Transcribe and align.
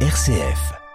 RCF. 0.00 0.85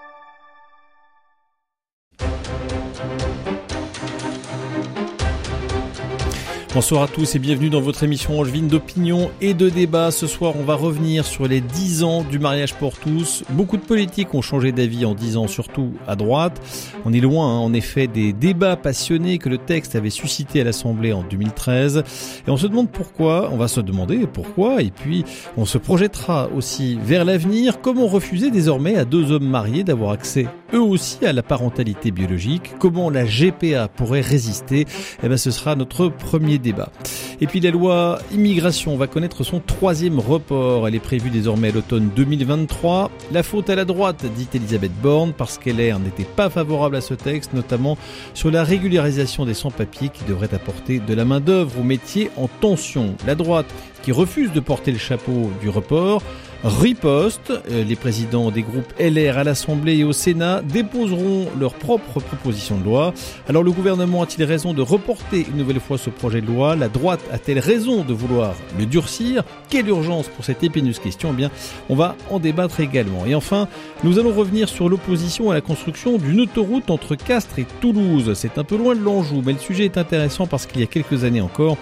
Bonsoir 6.73 7.03
à 7.03 7.07
tous 7.09 7.35
et 7.35 7.39
bienvenue 7.39 7.69
dans 7.69 7.81
votre 7.81 8.01
émission 8.03 8.39
angevine 8.39 8.69
d'opinion 8.69 9.29
et 9.41 9.53
de 9.53 9.67
débat. 9.67 10.09
Ce 10.09 10.25
soir, 10.25 10.53
on 10.57 10.63
va 10.63 10.75
revenir 10.75 11.25
sur 11.25 11.45
les 11.45 11.59
10 11.59 12.03
ans 12.03 12.23
du 12.23 12.39
mariage 12.39 12.75
pour 12.75 12.97
tous. 12.97 13.43
Beaucoup 13.49 13.75
de 13.75 13.81
politiques 13.81 14.33
ont 14.33 14.41
changé 14.41 14.71
d'avis 14.71 15.03
en 15.03 15.13
10 15.13 15.35
ans, 15.35 15.47
surtout 15.49 15.91
à 16.07 16.15
droite. 16.15 16.61
On 17.03 17.11
est 17.11 17.19
loin, 17.19 17.45
hein, 17.45 17.57
en 17.57 17.73
effet, 17.73 18.07
des 18.07 18.31
débats 18.31 18.77
passionnés 18.77 19.37
que 19.37 19.49
le 19.49 19.57
texte 19.57 19.97
avait 19.97 20.09
suscité 20.09 20.61
à 20.61 20.63
l'Assemblée 20.63 21.11
en 21.11 21.23
2013. 21.23 22.03
Et 22.47 22.49
on 22.49 22.55
se 22.55 22.67
demande 22.67 22.89
pourquoi, 22.89 23.49
on 23.51 23.57
va 23.57 23.67
se 23.67 23.81
demander 23.81 24.25
pourquoi, 24.25 24.81
et 24.81 24.91
puis 24.91 25.25
on 25.57 25.65
se 25.65 25.77
projettera 25.77 26.47
aussi 26.55 26.97
vers 27.03 27.25
l'avenir. 27.25 27.81
Comment 27.81 28.07
refuser 28.07 28.49
désormais 28.49 28.95
à 28.95 29.03
deux 29.03 29.33
hommes 29.33 29.47
mariés 29.47 29.83
d'avoir 29.83 30.11
accès 30.11 30.47
eux 30.73 30.79
aussi 30.79 31.25
à 31.25 31.33
la 31.33 31.43
parentalité 31.43 32.11
biologique? 32.11 32.71
Comment 32.79 33.09
la 33.09 33.25
GPA 33.25 33.89
pourrait 33.89 34.21
résister? 34.21 34.85
Eh 35.21 35.27
bien, 35.27 35.35
ce 35.35 35.51
sera 35.51 35.75
notre 35.75 36.07
premier 36.07 36.60
Et 37.39 37.47
puis 37.47 37.59
la 37.59 37.71
loi 37.71 38.19
immigration 38.31 38.95
va 38.97 39.07
connaître 39.07 39.43
son 39.43 39.59
troisième 39.59 40.19
report. 40.19 40.87
Elle 40.87 40.95
est 40.95 40.99
prévue 40.99 41.29
désormais 41.29 41.69
à 41.69 41.71
l'automne 41.71 42.09
2023. 42.15 43.09
La 43.31 43.43
faute 43.43 43.69
à 43.69 43.75
la 43.75 43.85
droite, 43.85 44.25
dit 44.35 44.47
Elisabeth 44.53 44.91
Borne, 45.01 45.33
parce 45.33 45.57
qu'elle 45.57 45.77
n'était 45.77 46.23
pas 46.23 46.49
favorable 46.49 46.95
à 46.95 47.01
ce 47.01 47.13
texte, 47.13 47.53
notamment 47.53 47.97
sur 48.33 48.51
la 48.51 48.63
régularisation 48.63 49.45
des 49.45 49.53
sans-papiers 49.53 50.09
qui 50.09 50.23
devraient 50.25 50.53
apporter 50.53 50.99
de 50.99 51.13
la 51.13 51.25
main-d'œuvre 51.25 51.79
aux 51.79 51.83
métiers 51.83 52.29
en 52.37 52.47
tension. 52.47 53.15
La 53.25 53.35
droite 53.35 53.67
qui 54.03 54.11
refuse 54.11 54.51
de 54.51 54.59
porter 54.59 54.91
le 54.91 54.97
chapeau 54.97 55.51
du 55.61 55.69
report 55.69 56.23
riposte. 56.63 57.51
Euh, 57.71 57.83
les 57.83 57.95
présidents 57.95 58.51
des 58.51 58.61
groupes 58.61 58.93
LR 58.99 59.37
à 59.37 59.43
l'Assemblée 59.43 59.97
et 59.97 60.03
au 60.03 60.13
Sénat 60.13 60.61
déposeront 60.61 61.47
leurs 61.59 61.73
propres 61.73 62.19
propositions 62.19 62.77
de 62.77 62.83
loi. 62.83 63.13
Alors 63.47 63.63
le 63.63 63.71
gouvernement 63.71 64.21
a-t-il 64.21 64.43
raison 64.43 64.73
de 64.73 64.81
reporter 64.81 65.45
une 65.49 65.57
nouvelle 65.57 65.79
fois 65.79 65.97
ce 65.97 66.09
projet 66.09 66.41
de 66.41 66.47
loi? 66.47 66.75
La 66.75 66.87
droite 66.87 67.21
a-t-elle 67.31 67.59
raison 67.59 68.03
de 68.03 68.13
vouloir 68.13 68.55
le 68.77 68.85
durcir? 68.85 69.43
Quelle 69.69 69.87
urgence 69.87 70.27
pour 70.27 70.45
cette 70.45 70.63
épineuse 70.63 70.99
question? 70.99 71.29
Eh 71.33 71.35
bien, 71.35 71.51
on 71.89 71.95
va 71.95 72.15
en 72.29 72.39
débattre 72.39 72.79
également. 72.79 73.25
Et 73.25 73.35
enfin, 73.35 73.67
nous 74.03 74.19
allons 74.19 74.33
revenir 74.33 74.69
sur 74.69 74.89
l'opposition 74.89 75.49
à 75.49 75.53
la 75.53 75.61
construction 75.61 76.17
d'une 76.17 76.41
autoroute 76.41 76.91
entre 76.91 77.15
Castres 77.15 77.59
et 77.59 77.65
Toulouse. 77.79 78.31
C'est 78.35 78.57
un 78.57 78.63
peu 78.63 78.77
loin 78.77 78.95
de 78.95 79.01
l'Anjou, 79.01 79.41
mais 79.45 79.53
le 79.53 79.59
sujet 79.59 79.85
est 79.85 79.97
intéressant 79.97 80.47
parce 80.47 80.65
qu'il 80.65 80.81
y 80.81 80.83
a 80.83 80.87
quelques 80.87 81.23
années 81.23 81.41
encore, 81.41 81.77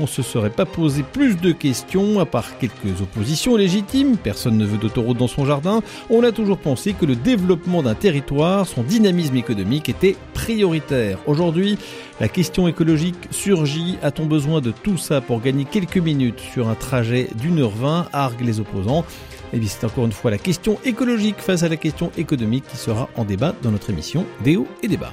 on 0.00 0.06
se 0.06 0.22
serait 0.22 0.50
pas 0.50 0.64
posé 0.64 1.02
plus 1.02 1.36
de 1.36 1.52
questions, 1.52 2.18
à 2.20 2.26
part 2.26 2.58
quelques 2.58 3.00
oppositions 3.00 3.56
légitimes, 3.56 4.16
personne 4.16 4.56
ne 4.56 4.64
veut 4.64 4.78
d'autoroute 4.78 5.18
dans 5.18 5.28
son 5.28 5.44
jardin, 5.44 5.82
on 6.08 6.24
a 6.24 6.32
toujours 6.32 6.58
pensé 6.58 6.94
que 6.94 7.04
le 7.04 7.14
développement 7.14 7.82
d'un 7.82 7.94
territoire, 7.94 8.66
son 8.66 8.82
dynamisme 8.82 9.36
économique 9.36 9.88
était 9.88 10.16
prioritaire. 10.34 11.18
Aujourd'hui, 11.26 11.78
la 12.20 12.28
question 12.28 12.66
écologique 12.66 13.28
surgit, 13.30 13.98
a-t-on 14.02 14.26
besoin 14.26 14.60
de 14.60 14.70
tout 14.70 14.96
ça 14.96 15.20
pour 15.20 15.40
gagner 15.40 15.64
quelques 15.64 15.98
minutes 15.98 16.40
sur 16.40 16.68
un 16.68 16.74
trajet 16.74 17.28
d'une 17.36 17.60
heure 17.60 17.70
vingt, 17.70 18.06
argue 18.12 18.44
les 18.44 18.60
opposants 18.60 19.04
et 19.52 19.58
bien, 19.58 19.68
c'est 19.68 19.84
encore 19.84 20.04
une 20.06 20.12
fois 20.12 20.30
la 20.30 20.38
question 20.38 20.78
écologique 20.84 21.40
face 21.40 21.62
à 21.64 21.68
la 21.68 21.76
question 21.76 22.12
économique 22.16 22.64
qui 22.68 22.76
sera 22.76 23.08
en 23.16 23.24
débat 23.24 23.54
dans 23.62 23.72
notre 23.72 23.90
émission 23.90 24.24
Déo 24.44 24.66
et 24.82 24.88
débat. 24.88 25.12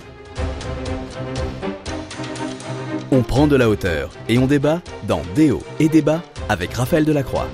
On 3.09 3.23
prend 3.23 3.47
de 3.47 3.55
la 3.55 3.69
hauteur 3.69 4.11
et 4.27 4.37
on 4.37 4.47
débat 4.47 4.81
dans 5.07 5.21
Déo 5.33 5.63
et 5.79 5.87
débat 5.87 6.21
avec 6.49 6.73
Raphaël 6.73 7.05
Delacroix. 7.05 7.47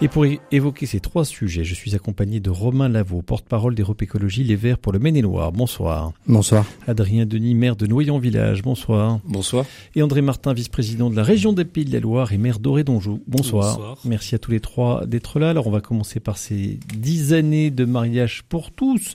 Et 0.00 0.08
pour 0.08 0.24
évoquer 0.50 0.86
ces 0.86 1.00
trois 1.00 1.26
sujets, 1.26 1.62
je 1.64 1.74
suis 1.74 1.94
accompagné 1.94 2.40
de 2.40 2.48
Romain 2.48 2.88
Lavaux, 2.88 3.20
porte-parole 3.20 3.74
d'Europe 3.74 4.00
Écologie 4.00 4.44
Les 4.44 4.56
Verts 4.56 4.78
pour 4.78 4.92
le 4.92 4.98
Maine-et-Loire. 4.98 5.52
Bonsoir. 5.52 6.12
Bonsoir. 6.26 6.64
Adrien 6.86 7.26
Denis, 7.26 7.54
maire 7.54 7.76
de 7.76 7.86
Noyon-Village. 7.86 8.62
Bonsoir. 8.62 9.20
Bonsoir. 9.24 9.66
Et 9.94 10.02
André 10.02 10.22
Martin, 10.22 10.54
vice-président 10.54 11.10
de 11.10 11.16
la 11.16 11.22
région 11.22 11.52
des 11.52 11.66
Pays 11.66 11.84
de 11.84 11.92
la 11.92 12.00
Loire 12.00 12.32
et 12.32 12.38
maire 12.38 12.58
d'Oré 12.58 12.82
d'Anjou. 12.82 13.22
Bonsoir. 13.26 13.76
Bonsoir. 13.76 13.98
Merci 14.06 14.34
à 14.34 14.38
tous 14.38 14.50
les 14.50 14.60
trois 14.60 15.04
d'être 15.04 15.38
là. 15.38 15.50
Alors 15.50 15.66
on 15.66 15.70
va 15.70 15.80
commencer 15.82 16.18
par 16.18 16.38
ces 16.38 16.78
dix 16.96 17.34
années 17.34 17.70
de 17.70 17.84
mariage 17.84 18.42
pour 18.48 18.72
tous. 18.72 19.14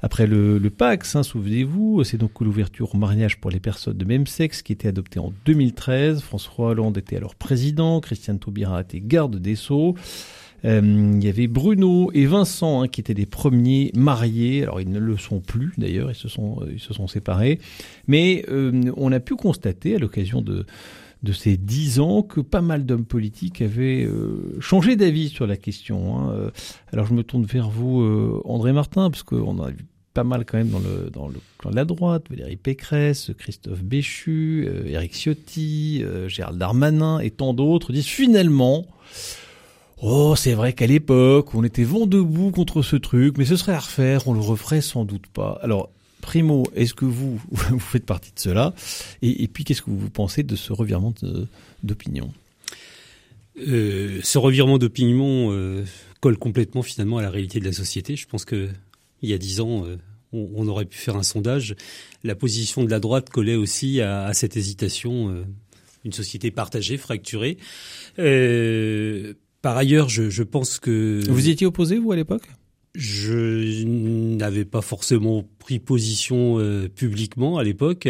Après 0.00 0.28
le, 0.28 0.58
le 0.58 0.70
Pax, 0.70 1.16
hein, 1.16 1.24
souvenez-vous, 1.24 2.04
c'est 2.04 2.18
donc 2.18 2.40
l'ouverture 2.40 2.94
au 2.94 2.98
mariage 2.98 3.40
pour 3.40 3.50
les 3.50 3.58
personnes 3.58 3.96
de 3.96 4.04
même 4.04 4.28
sexe 4.28 4.62
qui 4.62 4.72
était 4.72 4.88
adoptée 4.88 5.18
en 5.18 5.32
2013. 5.44 6.20
François 6.20 6.68
Hollande 6.68 6.98
était 6.98 7.16
alors 7.16 7.34
président, 7.34 8.00
Christiane 8.00 8.38
Taubira 8.38 8.80
était 8.80 9.00
garde 9.00 9.36
des 9.36 9.56
Sceaux. 9.56 9.96
Euh, 10.64 10.80
il 11.14 11.24
y 11.24 11.28
avait 11.28 11.46
Bruno 11.46 12.10
et 12.14 12.26
Vincent 12.26 12.82
hein, 12.82 12.88
qui 12.88 13.00
étaient 13.00 13.14
les 13.14 13.26
premiers 13.26 13.90
mariés. 13.94 14.62
Alors 14.62 14.80
ils 14.80 14.90
ne 14.90 14.98
le 14.98 15.16
sont 15.16 15.40
plus 15.40 15.72
d'ailleurs, 15.78 16.10
ils 16.10 16.16
se 16.16 16.28
sont 16.28 16.60
ils 16.70 16.80
se 16.80 16.94
sont 16.94 17.06
séparés. 17.06 17.58
Mais 18.06 18.44
euh, 18.48 18.92
on 18.96 19.12
a 19.12 19.20
pu 19.20 19.34
constater 19.36 19.96
à 19.96 19.98
l'occasion 19.98 20.42
de 20.42 20.66
de 21.22 21.32
ces 21.32 21.56
dix 21.56 22.00
ans 22.00 22.22
que 22.22 22.40
pas 22.40 22.60
mal 22.60 22.86
d'hommes 22.86 23.04
politiques 23.04 23.60
avaient 23.60 24.04
euh, 24.04 24.56
changé 24.60 24.96
d'avis 24.96 25.28
sur 25.28 25.46
la 25.46 25.56
question. 25.56 26.18
Hein. 26.18 26.30
Euh, 26.32 26.50
alors 26.92 27.06
je 27.06 27.14
me 27.14 27.22
tourne 27.22 27.44
vers 27.44 27.68
vous, 27.68 28.02
euh, 28.02 28.40
André 28.44 28.72
Martin, 28.72 29.10
parce 29.10 29.24
qu'on 29.24 29.60
a 29.60 29.70
vu 29.70 29.86
pas 30.14 30.24
mal 30.24 30.44
quand 30.44 30.58
même 30.58 30.70
dans 30.70 30.78
le, 30.78 31.10
dans 31.10 31.28
le 31.28 31.40
clan 31.58 31.70
de 31.70 31.76
la 31.76 31.84
droite, 31.84 32.24
Valérie 32.30 32.56
Pécresse, 32.56 33.32
Christophe 33.36 33.82
Béchu, 33.82 34.66
euh, 34.68 34.86
Éric 34.86 35.12
Ciotti, 35.14 36.04
Gérald 36.28 36.58
Darmanin 36.58 37.18
et 37.20 37.30
tant 37.30 37.54
d'autres 37.54 37.92
disent 37.92 38.06
finalement... 38.06 38.86
Oh, 40.00 40.36
c'est 40.36 40.54
vrai 40.54 40.74
qu'à 40.74 40.86
l'époque, 40.86 41.52
on 41.56 41.64
était 41.64 41.82
vent 41.82 42.06
debout 42.06 42.52
contre 42.52 42.82
ce 42.82 42.94
truc, 42.94 43.36
mais 43.36 43.44
ce 43.44 43.56
serait 43.56 43.72
à 43.72 43.80
refaire, 43.80 44.28
on 44.28 44.32
le 44.32 44.38
referait 44.38 44.80
sans 44.80 45.04
doute 45.04 45.26
pas. 45.26 45.58
Alors, 45.60 45.90
Primo, 46.20 46.64
est-ce 46.74 46.94
que 46.94 47.04
vous, 47.04 47.40
vous 47.50 47.78
faites 47.78 48.06
partie 48.06 48.32
de 48.32 48.38
cela? 48.38 48.74
Et, 49.22 49.48
puis, 49.48 49.64
qu'est-ce 49.64 49.82
que 49.82 49.90
vous 49.90 50.10
pensez 50.10 50.42
de 50.42 50.56
ce 50.56 50.72
revirement 50.72 51.14
d'opinion? 51.82 52.32
Euh, 53.66 54.20
Ce 54.22 54.38
revirement 54.38 54.78
d'opinion 54.78 55.52
euh, 55.52 55.84
colle 56.20 56.38
complètement 56.38 56.82
finalement 56.82 57.18
à 57.18 57.22
la 57.22 57.30
réalité 57.30 57.60
de 57.60 57.64
la 57.64 57.72
société. 57.72 58.16
Je 58.16 58.26
pense 58.26 58.44
que 58.44 58.68
il 59.22 59.28
y 59.28 59.34
a 59.34 59.38
dix 59.38 59.60
ans, 59.60 59.84
euh, 59.84 59.96
on, 60.32 60.68
aurait 60.68 60.84
pu 60.84 60.96
faire 60.96 61.16
un 61.16 61.24
sondage. 61.24 61.74
La 62.22 62.36
position 62.36 62.84
de 62.84 62.90
la 62.90 63.00
droite 63.00 63.30
collait 63.30 63.56
aussi 63.56 64.00
à, 64.00 64.32
cette 64.32 64.56
hésitation, 64.56 65.30
euh, 65.30 65.44
une 66.04 66.12
société 66.12 66.52
partagée, 66.52 66.96
fracturée. 66.96 67.58
par 68.16 69.76
ailleurs, 69.76 70.08
je, 70.08 70.30
je 70.30 70.42
pense 70.44 70.78
que 70.78 71.20
vous 71.28 71.48
y 71.48 71.50
étiez 71.50 71.66
opposé 71.66 71.98
vous 71.98 72.12
à 72.12 72.16
l'époque? 72.16 72.48
Je 72.94 73.84
n'avais 73.84 74.64
pas 74.64 74.80
forcément 74.80 75.44
pris 75.58 75.78
position 75.78 76.58
euh, 76.58 76.88
publiquement 76.88 77.58
à 77.58 77.64
l'époque. 77.64 78.08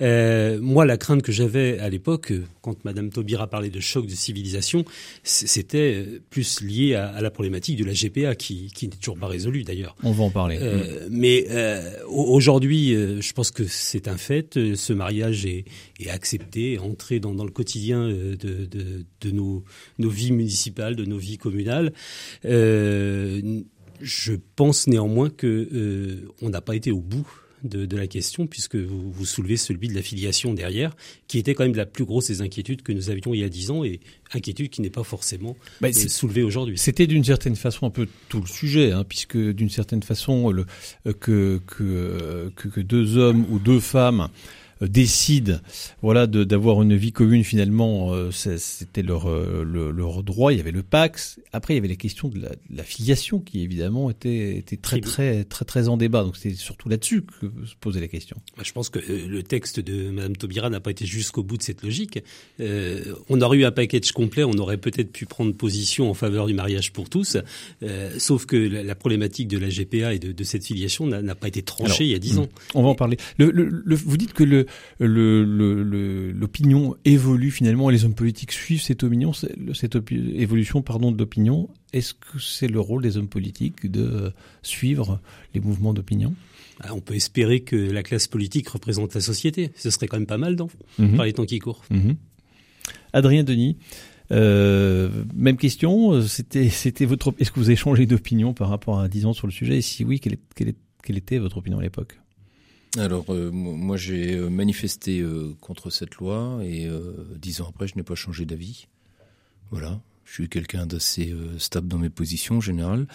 Euh, 0.00 0.58
moi, 0.60 0.86
la 0.86 0.96
crainte 0.96 1.22
que 1.22 1.32
j'avais 1.32 1.78
à 1.78 1.88
l'époque, 1.88 2.32
quand 2.62 2.84
Madame 2.84 3.10
Taubira 3.10 3.46
parlait 3.46 3.70
de 3.70 3.80
choc 3.80 4.06
de 4.06 4.14
civilisation, 4.14 4.84
c'était 5.22 5.94
euh, 5.94 6.22
plus 6.30 6.60
lié 6.62 6.94
à, 6.94 7.08
à, 7.08 7.20
la 7.20 7.30
problématique 7.30 7.78
de 7.78 7.84
la 7.84 7.92
GPA, 7.92 8.34
qui, 8.34 8.70
qui 8.74 8.88
n'est 8.88 8.96
toujours 8.96 9.18
pas 9.18 9.26
résolue 9.26 9.62
d'ailleurs. 9.62 9.94
On 10.02 10.12
va 10.12 10.24
en 10.24 10.30
parler. 10.30 10.58
Euh, 10.60 11.06
mais 11.10 11.46
aujourd'hui, 12.08 12.94
je 12.94 13.32
pense 13.32 13.50
que 13.50 13.64
c'est 13.64 14.08
un 14.08 14.16
fait. 14.16 14.74
Ce 14.74 14.92
mariage 14.92 15.44
est, 15.46 15.64
est 16.00 16.08
accepté, 16.08 16.78
entré 16.78 17.20
dans, 17.20 17.34
dans 17.34 17.44
le 17.44 17.50
quotidien 17.50 18.08
de, 18.08 18.34
de, 18.34 19.04
de 19.20 19.30
nos, 19.30 19.64
nos, 19.98 20.08
vies 20.08 20.32
municipales, 20.32 20.96
de 20.96 21.04
nos 21.04 21.18
vies 21.18 21.38
communales. 21.38 21.92
Je 24.00 24.34
pense 24.56 24.86
néanmoins 24.86 25.30
que 25.30 25.46
euh, 25.46 26.28
on 26.42 26.50
n'a 26.50 26.60
pas 26.60 26.76
été 26.76 26.90
au 26.90 27.00
bout 27.00 27.26
de, 27.62 27.86
de, 27.86 27.96
la 27.96 28.06
question, 28.06 28.46
puisque 28.46 28.76
vous, 28.76 29.10
vous, 29.10 29.24
soulevez 29.24 29.56
celui 29.56 29.88
de 29.88 29.94
la 29.94 30.02
filiation 30.02 30.54
derrière, 30.54 30.94
qui 31.26 31.38
était 31.38 31.54
quand 31.54 31.64
même 31.64 31.74
la 31.74 31.86
plus 31.86 32.04
grosse 32.04 32.28
des 32.28 32.42
inquiétudes 32.42 32.82
que 32.82 32.92
nous 32.92 33.10
avions 33.10 33.34
il 33.34 33.40
y 33.40 33.44
a 33.44 33.48
dix 33.48 33.70
ans, 33.70 33.82
et 33.84 34.00
inquiétude 34.32 34.70
qui 34.70 34.82
n'est 34.82 34.90
pas 34.90 35.04
forcément 35.04 35.56
bah, 35.80 35.92
soulevée 35.92 36.42
aujourd'hui. 36.42 36.78
C'était 36.78 37.06
d'une 37.06 37.24
certaine 37.24 37.56
façon 37.56 37.86
un 37.86 37.90
peu 37.90 38.06
tout 38.28 38.40
le 38.40 38.46
sujet, 38.46 38.92
hein, 38.92 39.04
puisque 39.08 39.36
d'une 39.36 39.70
certaine 39.70 40.02
façon, 40.02 40.50
le, 40.50 40.66
euh, 41.06 41.12
que, 41.12 41.60
que, 41.66 42.52
que, 42.54 42.68
que, 42.68 42.80
deux 42.80 43.16
hommes 43.16 43.46
ou 43.50 43.58
deux 43.58 43.80
femmes 43.80 44.20
euh, 44.22 44.65
décident 44.80 45.58
voilà 46.02 46.26
d'avoir 46.26 46.82
une 46.82 46.96
vie 46.96 47.12
commune 47.12 47.44
finalement 47.44 48.12
euh, 48.12 48.30
c'était 48.30 49.02
leur, 49.02 49.28
euh, 49.28 49.64
leur 49.64 50.22
droit. 50.22 50.52
Il 50.52 50.58
y 50.58 50.60
avait 50.60 50.72
le 50.72 50.82
Pax. 50.82 51.40
Après 51.52 51.74
il 51.74 51.76
y 51.76 51.78
avait 51.78 51.88
les 51.88 51.96
questions 51.96 52.28
de 52.28 52.38
la, 52.38 52.50
de 52.50 52.76
la 52.76 52.82
filiation 52.82 53.40
qui 53.40 53.62
évidemment 53.62 54.10
était, 54.10 54.56
était 54.56 54.76
très 54.76 55.00
très 55.00 55.44
très 55.44 55.64
très 55.64 55.88
en 55.88 55.96
débat. 55.96 56.22
Donc 56.22 56.36
c'est 56.36 56.54
surtout 56.54 56.88
là-dessus 56.88 57.22
que 57.22 57.46
se 57.66 57.74
posait 57.80 58.00
la 58.00 58.08
question 58.08 58.36
je 58.62 58.72
pense 58.72 58.88
que 58.88 58.98
le 58.98 59.42
texte 59.42 59.80
de 59.80 60.10
Madame 60.10 60.36
Taubira 60.36 60.70
n'a 60.70 60.80
pas 60.80 60.90
été 60.90 61.06
jusqu'au 61.06 61.42
bout 61.42 61.56
de 61.56 61.62
cette 61.62 61.82
logique. 61.82 62.22
Euh, 62.60 63.14
on 63.28 63.40
aurait 63.40 63.58
eu 63.58 63.64
un 63.64 63.70
package 63.70 64.12
complet 64.12 64.44
on 64.44 64.58
aurait 64.58 64.76
peut-être 64.76 65.12
pu 65.12 65.26
prendre 65.26 65.54
position 65.54 66.10
en 66.10 66.14
faveur 66.14 66.46
du 66.46 66.54
mariage 66.54 66.92
pour 66.92 67.08
tous. 67.08 67.36
Euh, 67.82 68.10
sauf 68.18 68.46
que 68.46 68.56
la, 68.56 68.82
la, 68.82 68.94
problématique 68.94 69.48
de 69.48 69.58
la 69.58 69.68
GPA 69.68 70.14
et 70.14 70.18
de, 70.18 70.32
de 70.32 70.44
cette 70.44 70.64
filiation 70.64 71.06
n'a 71.06 71.34
pas 71.34 71.48
été 71.48 71.62
tranchée 71.62 71.84
Alors, 71.84 72.00
il 72.02 72.08
y 72.08 72.14
a 72.14 72.18
dix 72.18 72.38
ans. 72.38 72.48
on 72.74 72.82
va 72.82 72.88
en 72.88 72.94
parler. 72.94 73.16
Le, 73.38 73.50
le, 73.50 73.68
le, 73.68 73.96
vous 73.96 74.16
dites 74.16 74.32
que 74.32 74.44
le 74.44 74.65
l'opinion 75.00 76.34
évolue 77.04 77.50
finalement 77.50 77.90
et 77.90 77.92
les 77.92 78.04
hommes 78.04 78.14
politiques 78.14 78.52
suivent 78.52 78.82
cette 78.82 79.02
opinion, 79.02 79.32
cette 79.32 79.96
évolution 80.10 80.82
pardon 80.82 81.12
de 81.12 81.18
l'opinion. 81.18 81.68
Est-ce 81.92 82.14
que 82.14 82.38
c'est 82.38 82.68
le 82.68 82.80
rôle 82.80 83.02
des 83.02 83.16
hommes 83.16 83.28
politiques 83.28 83.90
de 83.90 84.32
suivre 84.62 85.20
les 85.54 85.60
mouvements 85.60 85.94
d'opinion? 85.94 86.34
Ah, 86.80 86.94
on 86.94 87.00
peut 87.00 87.14
espérer 87.14 87.60
que 87.60 87.76
la 87.76 88.02
classe 88.02 88.26
politique 88.26 88.68
représente 88.68 89.14
la 89.14 89.20
société. 89.20 89.70
Ce 89.76 89.90
serait 89.90 90.08
quand 90.08 90.18
même 90.18 90.26
pas 90.26 90.38
mal, 90.38 90.56
dans, 90.56 90.68
mhm. 90.98 91.16
par 91.16 91.24
les 91.24 91.32
temps 91.32 91.46
qui 91.46 91.58
courent. 91.58 91.82
Mhm. 91.90 92.16
Adrien 93.12 93.44
Denis, 93.44 93.78
euh, 94.30 95.08
même 95.34 95.56
question. 95.56 96.20
C'était, 96.22 96.68
c'était 96.68 97.06
votre. 97.06 97.34
Est-ce 97.38 97.50
que 97.50 97.60
vous 97.60 97.68
avez 97.68 97.76
changé 97.76 98.06
d'opinion 98.06 98.52
par 98.52 98.68
rapport 98.68 99.00
à 99.00 99.08
10 99.08 99.26
ans 99.26 99.32
sur 99.32 99.46
le 99.46 99.52
sujet? 99.52 99.78
Et 99.78 99.82
si 99.82 100.04
oui, 100.04 100.20
quelle, 100.20 100.36
quelle 100.54 101.16
était 101.16 101.38
votre 101.38 101.58
opinion 101.58 101.78
à 101.78 101.82
l'époque? 101.82 102.18
Alors, 102.98 103.26
euh, 103.30 103.50
moi, 103.50 103.96
j'ai 103.96 104.34
euh, 104.34 104.48
manifesté 104.48 105.24
contre 105.60 105.90
cette 105.90 106.16
loi 106.16 106.60
et 106.62 106.88
dix 107.36 107.60
ans 107.60 107.68
après, 107.68 107.86
je 107.88 107.96
n'ai 107.96 108.02
pas 108.02 108.14
changé 108.14 108.44
d'avis. 108.44 108.88
Voilà. 109.70 110.00
Je 110.26 110.32
suis 110.32 110.48
quelqu'un 110.48 110.86
d'assez 110.86 111.30
euh, 111.30 111.56
stable 111.58 111.86
dans 111.86 111.98
mes 111.98 112.10
positions 112.10 112.56
en 112.56 112.60
général. 112.60 113.06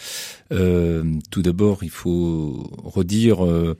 Euh, 0.53 1.03
tout 1.29 1.41
d'abord, 1.41 1.83
il 1.83 1.89
faut 1.89 2.71
redire 2.83 3.45
euh, 3.45 3.77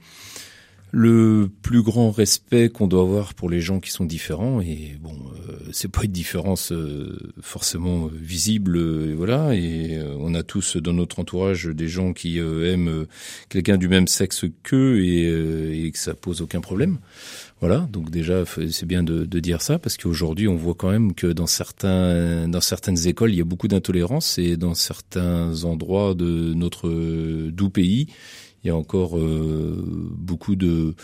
le 0.94 1.50
plus 1.62 1.82
grand 1.82 2.10
respect 2.10 2.68
qu'on 2.68 2.86
doit 2.86 3.02
avoir 3.02 3.32
pour 3.32 3.48
les 3.48 3.60
gens 3.60 3.80
qui 3.80 3.90
sont 3.90 4.04
différents. 4.04 4.60
Et 4.60 4.98
bon, 5.00 5.16
c'est 5.72 5.90
pas 5.90 6.04
une 6.04 6.12
différence 6.12 6.72
forcément 7.40 8.08
visible, 8.12 8.76
et 8.76 9.14
voilà. 9.14 9.54
Et 9.54 9.98
on 10.18 10.34
a 10.34 10.42
tous 10.42 10.76
dans 10.76 10.92
notre 10.92 11.18
entourage 11.18 11.64
des 11.64 11.88
gens 11.88 12.12
qui 12.12 12.38
aiment 12.38 13.06
quelqu'un 13.48 13.78
du 13.78 13.88
même 13.88 14.06
sexe 14.06 14.44
qu'eux 14.62 15.02
et, 15.02 15.86
et 15.86 15.90
que 15.90 15.98
ça 15.98 16.14
pose 16.14 16.42
aucun 16.42 16.60
problème. 16.60 16.98
Voilà, 17.62 17.86
donc 17.92 18.10
déjà 18.10 18.42
c'est 18.44 18.86
bien 18.86 19.04
de, 19.04 19.24
de, 19.24 19.38
dire 19.38 19.62
ça 19.62 19.78
parce 19.78 19.96
qu'aujourd'hui 19.96 20.48
on 20.48 20.56
voit 20.56 20.74
quand 20.74 20.90
même 20.90 21.14
que 21.14 21.28
dans 21.28 21.46
certains 21.46 22.48
dans 22.48 22.60
certaines 22.60 23.06
écoles 23.06 23.30
il 23.30 23.36
y 23.36 23.40
a 23.40 23.44
beaucoup 23.44 23.68
d'intolérance 23.68 24.36
et 24.36 24.56
dans 24.56 24.74
certains 24.74 25.62
endroits 25.62 26.14
de 26.14 26.54
notre 26.54 26.90
doux 27.50 27.70
pays 27.70 28.08
il 28.64 28.68
y 28.68 28.70
a 28.70 28.76
encore 28.76 29.18
euh, 29.18 29.82
beaucoup 30.16 30.56
de, 30.56 30.94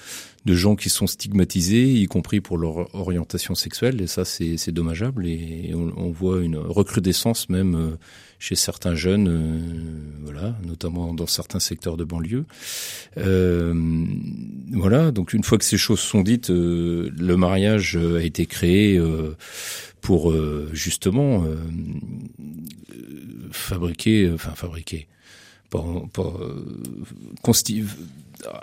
de 0.44 0.54
gens 0.54 0.76
qui 0.76 0.90
sont 0.90 1.06
stigmatisés, 1.06 1.84
y 1.84 2.06
compris 2.06 2.40
pour 2.40 2.58
leur 2.58 2.94
orientation 2.94 3.54
sexuelle, 3.54 4.00
et 4.00 4.06
ça 4.06 4.24
c'est 4.24 4.72
dommageable. 4.72 5.26
Et 5.26 5.72
on, 5.74 5.92
on, 5.96 6.10
voit 6.10 6.40
une 6.40 6.56
recrudescence 6.56 7.48
même 7.48 7.74
euh, 7.74 7.96
chez 8.38 8.54
certains 8.54 8.94
jeunes, 8.94 9.28
euh, 9.28 10.22
voilà, 10.22 10.56
notamment 10.64 11.12
dans 11.12 11.26
certains 11.26 11.58
secteurs 11.58 11.96
de 11.96 12.04
banlieue. 12.04 12.44
Euh, 13.16 13.74
voilà, 14.72 15.10
donc 15.10 15.32
une 15.32 15.42
fois 15.42 15.58
que 15.58 15.64
ces 15.64 15.78
choses 15.78 16.00
sont 16.00 16.22
dites, 16.22 16.50
euh, 16.50 17.10
le 17.16 17.36
mariage 17.36 17.96
a 17.96 18.22
été 18.22 18.46
créé 18.46 19.00
pour 20.00 20.32
justement 20.72 21.44
fabriquer, 23.50 24.30
enfin 24.32 24.52
fabriquer 24.54 25.08
pour, 25.70 26.08
pour 26.12 26.40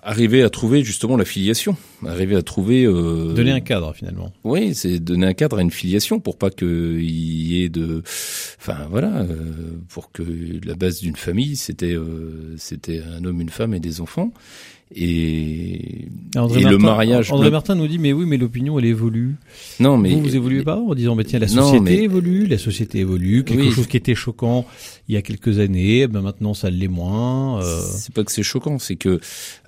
arriver 0.04 0.44
à 0.44 0.50
trouver 0.50 0.84
justement 0.84 1.18
la 1.18 1.26
filiation, 1.26 1.76
arriver 2.06 2.36
à 2.36 2.42
trouver 2.42 2.86
euh, 2.86 3.34
donner 3.34 3.52
un 3.52 3.60
cadre 3.60 3.94
finalement. 3.94 4.32
Oui, 4.44 4.74
c'est 4.74 5.00
donner 5.00 5.28
un 5.28 5.34
cadre 5.34 5.58
à 5.58 5.62
une 5.62 5.72
filiation 5.72 6.20
pour 6.20 6.38
pas 6.38 6.50
qu'il 6.50 7.04
y 7.04 7.64
ait 7.64 7.70
de, 7.70 8.02
enfin 8.60 8.88
voilà, 8.90 9.22
euh, 9.22 9.78
pour 9.90 10.12
que 10.12 10.24
la 10.64 10.76
base 10.76 11.00
d'une 11.02 11.16
famille 11.16 11.56
c'était 11.56 11.94
euh, 11.94 12.56
c'était 12.58 13.02
un 13.02 13.24
homme, 13.26 13.42
une 13.42 13.50
femme 13.50 13.74
et 13.74 13.80
des 13.80 14.02
enfants. 14.02 14.32
Et, 14.94 16.08
le 16.36 16.78
mariage. 16.78 17.32
André 17.32 17.50
Martin 17.50 17.76
nous 17.76 17.88
dit 17.88 17.98
mais 17.98 18.14
oui 18.14 18.26
mais 18.28 18.38
l'opinion 18.38 18.78
elle 18.78 18.86
évolue. 18.86 19.36
Non 19.80 19.98
mais 19.98 20.12
vous 20.12 20.22
vous 20.22 20.36
évoluez 20.36 20.64
pas 20.64 20.78
en 20.78 20.94
disant 20.94 21.16
mais 21.16 21.24
tiens 21.24 21.40
la 21.40 21.48
société 21.48 22.04
évolue, 22.04 22.46
la 22.46 22.58
société 22.58 23.00
évolue, 23.00 23.44
quelque 23.44 23.72
chose 23.72 23.88
qui 23.88 23.98
était 23.98 24.16
choquant 24.16 24.66
il 25.08 25.16
y 25.16 25.18
a 25.18 25.22
quelques 25.22 25.60
années, 25.60 26.08
ben 26.08 26.22
maintenant 26.22 26.54
ça 26.54 26.70
l'est 26.70 26.88
moins. 26.88 27.62
Euh... 27.62 27.82
C'est 27.82 28.14
pas 28.14 28.24
que 28.24 28.32
c'est 28.32 28.44
choquant, 28.44 28.80
c'est 28.80 28.96
que 28.96 29.20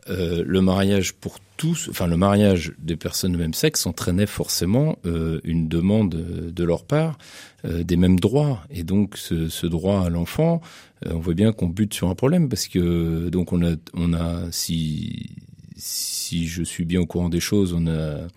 euh, 0.10 0.44
le 0.46 0.62
mariage 0.62 1.14
pour 1.14 1.40
tous, 1.58 1.88
enfin 1.90 2.08
le 2.08 2.18
mariage 2.18 2.74
des 2.78 2.96
personnes 2.96 3.34
de 3.34 3.38
même 3.38 3.54
sexe 3.54 3.86
entraînait 3.86 4.28
forcément 4.28 4.98
euh, 5.06 5.42
une 5.44 5.68
demande 5.68 6.10
de 6.10 6.64
leur 6.64 6.86
part 6.86 7.18
euh, 7.66 7.84
des 7.84 7.98
mêmes 7.98 8.20
droits. 8.20 8.64
Et 8.70 8.84
donc 8.84 9.18
ce, 9.18 9.50
ce 9.50 9.68
droit 9.68 10.06
à 10.06 10.10
l'enfant 10.10 10.62
euh, 11.06 11.12
on 11.14 11.20
voit 11.20 11.34
bien 11.34 11.52
qu'on 11.52 11.68
bute 11.68 11.94
sur 11.94 12.10
un 12.10 12.16
problème 12.16 12.50
parce 12.50 12.68
que 12.68 13.30
donc 13.30 13.54
on 13.54 13.66
a 13.66 13.76
on 13.94 14.14
a 14.14 14.52
si 14.52 15.30
si 15.76 16.48
je 16.48 16.64
suis 16.64 16.86
bien 16.86 17.02
au 17.02 17.06
courant 17.06 17.30
des 17.30 17.40
choses, 17.40 17.74
on 17.74 17.88
a 17.88 18.28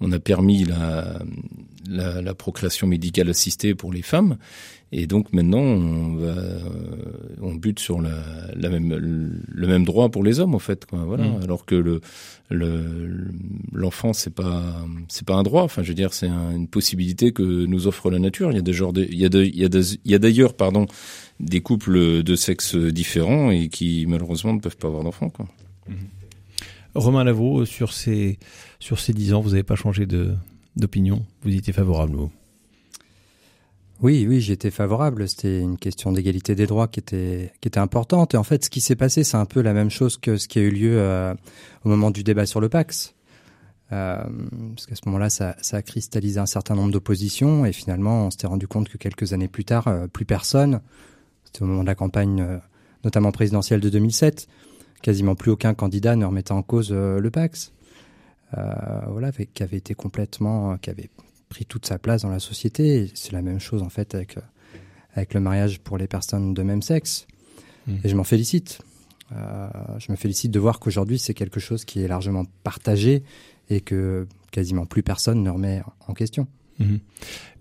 on 0.00 0.12
a 0.12 0.18
permis 0.18 0.64
la, 0.64 1.20
la, 1.88 2.22
la 2.22 2.34
procréation 2.34 2.86
médicale 2.86 3.28
assistée 3.28 3.74
pour 3.74 3.92
les 3.92 4.02
femmes 4.02 4.36
et 4.90 5.06
donc 5.06 5.32
maintenant 5.32 5.60
on 5.60 6.14
va 6.16 6.34
on 7.42 7.54
bute 7.54 7.78
sur 7.78 8.00
la, 8.00 8.22
la 8.54 8.70
même 8.70 8.94
le 8.94 9.66
même 9.66 9.84
droit 9.84 10.08
pour 10.08 10.24
les 10.24 10.40
hommes 10.40 10.54
en 10.54 10.58
fait 10.58 10.86
quoi 10.86 11.00
voilà 11.00 11.24
mmh. 11.24 11.42
alors 11.42 11.66
que 11.66 11.74
le 11.74 12.00
le 12.48 13.28
l'enfant 13.72 14.14
c'est 14.14 14.34
pas 14.34 14.86
c'est 15.08 15.26
pas 15.26 15.34
un 15.34 15.42
droit 15.42 15.62
enfin 15.62 15.82
je 15.82 15.88
veux 15.88 15.94
dire 15.94 16.14
c'est 16.14 16.28
un, 16.28 16.52
une 16.52 16.68
possibilité 16.68 17.32
que 17.32 17.42
nous 17.42 17.86
offre 17.86 18.10
la 18.10 18.18
nature 18.18 18.50
il 18.50 18.54
y 18.54 18.60
a 18.60 18.62
des 18.62 18.72
genres 18.72 18.94
de, 18.94 19.04
il 19.04 19.18
y 19.18 19.26
a 19.26 19.28
de, 19.28 19.44
il 19.44 19.58
y 19.58 19.64
a 19.64 19.68
il 19.68 20.10
y 20.10 20.14
a 20.14 20.18
d'ailleurs 20.18 20.54
pardon 20.54 20.86
des 21.40 21.60
couples 21.60 22.22
de 22.22 22.34
sexe 22.36 22.74
différents 22.74 23.50
et 23.50 23.68
qui 23.68 24.06
malheureusement 24.08 24.52
ne 24.52 24.60
peuvent 24.60 24.76
pas 24.76 24.88
avoir 24.88 25.04
d'enfants. 25.04 25.30
Quoi. 25.30 25.46
Mmh. 25.88 25.94
Romain 26.94 27.24
Lavaux, 27.24 27.64
sur 27.64 27.92
ces 27.92 28.38
sur 28.80 28.98
ces 28.98 29.12
dix 29.12 29.34
ans, 29.34 29.40
vous 29.40 29.50
n'avez 29.50 29.62
pas 29.62 29.76
changé 29.76 30.06
d'opinion? 30.76 31.24
Vous 31.42 31.54
étiez 31.54 31.72
favorable, 31.72 32.14
vous? 32.14 32.30
Oui, 34.00 34.26
oui, 34.28 34.40
j'étais 34.40 34.70
favorable. 34.70 35.28
C'était 35.28 35.60
une 35.60 35.76
question 35.76 36.12
d'égalité 36.12 36.54
des 36.54 36.66
droits 36.66 36.86
qui 36.86 37.00
était 37.00 37.78
importante. 37.78 38.34
Et 38.34 38.36
en 38.36 38.44
fait, 38.44 38.64
ce 38.64 38.70
qui 38.70 38.80
s'est 38.80 38.94
passé, 38.94 39.24
c'est 39.24 39.36
un 39.36 39.44
peu 39.44 39.60
la 39.60 39.72
même 39.72 39.90
chose 39.90 40.18
que 40.18 40.36
ce 40.36 40.46
qui 40.46 40.60
a 40.60 40.62
eu 40.62 40.70
lieu 40.70 40.98
euh, 40.98 41.34
au 41.84 41.88
moment 41.88 42.12
du 42.12 42.22
débat 42.22 42.46
sur 42.46 42.60
le 42.60 42.68
Pax. 42.68 43.14
Euh, 43.90 44.22
parce 44.76 44.86
qu'à 44.86 44.94
ce 44.94 45.00
moment-là, 45.06 45.30
ça, 45.30 45.56
a 45.72 45.82
cristallisé 45.82 46.38
un 46.38 46.46
certain 46.46 46.76
nombre 46.76 46.92
d'oppositions 46.92 47.66
et 47.66 47.72
finalement, 47.72 48.26
on 48.26 48.30
s'était 48.30 48.46
rendu 48.46 48.68
compte 48.68 48.88
que 48.88 48.98
quelques 48.98 49.32
années 49.32 49.48
plus 49.48 49.64
tard, 49.64 49.88
euh, 49.88 50.06
plus 50.06 50.24
personne 50.24 50.80
c'était 51.44 51.62
au 51.62 51.66
moment 51.66 51.80
de 51.80 51.86
la 51.86 51.94
campagne, 51.94 52.46
notamment 53.04 53.32
présidentielle 53.32 53.80
de 53.80 53.88
2007. 53.88 54.48
Quasiment 55.00 55.34
plus 55.34 55.50
aucun 55.50 55.72
candidat 55.72 56.14
ne 56.14 56.26
remettait 56.26 56.52
en 56.52 56.60
cause 56.60 56.92
le 56.92 57.30
Pax. 57.30 57.72
Euh, 58.56 59.00
voilà, 59.08 59.30
qui 59.32 59.62
avait 59.62 59.76
été 59.76 59.94
complètement, 59.94 60.78
qui 60.78 60.90
avait 60.90 61.10
pris 61.48 61.66
toute 61.66 61.86
sa 61.86 61.98
place 61.98 62.22
dans 62.22 62.30
la 62.30 62.38
société. 62.38 63.10
C'est 63.14 63.32
la 63.32 63.42
même 63.42 63.60
chose 63.60 63.82
en 63.82 63.88
fait 63.88 64.14
avec 64.14 64.36
avec 65.14 65.34
le 65.34 65.40
mariage 65.40 65.80
pour 65.80 65.98
les 65.98 66.06
personnes 66.06 66.54
de 66.54 66.62
même 66.62 66.82
sexe. 66.82 67.26
Mmh. 67.86 67.94
Et 68.04 68.08
je 68.08 68.16
m'en 68.16 68.24
félicite. 68.24 68.80
Euh, 69.32 69.68
je 69.98 70.10
me 70.10 70.16
félicite 70.16 70.50
de 70.50 70.58
voir 70.58 70.80
qu'aujourd'hui 70.80 71.18
c'est 71.18 71.34
quelque 71.34 71.60
chose 71.60 71.84
qui 71.84 72.02
est 72.02 72.08
largement 72.08 72.44
partagé 72.62 73.22
et 73.68 73.80
que 73.80 74.26
quasiment 74.50 74.86
plus 74.86 75.02
personne 75.02 75.42
ne 75.42 75.50
remet 75.50 75.82
en 76.06 76.14
question. 76.14 76.46
Mmh 76.78 76.96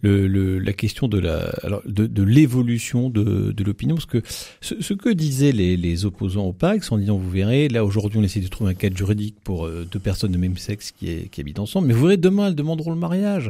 le, 0.02 0.28
le, 0.28 0.60
la 0.60 0.74
question 0.74 1.08
de 1.08 1.18
la 1.18 1.50
alors 1.64 1.82
de, 1.86 2.06
de 2.06 2.24
l'évolution 2.24 3.10
de, 3.10 3.52
de 3.52 3.64
l'opinion 3.64 3.96
parce 3.96 4.06
que 4.06 4.22
ce, 4.62 4.82
ce, 4.82 4.94
que 4.94 5.10
disaient 5.10 5.52
les, 5.52 5.78
les 5.78 6.06
opposants 6.06 6.46
au 6.46 6.54
Pax 6.54 6.92
en 6.92 6.98
disant 6.98 7.18
vous 7.18 7.30
verrez 7.30 7.68
là 7.68 7.84
aujourd'hui 7.84 8.20
on 8.20 8.24
essaie 8.24 8.40
de 8.40 8.48
trouver 8.48 8.72
un 8.72 8.74
cadre 8.76 8.96
juridique 8.96 9.36
pour 9.44 9.66
euh, 9.66 9.88
deux 9.90 10.00
personnes 10.00 10.32
de 10.32 10.38
même 10.38 10.58
sexe 10.58 10.92
qui, 10.92 11.30
qui 11.30 11.42
habitent 11.42 11.60
ensemble 11.60 11.88
mais 11.88 11.94
vous 11.94 12.04
verrez 12.04 12.18
demain 12.18 12.48
elles 12.48 12.56
demanderont 12.56 12.92
le 12.92 13.00
mariage. 13.00 13.50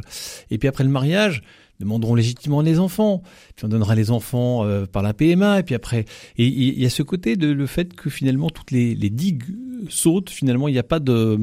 Et 0.50 0.58
puis 0.58 0.68
après 0.68 0.84
le 0.84 0.90
mariage 0.90 1.42
demanderont 1.80 2.16
légitimement 2.16 2.60
les 2.60 2.78
enfants. 2.80 3.22
Puis 3.54 3.64
on 3.64 3.68
donnera 3.68 3.94
les 3.94 4.10
enfants 4.10 4.64
euh, 4.64 4.86
par 4.86 5.02
la 5.02 5.14
PMA 5.14 5.60
et 5.60 5.62
puis 5.62 5.76
après. 5.76 6.06
Et 6.36 6.46
il 6.46 6.80
y 6.80 6.86
a 6.86 6.90
ce 6.90 7.04
côté 7.04 7.36
de 7.36 7.48
le 7.48 7.66
fait 7.66 7.94
que 7.94 8.10
finalement 8.10 8.50
toutes 8.50 8.72
les, 8.72 8.94
les 8.94 9.10
digues 9.10 9.44
sautent 9.88 10.30
finalement 10.30 10.66
il 10.68 10.72
n'y 10.72 10.78
a 10.78 10.82
pas 10.84 10.98
de 10.98 11.38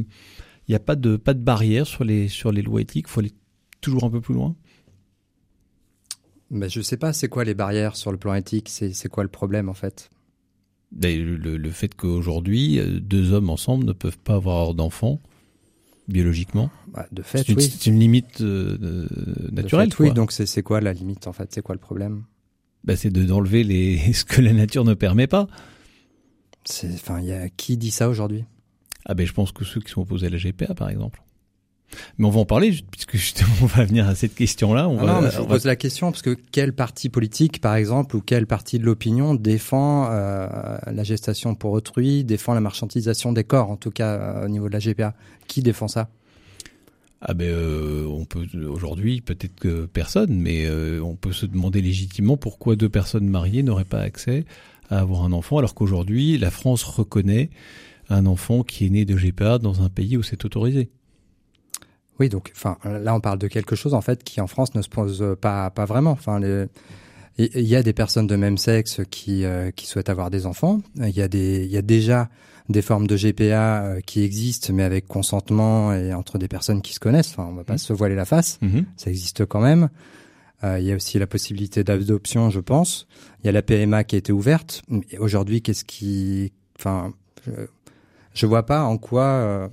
il 0.67 0.71
n'y 0.71 0.75
a 0.75 0.79
pas 0.79 0.95
de 0.95 1.15
pas 1.15 1.33
de 1.33 1.39
barrière 1.39 1.85
sur 1.85 2.03
les 2.03 2.27
sur 2.27 2.51
les 2.51 2.63
lois 2.63 2.81
éthiques 2.81 3.07
faut 3.07 3.19
aller 3.19 3.31
toujours 3.85 4.03
un 4.03 4.09
peu 4.09 4.21
plus 4.21 4.33
loin? 4.33 4.55
Mais 6.51 6.69
je 6.69 6.81
sais 6.81 6.97
pas, 6.97 7.13
c'est 7.13 7.27
quoi 7.27 7.43
les 7.43 7.53
barrières 7.53 7.95
sur 7.95 8.11
le 8.11 8.17
plan 8.17 8.33
éthique? 8.33 8.69
C'est 8.69 9.09
quoi 9.09 9.23
le 9.23 9.29
problème 9.29 9.69
en 9.69 9.73
fait? 9.73 10.09
Le, 11.01 11.35
le, 11.35 11.57
le, 11.57 11.71
fait 11.71 11.93
qu'aujourd'hui, 11.93 12.79
euh, 12.79 12.99
deux 12.99 13.33
hommes 13.33 13.49
ensemble 13.49 13.85
ne 13.85 13.91
peuvent 13.91 14.19
pas 14.19 14.35
avoir 14.35 14.73
d'enfants 14.73 15.19
biologiquement. 16.07 16.69
Bah, 16.93 17.07
de 17.11 17.21
fait, 17.21 17.39
c'est 17.39 17.49
une, 17.49 17.57
oui. 17.57 17.79
une 17.87 17.99
limite 17.99 18.41
euh, 18.41 19.07
naturelle. 19.51 19.91
Fait, 19.91 20.03
oui, 20.03 20.13
donc 20.13 20.31
c'est 20.31 20.63
quoi 20.63 20.81
la 20.81 20.93
limite 20.93 21.27
en 21.27 21.33
fait? 21.33 21.51
C'est 21.53 21.61
quoi 21.61 21.75
le 21.75 21.81
problème? 21.81 22.23
Bah, 22.83 22.95
C'est 22.95 23.09
d'enlever 23.09 23.63
les 23.63 23.97
ce 24.13 24.23
que 24.23 24.41
la 24.41 24.53
nature 24.53 24.85
ne 24.85 24.93
permet 24.93 25.27
pas. 25.27 25.47
Enfin, 26.93 27.19
il 27.19 27.27
y 27.27 27.33
a 27.33 27.49
qui 27.49 27.77
dit 27.77 27.91
ça 27.91 28.09
aujourd'hui? 28.09 28.45
Ah 29.05 29.13
ben, 29.13 29.25
je 29.25 29.33
pense 29.33 29.51
que 29.51 29.65
ceux 29.65 29.81
qui 29.81 29.91
sont 29.91 30.01
opposés 30.01 30.27
à 30.27 30.29
la 30.29 30.37
GPA, 30.37 30.73
par 30.73 30.89
exemple. 30.89 31.21
Mais 32.17 32.25
on 32.25 32.29
va 32.29 32.39
en 32.39 32.45
parler 32.45 32.75
puisque 32.91 33.15
justement 33.17 33.49
on 33.61 33.65
va 33.65 33.85
venir 33.85 34.07
à 34.07 34.15
cette 34.15 34.35
question-là. 34.35 34.87
On 34.87 34.97
ah 34.99 35.05
va, 35.05 35.13
non, 35.13 35.21
mais 35.21 35.31
je 35.31 35.37
vous 35.37 35.45
pose 35.45 35.65
la 35.65 35.75
question 35.75 36.11
parce 36.11 36.21
que 36.21 36.37
quel 36.51 36.73
parti 36.73 37.09
politique, 37.09 37.61
par 37.61 37.75
exemple, 37.75 38.15
ou 38.15 38.21
quel 38.21 38.47
parti 38.47 38.79
de 38.79 38.85
l'opinion 38.85 39.35
défend 39.35 40.09
euh, 40.11 40.47
la 40.91 41.03
gestation 41.03 41.55
pour 41.55 41.71
autrui, 41.71 42.23
défend 42.23 42.53
la 42.53 42.61
marchandisation 42.61 43.31
des 43.31 43.43
corps, 43.43 43.69
en 43.69 43.77
tout 43.77 43.91
cas 43.91 44.15
euh, 44.15 44.45
au 44.45 44.49
niveau 44.49 44.67
de 44.67 44.73
la 44.73 44.79
GPA 44.79 45.13
Qui 45.47 45.61
défend 45.61 45.87
ça? 45.87 46.09
Ah 47.21 47.33
ben 47.33 47.47
euh, 47.47 48.05
on 48.07 48.25
peut 48.25 48.45
aujourd'hui 48.67 49.21
peut-être 49.21 49.55
que 49.55 49.85
personne, 49.85 50.35
mais 50.35 50.69
on 50.99 51.15
peut 51.15 51.31
se 51.31 51.45
demander 51.45 51.81
légitimement 51.81 52.37
pourquoi 52.37 52.75
deux 52.75 52.89
personnes 52.89 53.27
mariées 53.27 53.63
n'auraient 53.63 53.83
pas 53.83 54.01
accès 54.01 54.45
à 54.89 54.99
avoir 54.99 55.23
un 55.23 55.31
enfant, 55.31 55.57
alors 55.57 55.73
qu'aujourd'hui 55.73 56.37
la 56.37 56.51
France 56.51 56.83
reconnaît 56.83 57.49
un 58.09 58.25
enfant 58.25 58.63
qui 58.63 58.85
est 58.85 58.89
né 58.89 59.05
de 59.05 59.15
GPA 59.15 59.57
dans 59.57 59.81
un 59.81 59.89
pays 59.89 60.17
où 60.17 60.23
c'est 60.23 60.45
autorisé. 60.45 60.89
Oui, 62.19 62.29
donc, 62.29 62.51
enfin, 62.55 62.77
là, 62.85 63.13
on 63.13 63.19
parle 63.19 63.39
de 63.39 63.47
quelque 63.47 63.75
chose 63.75 63.93
en 63.93 64.01
fait 64.01 64.23
qui 64.23 64.39
en 64.41 64.47
France 64.47 64.73
ne 64.75 64.81
se 64.81 64.89
pose 64.89 65.23
pas 65.41 65.69
pas 65.69 65.85
vraiment. 65.85 66.11
Enfin, 66.11 66.39
il 67.37 67.61
y 67.61 67.75
a 67.75 67.83
des 67.83 67.93
personnes 67.93 68.27
de 68.27 68.35
même 68.35 68.57
sexe 68.57 69.01
qui 69.11 69.43
euh, 69.43 69.71
qui 69.71 69.85
souhaitent 69.87 70.09
avoir 70.09 70.29
des 70.29 70.45
enfants. 70.45 70.81
Il 70.95 71.09
y 71.09 71.21
a 71.21 71.27
des 71.27 71.65
il 71.65 71.71
y 71.71 71.77
a 71.77 71.81
déjà 71.81 72.29
des 72.69 72.81
formes 72.81 73.05
de 73.05 73.15
GPA 73.15 73.83
euh, 73.83 73.99
qui 74.01 74.23
existent, 74.23 74.73
mais 74.73 74.83
avec 74.83 75.07
consentement 75.07 75.93
et 75.93 76.13
entre 76.13 76.37
des 76.39 76.47
personnes 76.47 76.81
qui 76.81 76.93
se 76.93 76.99
connaissent. 76.99 77.29
Enfin, 77.31 77.47
on 77.51 77.53
va 77.53 77.63
pas 77.63 77.75
Mmh. 77.75 77.79
se 77.79 77.93
voiler 77.93 78.15
la 78.15 78.25
face. 78.25 78.57
Mhm. 78.61 78.85
Ça 78.97 79.09
existe 79.11 79.45
quand 79.45 79.59
même. 79.61 79.89
Euh, 80.63 80.79
il 80.79 80.85
y 80.85 80.91
a 80.91 80.95
aussi 80.95 81.19
la 81.19 81.27
possibilité 81.27 81.83
d'adoption, 81.83 82.49
je 82.49 82.61
pense. 82.61 83.07
Il 83.43 83.45
y 83.45 83.49
a 83.49 83.51
la 83.51 83.61
PMA 83.61 84.03
qui 84.05 84.15
a 84.15 84.17
été 84.17 84.31
ouverte. 84.31 84.81
Aujourd'hui, 85.19 85.61
qu'est-ce 85.61 85.83
qui, 85.85 86.53
enfin, 86.79 87.13
je, 87.45 87.51
je 88.33 88.45
vois 88.47 88.65
pas 88.65 88.81
en 88.83 88.97
quoi, 88.97 89.25
euh, 89.25 89.67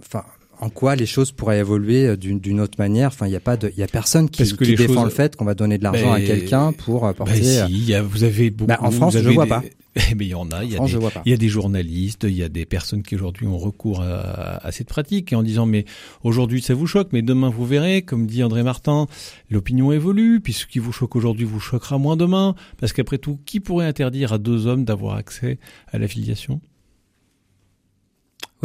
enfin, 0.00 0.24
en 0.62 0.70
quoi 0.70 0.96
les 0.96 1.06
choses 1.06 1.32
pourraient 1.32 1.58
évoluer 1.58 2.06
euh, 2.06 2.16
d'une 2.16 2.60
autre 2.60 2.78
manière. 2.78 3.08
Enfin, 3.08 3.26
il 3.26 3.32
y 3.32 3.36
a 3.36 3.40
pas 3.40 3.56
de, 3.56 3.70
il 3.70 3.78
y 3.78 3.82
a 3.82 3.86
personne 3.88 4.30
qui, 4.30 4.42
que 4.56 4.64
défend 4.64 4.94
choses- 4.94 5.04
le 5.04 5.10
fait 5.10 5.36
qu'on 5.36 5.44
va 5.44 5.54
donner 5.54 5.76
de 5.76 5.82
l'argent 5.82 6.12
à 6.12 6.18
Mais- 6.18 6.24
quelqu'un 6.24 6.72
pour 6.72 7.02
Bah 7.02 7.26
si, 7.34 7.58
euh, 7.58 7.66
y 7.68 7.94
a, 7.94 8.02
vous 8.02 8.24
avez 8.24 8.50
beaucoup. 8.50 8.68
Bah, 8.68 8.78
en 8.80 8.90
France, 8.90 9.14
je 9.14 9.18
avez 9.18 9.34
vois 9.34 9.44
des- 9.44 9.50
pas. 9.50 9.62
Eh 10.10 10.14
ben, 10.14 10.24
il 10.24 10.30
y 10.30 10.34
en 10.34 10.50
a. 10.50 10.64
Il 10.64 10.70
y 10.70 10.72
a 10.72 10.76
France, 10.76 10.88
des, 10.88 10.94
je 10.94 10.98
vois 10.98 11.10
pas. 11.10 11.20
Il 11.26 11.30
y 11.30 11.34
a 11.34 11.36
des 11.36 11.50
journalistes, 11.50 12.24
il 12.26 12.32
y 12.34 12.42
a 12.42 12.48
des 12.48 12.64
personnes 12.64 13.02
qui 13.02 13.14
aujourd'hui 13.14 13.46
ont 13.46 13.58
recours 13.58 14.00
à, 14.00 14.66
à 14.66 14.72
cette 14.72 14.88
pratique 14.88 15.34
et 15.34 15.36
en 15.36 15.42
disant 15.42 15.66
mais 15.66 15.84
aujourd'hui 16.22 16.62
ça 16.62 16.72
vous 16.72 16.86
choque, 16.86 17.08
mais 17.12 17.20
demain 17.20 17.50
vous 17.50 17.66
verrez, 17.66 18.00
comme 18.00 18.26
dit 18.26 18.42
André 18.42 18.62
Martin, 18.62 19.06
l'opinion 19.50 19.92
évolue, 19.92 20.40
puis 20.40 20.54
ce 20.54 20.64
qui 20.66 20.78
vous 20.78 20.92
choque 20.92 21.14
aujourd'hui 21.14 21.44
vous 21.44 21.60
choquera 21.60 21.98
moins 21.98 22.16
demain, 22.16 22.54
parce 22.80 22.94
qu'après 22.94 23.18
tout, 23.18 23.38
qui 23.44 23.60
pourrait 23.60 23.84
interdire 23.86 24.32
à 24.32 24.38
deux 24.38 24.66
hommes 24.66 24.84
d'avoir 24.86 25.16
accès 25.16 25.58
à 25.92 25.98
la 25.98 26.08
filiation 26.08 26.54
Oui, 26.54 26.60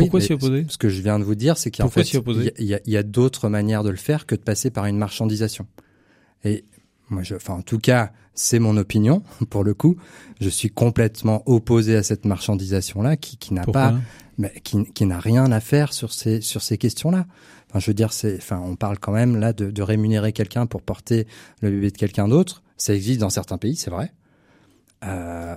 Pourquoi 0.04 0.22
s'y 0.22 0.34
opposer 0.34 0.66
Ce 0.70 0.78
que 0.78 0.90
je 0.90 1.02
viens 1.02 1.20
de 1.20 1.24
vous 1.24 1.36
dire, 1.36 1.58
c'est 1.58 1.72
qu'en 1.72 1.84
Pourquoi 1.86 2.04
fait, 2.04 2.10
s'y 2.10 2.18
opposer 2.18 2.54
il 2.60 2.66
y 2.66 2.74
a, 2.76 2.80
y 2.86 2.98
a- 2.98 3.04
d'autres 3.04 3.50
manières 3.50 3.84
de 3.84 3.90
le 3.90 3.96
faire 3.98 4.26
que 4.26 4.36
de 4.36 4.42
passer 4.42 4.70
par 4.70 4.86
une 4.86 4.98
marchandisation. 4.98 5.66
Et 6.44 6.64
moi, 7.10 7.24
je, 7.24 7.36
enfin, 7.36 7.56
en 7.56 7.62
tout 7.62 7.80
cas, 7.80 8.12
c'est 8.34 8.60
mon 8.60 8.78
opinion. 8.78 9.24
Pour 9.50 9.64
le 9.64 9.74
coup, 9.74 9.96
je 10.40 10.50
suis 10.50 10.70
complètement 10.70 11.42
opposé 11.46 11.96
à 11.96 12.04
cette 12.04 12.26
marchandisation-là, 12.26 13.18
qui, 13.18 13.38
qui 13.38 13.54
n'a 13.54 13.64
pas, 13.64 13.96
mais 14.38 14.54
qui, 14.64 14.86
qui 14.94 15.06
n'a 15.06 15.20
rien 15.20 15.52
à 15.52 15.60
faire 15.60 15.94
sur 15.94 16.14
ces 16.14 16.42
sur 16.42 16.62
ces 16.62 16.78
questions-là. 16.78 17.26
Enfin, 17.70 17.80
je 17.80 17.88
veux 17.88 17.94
dire, 17.96 18.14
c'est, 18.14 18.38
enfin, 18.38 18.62
on 18.64 18.76
parle 18.76 18.98
quand 19.00 19.12
même 19.12 19.36
là 19.38 19.52
de, 19.52 19.72
de 19.72 19.82
rémunérer 19.82 20.32
quelqu'un 20.32 20.68
pour 20.68 20.82
porter 20.82 21.28
le 21.62 21.70
bébé 21.72 21.92
de 21.92 21.98
quelqu'un 21.98 22.28
d'autre. 22.28 22.62
Ça 22.78 22.94
existe 22.94 23.20
dans 23.20 23.30
certains 23.32 23.58
pays, 23.58 23.76
c'est 23.76 23.90
vrai. 23.90 24.14
Euh, 25.06 25.56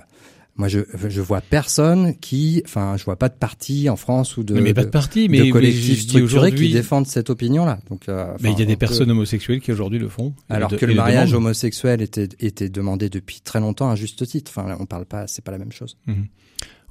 moi, 0.57 0.67
je 0.67 0.79
je 1.07 1.21
vois 1.21 1.41
personne 1.41 2.15
qui, 2.19 2.61
enfin, 2.65 2.95
je 2.97 3.03
vois 3.05 3.15
pas 3.15 3.29
de 3.29 3.33
parti 3.35 3.89
en 3.89 3.95
France 3.95 4.37
ou 4.37 4.43
de, 4.43 4.53
Mais, 4.53 4.61
mais 4.61 4.73
pas 4.73 4.81
de- 4.81 4.87
de 4.87 4.91
parti, 4.91 5.27
mais 5.29 5.37
de 5.39 5.43
mais 5.43 5.49
collectifs 5.51 5.85
je 5.97 6.01
dis 6.03 6.09
structurés 6.09 6.49
qui 6.51 6.73
défendent 6.73 7.07
cette 7.07 7.29
opinion-là. 7.29 7.79
Donc, 7.89 8.09
euh, 8.09 8.33
Mais 8.41 8.51
il 8.51 8.59
y 8.59 8.61
a 8.61 8.65
des 8.65 8.75
peut- 8.75 8.79
personnes 8.85 9.09
homosexuelles 9.11 9.61
qui 9.61 9.71
aujourd'hui 9.71 9.97
le 9.99 10.09
font. 10.09 10.33
Alors 10.49 10.69
que 10.75 10.85
le 10.85 10.93
mariage 10.93 11.33
homosexuel 11.33 12.01
était 12.01 12.29
était 12.39 12.69
demandé 12.69 13.09
depuis 13.09 13.39
très 13.41 13.59
longtemps 13.59 13.89
à 13.89 13.95
juste 13.95 14.25
titre. 14.27 14.51
Enfin, 14.55 14.75
on 14.79 14.85
parle 14.85 15.05
pas, 15.05 15.25
c'est 15.27 15.43
pas 15.43 15.51
la 15.51 15.57
même 15.57 15.71
chose. 15.71 15.97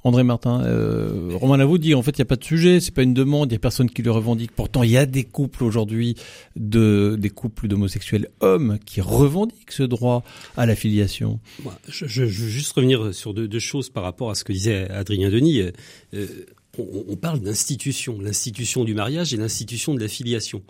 André 0.03 0.23
Martin, 0.23 0.63
euh, 0.63 1.29
Romain 1.33 1.77
dit 1.77 1.93
en 1.93 2.01
fait 2.01 2.17
il 2.17 2.21
n'y 2.21 2.23
a 2.23 2.25
pas 2.25 2.35
de 2.35 2.43
sujet, 2.43 2.79
c'est 2.79 2.93
pas 2.93 3.03
une 3.03 3.13
demande, 3.13 3.51
il 3.51 3.53
y 3.53 3.55
a 3.55 3.59
personne 3.59 3.89
qui 3.89 4.01
le 4.01 4.11
revendique. 4.11 4.51
Pourtant 4.51 4.81
il 4.83 4.89
y 4.89 4.97
a 4.97 5.05
des 5.05 5.23
couples 5.23 5.63
aujourd'hui 5.63 6.15
de 6.55 7.15
des 7.19 7.29
couples 7.29 7.67
d'homosexuels 7.67 8.27
hommes 8.39 8.79
qui 8.85 9.01
revendiquent 9.01 9.71
ce 9.71 9.83
droit 9.83 10.23
à 10.57 10.65
la 10.65 10.75
filiation. 10.75 11.39
Moi, 11.63 11.77
je, 11.87 12.05
je, 12.07 12.25
je 12.25 12.43
veux 12.43 12.49
juste 12.49 12.73
revenir 12.73 13.13
sur 13.13 13.33
deux, 13.33 13.47
deux 13.47 13.59
choses 13.59 13.89
par 13.89 14.03
rapport 14.03 14.31
à 14.31 14.35
ce 14.35 14.43
que 14.43 14.53
disait 14.53 14.89
Adrien 14.89 15.29
Denis. 15.29 15.61
Euh, 16.13 16.27
on, 16.79 17.05
on 17.09 17.15
parle 17.15 17.39
d'institution, 17.39 18.19
l'institution 18.19 18.83
du 18.83 18.95
mariage 18.95 19.33
et 19.33 19.37
l'institution 19.37 19.93
de 19.93 19.99
la 19.99 20.07
filiation. 20.07 20.63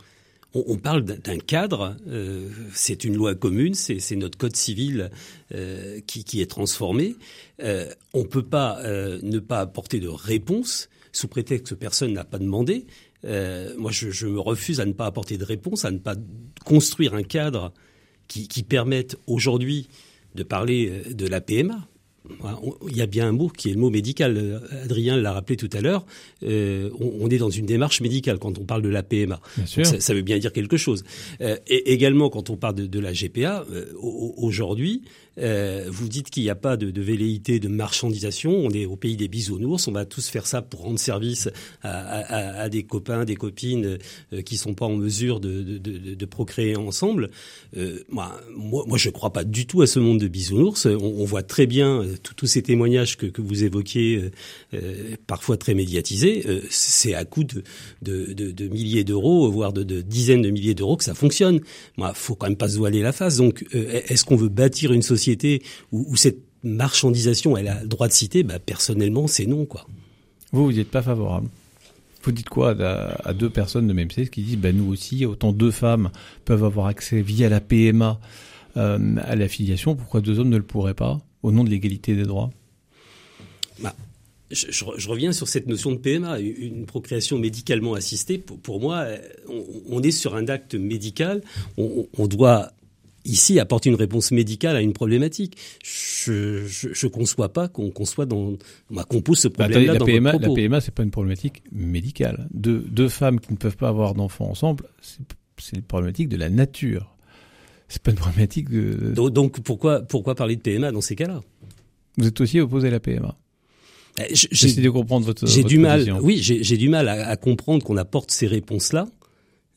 On, 0.54 0.78
parle 0.78 1.04
d'un- 1.04 1.38
cadre, 1.38 1.96
euh, 2.08 2.50
c'est 2.74 3.06
une 3.06 3.16
loi 3.16 3.36
commune, 3.36 3.74
c'est 3.74 4.16
notre 4.18 4.38
code 4.38 4.56
civil 4.56 5.10
euh, 5.54 6.02
qui, 6.06 6.42
est 6.42 6.50
transformé. 6.50 7.16
Euh, 7.64 7.90
on 8.14 8.26
peut 8.26 8.44
pas 8.44 8.82
ne 8.84 9.40
pas 9.40 9.62
apporter 9.62 10.02
de 10.02 10.10
réponse 10.10 10.90
sous 11.14 11.30
prétexte 11.30 11.70
que 11.70 11.76
personne 11.76 12.14
n'a 12.14 12.26
pas 12.26 12.38
demandé. 12.40 12.86
Moi, 13.24 13.92
je, 13.92 14.28
me 14.28 14.40
refuse 14.40 14.82
à 14.82 14.86
ne 14.86 14.94
pas 14.94 15.06
apporter 15.06 15.38
de 15.38 15.46
réponse, 15.46 15.86
à 15.86 15.92
ne 15.92 16.00
pas 16.00 16.16
construire 16.66 17.14
un 17.14 17.24
cadre 17.24 17.72
qui, 18.28 18.64
permette 18.64 19.18
aujourd'hui 19.28 19.88
de 20.36 20.44
parler 20.44 21.04
de 21.12 21.28
la 21.28 21.40
PMA. 21.40 21.88
Il 22.88 22.96
y 22.96 23.02
a 23.02 23.08
bien 23.08 23.28
un 23.28 23.32
mot 23.32 23.48
qui 23.50 23.70
est 23.70 23.74
le 23.74 23.80
mot 23.80 23.90
médical. 23.90 24.62
Adrien 24.84 25.18
l'a 25.18 25.34
rappelé 25.34 25.58
tout 25.58 25.70
à 25.74 25.82
l'heure. 25.82 26.06
Euh, 26.44 26.90
on, 27.00 27.12
on 27.22 27.30
est 27.30 27.38
dans 27.40 27.50
une 27.50 27.66
démarche 27.66 28.00
médicale 28.02 28.38
quand 28.40 28.58
on 28.60 28.64
parle 28.64 28.82
de 28.84 28.90
la 28.90 29.04
PMA. 29.04 29.40
Ça, 29.86 30.00
ça 30.00 30.14
veut 30.14 30.22
bien 30.22 30.38
dire 30.38 30.54
quelque 30.54 30.78
chose. 30.78 31.04
Euh, 31.42 31.58
et 31.68 31.94
également, 31.94 32.30
quand 32.30 32.50
on 32.50 32.58
parle 32.58 32.76
de, 32.76 32.86
de 32.86 33.00
la 33.00 33.12
GPA, 33.14 33.66
euh, 33.72 33.86
au- 34.00 34.36
au- 34.38 34.46
aujourd'hui, 34.46 35.02
vous 35.38 36.08
dites 36.10 36.30
qu'il 36.30 36.44
n'y 36.44 36.50
a 36.52 36.56
pas 36.56 36.78
de, 36.78 36.92
de 36.92 37.02
velléité 37.02 37.60
de 37.60 37.68
marchandisation. 37.68 38.52
On 38.54 38.70
est 38.70 38.86
au 38.86 38.96
pays 38.96 39.16
des 39.18 39.28
bisounours. 39.28 39.88
On 39.88 39.92
va 39.92 40.06
tous 40.06 40.28
faire 40.28 40.46
ça 40.46 40.62
pour 40.62 40.82
rendre 40.82 41.00
service 41.00 41.50
à, 41.82 41.90
à- 41.92 42.62
à 42.64 42.70
des 42.70 42.84
copains, 42.84 43.26
des 43.26 43.36
copines 43.36 43.98
qui 44.46 44.58
sont 44.58 44.76
pas 44.76 44.86
en 44.86 44.96
mesure 44.96 45.40
de, 45.40 46.26
procréer 46.26 46.76
ensemble. 46.76 47.32
Moi, 48.10 48.98
je 48.98 49.10
ne 49.10 49.14
crois 49.14 49.34
pas 49.34 49.44
du 49.44 49.66
tout 49.66 49.82
à 49.82 49.88
ce 49.88 50.00
monde 50.00 50.20
de 50.20 50.28
bisounours. 50.28 50.86
On, 50.86 50.98
on 51.04 51.26
voit 51.26 51.44
très 51.44 51.66
bien 51.66 52.04
tous- 52.18 52.34
tous 52.34 52.48
ces 52.48 52.62
témoignages 52.62 53.18
que, 53.18 53.42
vous 53.42 53.64
évoquiez, 53.64 54.16
euh, 54.18 54.32
euh, 54.74 55.16
parfois 55.28 55.58
très 55.58 55.74
médiatisés. 55.74 56.44
Euh, 56.48 56.62
c'est 56.70 57.14
à 57.14 57.26
coût 57.26 57.44
de, 57.44 57.64
milliers 58.70 59.04
d'euros, 59.04 59.50
voire 59.52 59.74
de, 59.74 60.02
dizaines 60.02 60.42
de 60.42 60.50
milliers 60.50 60.74
d'euros 60.76 60.98
que 60.98 61.04
ça 61.04 61.14
fonctionne. 61.14 61.60
Moi, 61.98 62.14
faut 62.14 62.36
quand 62.36 62.48
même 62.48 62.56
pas 62.56 62.70
se 62.70 62.78
voiler 62.78 63.02
la 63.02 63.12
face. 63.12 63.38
Donc, 63.38 63.66
euh, 63.76 64.02
est-ce 64.08 64.26
qu'on 64.26 64.36
veut 64.36 64.50
bâtir 64.50 64.94
une 64.94 65.02
société 65.02 65.62
où, 65.92 66.16
cette 66.16 66.40
marchandisation, 66.64 67.58
elle 67.58 67.68
a 67.68 67.82
le 67.82 67.88
droit 67.88 68.08
de 68.08 68.14
citer? 68.14 68.44
Bah, 68.44 68.60
Personnellement, 68.60 69.28
c'est 69.28 69.46
non, 69.46 69.66
quoi. 69.66 69.88
Vous 70.52 70.66
vous 70.66 70.74
n'êtes 70.74 70.92
pas 70.92 71.02
favorable. 71.02 71.48
Vous 72.24 72.32
dites 72.32 72.50
quoi 72.50 72.76
à, 72.80 73.34
deux 73.34 73.50
personnes 73.50 73.88
de 73.88 73.94
même 73.94 74.12
sexe 74.12 74.30
qui 74.30 74.44
disent 74.44 74.58
bah 74.58 74.72
nous 74.72 74.88
aussi 74.92 75.26
autant 75.26 75.54
deux 75.54 75.72
femmes 75.72 76.12
peuvent 76.46 76.64
avoir 76.64 76.86
accès 76.86 77.22
via 77.22 77.50
la 77.50 77.60
PMA 77.62 78.20
euh, 78.78 79.16
à 79.24 79.36
la 79.36 79.48
filiation, 79.48 79.96
pourquoi 79.96 80.22
deux 80.22 80.38
hommes 80.40 80.50
ne 80.50 80.58
le 80.58 80.64
pourraient 80.64 80.94
pas? 80.94 81.20
Au 81.44 81.52
nom 81.52 81.64
de 81.64 81.70
l'égalité 81.70 82.16
des 82.16 82.24
droits 82.24 82.52
Je, 84.54 84.66
je- 84.70 84.84
je 84.98 85.08
reviens 85.10 85.32
sur 85.32 85.48
cette 85.48 85.68
notion 85.68 85.92
de 85.94 85.98
PMA, 85.98 86.40
une 86.42 86.86
procréation 86.86 87.38
médicalement 87.40 87.94
assistée. 87.94 88.38
Pour, 88.38 88.60
pour 88.60 88.82
moi, 88.82 89.06
on, 89.48 89.64
on 89.90 90.04
est 90.04 90.12
sur 90.12 90.36
un 90.36 90.48
acte 90.50 90.76
médical. 90.76 91.42
On, 91.78 92.06
on 92.18 92.28
doit 92.28 92.74
ici 93.24 93.62
apporter 93.62 93.90
une 93.90 93.96
réponse 93.96 94.32
médicale 94.32 94.76
à 94.76 94.82
une 94.82 94.92
problématique. 94.92 95.56
Je 95.86 96.66
je, 96.68 97.08
conçois 97.08 97.54
pas 97.54 97.70
qu'on 97.70 97.92
qu'on 97.92 98.04
soit 98.04 98.26
dans, 98.26 98.58
bah, 98.90 99.06
qu'on 99.08 99.22
pose 99.22 99.40
ce 99.40 99.48
Bah, 99.48 99.70
problème-là 99.70 99.94
la 99.94 100.00
dans 100.00 100.06
PMA, 100.06 100.32
votre 100.32 100.42
la 100.42 100.48
propos. 100.48 100.56
PMA, 100.62 100.82
c'est 100.82 100.94
pas 100.94 101.04
une 101.04 101.12
problématique 101.12 101.64
médicale. 101.72 102.50
Deux, 102.54 102.80
deux 102.80 103.08
femmes 103.10 103.40
qui 103.40 103.54
ne 103.54 103.58
peuvent 103.58 103.78
pas 103.78 103.88
avoir 103.88 104.16
d'enfants 104.16 104.50
ensemble, 104.50 104.84
c'est 105.58 105.78
une 105.78 105.82
problématique 105.84 106.28
de 106.28 106.36
la 106.38 106.50
nature. 106.50 107.16
C'est 107.92 108.02
pas 108.02 108.12
une 108.12 108.18
problématique 108.18 108.70
de. 108.70 109.12
Donc, 109.14 109.34
donc 109.34 109.60
pourquoi 109.62 110.02
pourquoi 110.02 110.34
parler 110.36 110.56
de 110.56 110.62
PMA 110.62 110.92
dans 110.92 111.02
ces 111.02 111.16
cas-là? 111.16 111.42
Vous 112.18 112.26
êtes 112.28 112.40
aussi 112.42 112.60
opposé 112.60 112.88
à 112.88 112.92
la 112.92 113.00
PMA. 113.00 113.38
Je- 114.18 114.48
J'essaie 114.52 114.76
J'ai 114.76 114.82
de 114.82 114.90
comprendre 114.90 115.26
votre. 115.26 115.46
j'ai 115.48 115.64
du 115.64 115.78
mal. 115.78 116.00
position. 116.00 116.20
Oui, 116.22 116.38
j'ai 116.42 116.78
du 116.78 116.90
mal 116.90 117.08
à, 117.10 117.28
à 117.28 117.36
comprendre 117.38 117.84
qu'on 117.84 117.98
apporte 117.98 118.32
ces 118.32 118.48
réponses-là. 118.48 119.08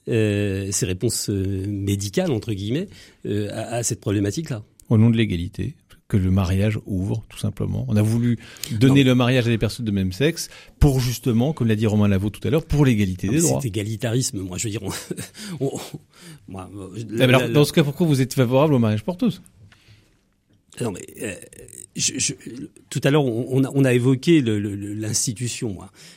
euh, 0.08 0.68
ces 0.70 0.84
réponses 0.86 1.30
euh, 1.30 1.64
médicales 1.66 2.30
entre 2.30 2.52
guillemets 2.52 2.88
euh, 3.26 3.48
à, 3.52 3.76
à 3.76 3.82
cette 3.82 4.00
problématique-là. 4.00 4.62
Au 4.90 4.98
nom 4.98 5.08
de 5.10 5.16
l'égalité 5.16 5.74
que 6.18 6.24
le 6.24 6.30
mariage 6.30 6.78
ouvre, 6.86 7.24
tout 7.28 7.38
simplement. 7.38 7.84
On 7.88 7.96
a 7.96 8.02
voulu 8.02 8.38
donner 8.72 9.02
Non. 9.04 9.10
le 9.10 9.14
mariage 9.16 9.46
à 9.46 9.50
des 9.50 9.58
personnes 9.58 9.84
de 9.86 9.90
même 9.90 10.12
sexe 10.12 10.48
pour 10.78 11.00
justement, 11.00 11.52
comme 11.52 11.66
l'a 11.68 11.76
dit 11.76 11.86
Romain 11.86 12.08
Lavaux 12.08 12.30
tout 12.30 12.46
à 12.46 12.50
l'heure, 12.50 12.64
pour 12.64 12.84
l'égalité 12.84 13.28
des 13.28 13.38
droits. 13.40 13.60
Cet 13.60 13.66
égalitarisme, 13.66 14.38
moi 14.40 14.58
je 14.58 14.64
veux 14.64 14.70
dire, 14.70 14.82
on, 14.82 14.90
on- 15.66 15.80
moi, 16.48 16.70
la- 16.72 17.04
mais 17.08 17.24
alors, 17.24 17.40
la- 17.40 17.46
la- 17.48 17.52
dans 17.52 17.64
ce 17.64 17.72
cas, 17.72 17.82
pourquoi 17.82 18.06
vous 18.06 18.20
êtes 18.20 18.34
favorable 18.34 18.74
au 18.74 18.78
mariage 18.78 19.02
pour 19.02 19.16
tous? 19.16 19.42
Non 20.80 20.90
mais 20.90 21.06
euh, 21.22 21.34
je, 21.94 22.18
je- 22.18 22.32
tout 22.90 23.00
à 23.04 23.10
l'heure 23.12 23.24
on, 23.24 23.46
on 23.48 23.64
a, 23.64 23.70
on 23.74 23.84
a 23.84 23.92
évoqué 23.94 24.40
l'institution. 24.42 25.76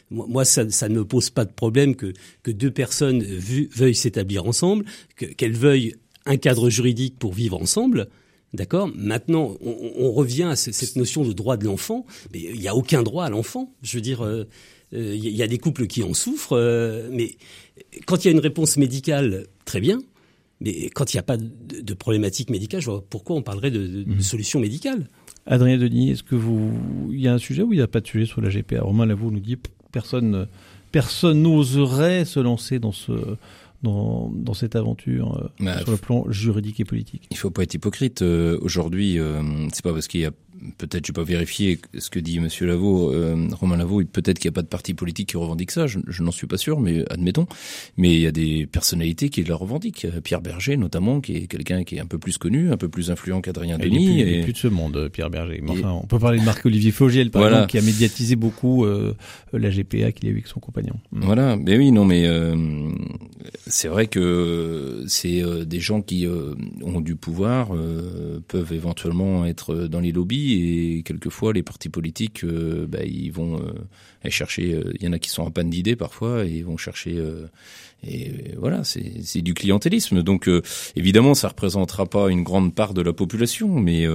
Moi, 0.09 0.25
moi, 0.29 0.45
ça, 0.45 0.69
ça 0.69 0.89
ne 0.89 0.95
me 0.95 1.05
pose 1.05 1.29
pas 1.29 1.45
de 1.45 1.51
problème 1.51 1.95
que 1.95 2.13
que 2.43 2.51
deux 2.51 2.71
personnes 2.71 3.21
vu- 3.23 3.69
veuillent 3.75 3.93
s'établir 3.95 4.45
ensemble, 4.45 4.85
que- 5.15 5.25
qu'elles 5.25 5.55
veuillent 5.55 5.95
un 6.25 6.37
cadre 6.37 6.69
juridique 6.69 7.15
pour 7.19 7.33
vivre 7.33 7.61
ensemble. 7.61 8.07
D'accord? 8.53 8.89
Maintenant, 8.95 9.55
on, 9.61 9.75
on 9.99 10.11
revient 10.11 10.43
à 10.43 10.55
ce- 10.55 10.71
cette 10.71 10.95
notion 10.95 11.25
de 11.25 11.33
droit 11.33 11.57
de 11.57 11.65
l'enfant. 11.65 12.05
Mais 12.33 12.39
il 12.53 12.59
n'y 12.59 12.67
a 12.67 12.75
aucun 12.75 13.03
droit 13.03 13.25
à 13.25 13.29
l'enfant. 13.29 13.73
Je 13.83 13.97
veux 13.97 14.01
dire, 14.01 14.23
euh, 14.23 14.45
Il 14.93 15.17
y 15.35 15.43
a 15.43 15.47
des 15.47 15.57
couples 15.57 15.85
qui 15.85 16.01
en 16.01 16.13
souffrent, 16.13 16.57
mais 17.11 17.35
quand 18.05 18.23
il 18.23 18.27
y 18.27 18.29
a 18.29 18.31
une 18.31 18.39
réponse 18.39 18.77
médicale, 18.77 19.45
très 19.65 19.81
bien. 19.81 19.99
Mais 20.61 20.89
quand 20.95 21.13
il 21.13 21.17
n'y 21.17 21.19
a 21.19 21.23
pas 21.23 21.35
de, 21.37 21.49
de, 21.81 21.93
problématique 21.93 22.49
médicale, 22.49 22.79
je 22.81 22.89
vois 22.89 23.03
pourquoi 23.07 23.35
on 23.35 23.41
parlerait 23.41 23.69
de, 23.69 23.85
de, 23.85 24.03
Mhm. 24.05 24.21
solution 24.21 24.59
médicale. 24.61 25.07
Adrien 25.45 25.77
Denis, 25.77 26.11
est-ce 26.11 26.23
que 26.23 26.35
vous, 26.35 26.71
il 27.11 27.19
y 27.19 27.27
a 27.27 27.33
un 27.33 27.37
sujet 27.37 27.63
ou 27.63 27.73
il 27.73 27.75
n'y 27.75 27.81
a 27.81 27.87
pas 27.87 27.99
de 27.99 28.07
sujet 28.07 28.25
sur 28.25 28.39
la 28.41 28.49
GPA 28.49 28.81
Romain 28.81 29.05
Lavaux 29.05 29.29
nous 29.29 29.39
dit 29.41 29.57
personne, 29.91 30.47
personne 30.93 31.41
n'oserait 31.43 32.23
se 32.25 32.39
lancer 32.39 32.79
dans 32.79 32.91
ce, 32.93 33.11
dans, 33.83 34.31
dans 34.33 34.53
cette 34.53 34.75
aventure 34.75 35.37
euh, 35.37 35.63
Bah, 35.63 35.79
sur 35.81 35.91
le 35.91 35.97
plan 35.97 36.25
juridique 36.29 36.79
et 36.79 36.85
politique. 36.85 37.27
Il 37.31 37.37
faut 37.37 37.51
pas 37.51 37.63
être 37.63 37.73
hypocrite. 37.73 38.21
Euh, 38.21 38.57
Aujourd'hui, 38.61 39.19
euh, 39.19 39.41
c'est 39.73 39.83
pas 39.83 39.93
parce 39.93 40.07
qu'il 40.07 40.21
y 40.21 40.25
a 40.25 40.31
peut-être, 40.77 41.05
je 41.05 41.11
vais 41.11 41.15
pas 41.15 41.23
vérifier 41.23 41.79
ce 41.97 42.09
que 42.09 42.19
dit 42.19 42.39
Monsieur 42.39 42.65
Lavaux, 42.67 43.11
euh, 43.13 43.47
Romain 43.53 43.77
Lavaux, 43.77 44.03
peut-être 44.03 44.39
qu'il 44.39 44.49
n'y 44.49 44.53
a 44.53 44.55
pas 44.55 44.61
de 44.61 44.67
parti 44.67 44.93
politique 44.93 45.29
qui 45.29 45.37
revendique 45.37 45.71
ça. 45.71 45.87
Je, 45.87 45.99
je 46.07 46.23
n'en 46.23 46.31
suis 46.31 46.47
pas 46.47 46.57
sûr, 46.57 46.79
mais 46.79 47.03
admettons. 47.11 47.47
Mais 47.97 48.13
il 48.15 48.21
y 48.21 48.27
a 48.27 48.31
des 48.31 48.65
personnalités 48.67 49.29
qui 49.29 49.43
le 49.43 49.53
revendiquent. 49.55 50.07
Pierre 50.23 50.41
Berger, 50.41 50.77
notamment, 50.77 51.21
qui 51.21 51.35
est 51.35 51.47
quelqu'un 51.47 51.83
qui 51.83 51.95
est 51.95 51.99
un 51.99 52.05
peu 52.05 52.17
plus 52.19 52.37
connu, 52.37 52.71
un 52.71 52.77
peu 52.77 52.89
plus 52.89 53.11
influent 53.11 53.41
qu'Adrien 53.41 53.77
Il 53.79 53.85
Denis. 53.85 54.05
plus, 54.05 54.13
il 54.15 54.27
est 54.27 54.39
et- 54.39 54.43
plus 54.43 54.53
de 54.53 54.57
ce 54.57 54.67
monde, 54.67 55.09
Pierre 55.11 55.29
Berger. 55.29 55.59
Mais 55.63 55.73
Et- 55.75 55.79
enfin, 55.79 55.91
on 56.03 56.05
peut 56.07 56.19
parler 56.19 56.39
de 56.39 56.45
Marc-Olivier 56.45 56.91
Fogiel, 56.91 57.31
par 57.31 57.41
Voilà. 57.41 57.57
exemple, 57.57 57.71
qui 57.71 57.77
a 57.77 57.81
médiatisé 57.81 58.35
beaucoup 58.35 58.85
euh, 58.85 59.13
la 59.53 59.69
GPA 59.69 60.11
qu'il 60.11 60.27
a 60.27 60.29
eu 60.29 60.33
avec 60.33 60.47
son 60.47 60.59
compagnon. 60.59 60.95
Mm. 61.11 61.21
Voilà, 61.23 61.55
mais 61.55 61.77
oui, 61.77 61.91
non, 61.91 62.05
mais 62.05 62.25
euh, 62.25 62.55
c'est 63.67 63.87
vrai 63.87 64.07
que 64.07 65.03
c'est 65.07 65.43
euh, 65.43 65.65
des 65.65 65.79
gens 65.79 66.01
qui 66.01 66.25
euh, 66.25 66.53
ont 66.83 67.01
du 67.01 67.15
pouvoir 67.15 67.75
euh, 67.75 68.41
peuvent 68.47 68.73
éventuellement 68.73 69.45
être 69.45 69.75
dans 69.87 69.99
les 69.99 70.11
lobbies 70.11 70.46
et 70.53 71.03
quelquefois 71.03 71.53
les 71.53 71.63
partis 71.63 71.89
politiques, 71.89 72.43
euh, 72.43 72.85
bah, 72.87 73.03
ils 73.03 73.31
vont 73.31 73.59
euh, 73.59 74.29
chercher. 74.29 74.73
euh, 74.73 74.93
Il 74.99 75.05
y 75.05 75.07
en 75.07 75.13
a 75.13 75.19
qui 75.19 75.29
sont 75.29 75.43
en 75.43 75.51
panne 75.51 75.69
d'idées 75.69 75.95
parfois 75.95 76.45
et 76.45 76.49
ils 76.49 76.65
vont 76.65 76.77
chercher. 76.77 77.21
et 78.07 78.31
voilà, 78.57 78.83
c'est 78.83 79.41
du 79.41 79.53
clientélisme. 79.53 80.23
Donc 80.23 80.49
évidemment, 80.95 81.33
ça 81.33 81.49
représentera 81.49 82.05
pas 82.05 82.29
une 82.29 82.43
grande 82.43 82.73
part 82.73 82.93
de 82.93 83.01
la 83.01 83.13
population, 83.13 83.67
mais 83.67 84.05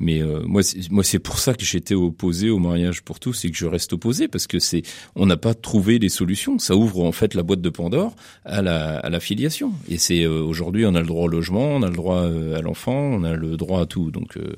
mais 0.00 0.22
euh, 0.22 0.42
moi, 0.46 0.62
moi, 0.90 1.02
c'est 1.04 1.18
pour 1.18 1.38
ça 1.38 1.54
que 1.54 1.64
j'étais 1.64 1.94
opposé 1.94 2.50
au 2.50 2.58
mariage 2.58 3.02
pour 3.02 3.18
tous 3.20 3.44
et 3.44 3.50
que 3.50 3.56
je 3.56 3.66
reste 3.66 3.92
opposé 3.92 4.28
parce 4.28 4.46
que 4.46 4.58
c'est, 4.58 4.82
on 5.16 5.26
n'a 5.26 5.36
pas 5.36 5.54
trouvé 5.54 5.98
les 5.98 6.08
solutions. 6.08 6.58
Ça 6.58 6.76
ouvre 6.76 7.04
en 7.04 7.12
fait 7.12 7.34
la 7.34 7.42
boîte 7.42 7.60
de 7.60 7.70
Pandore 7.70 8.14
à 8.44 8.62
la, 8.62 8.98
à 8.98 9.10
la 9.10 9.20
filiation. 9.20 9.72
Et 9.88 9.98
c'est 9.98 10.22
euh, 10.24 10.42
aujourd'hui, 10.42 10.86
on 10.86 10.94
a 10.94 11.00
le 11.00 11.06
droit 11.06 11.24
au 11.24 11.28
logement, 11.28 11.66
on 11.76 11.82
a 11.82 11.88
le 11.88 11.96
droit 11.96 12.22
euh, 12.22 12.56
à 12.56 12.62
l'enfant, 12.62 12.94
on 12.96 13.24
a 13.24 13.34
le 13.34 13.56
droit 13.56 13.80
à 13.80 13.86
tout. 13.86 14.10
Donc, 14.10 14.36
euh, 14.36 14.54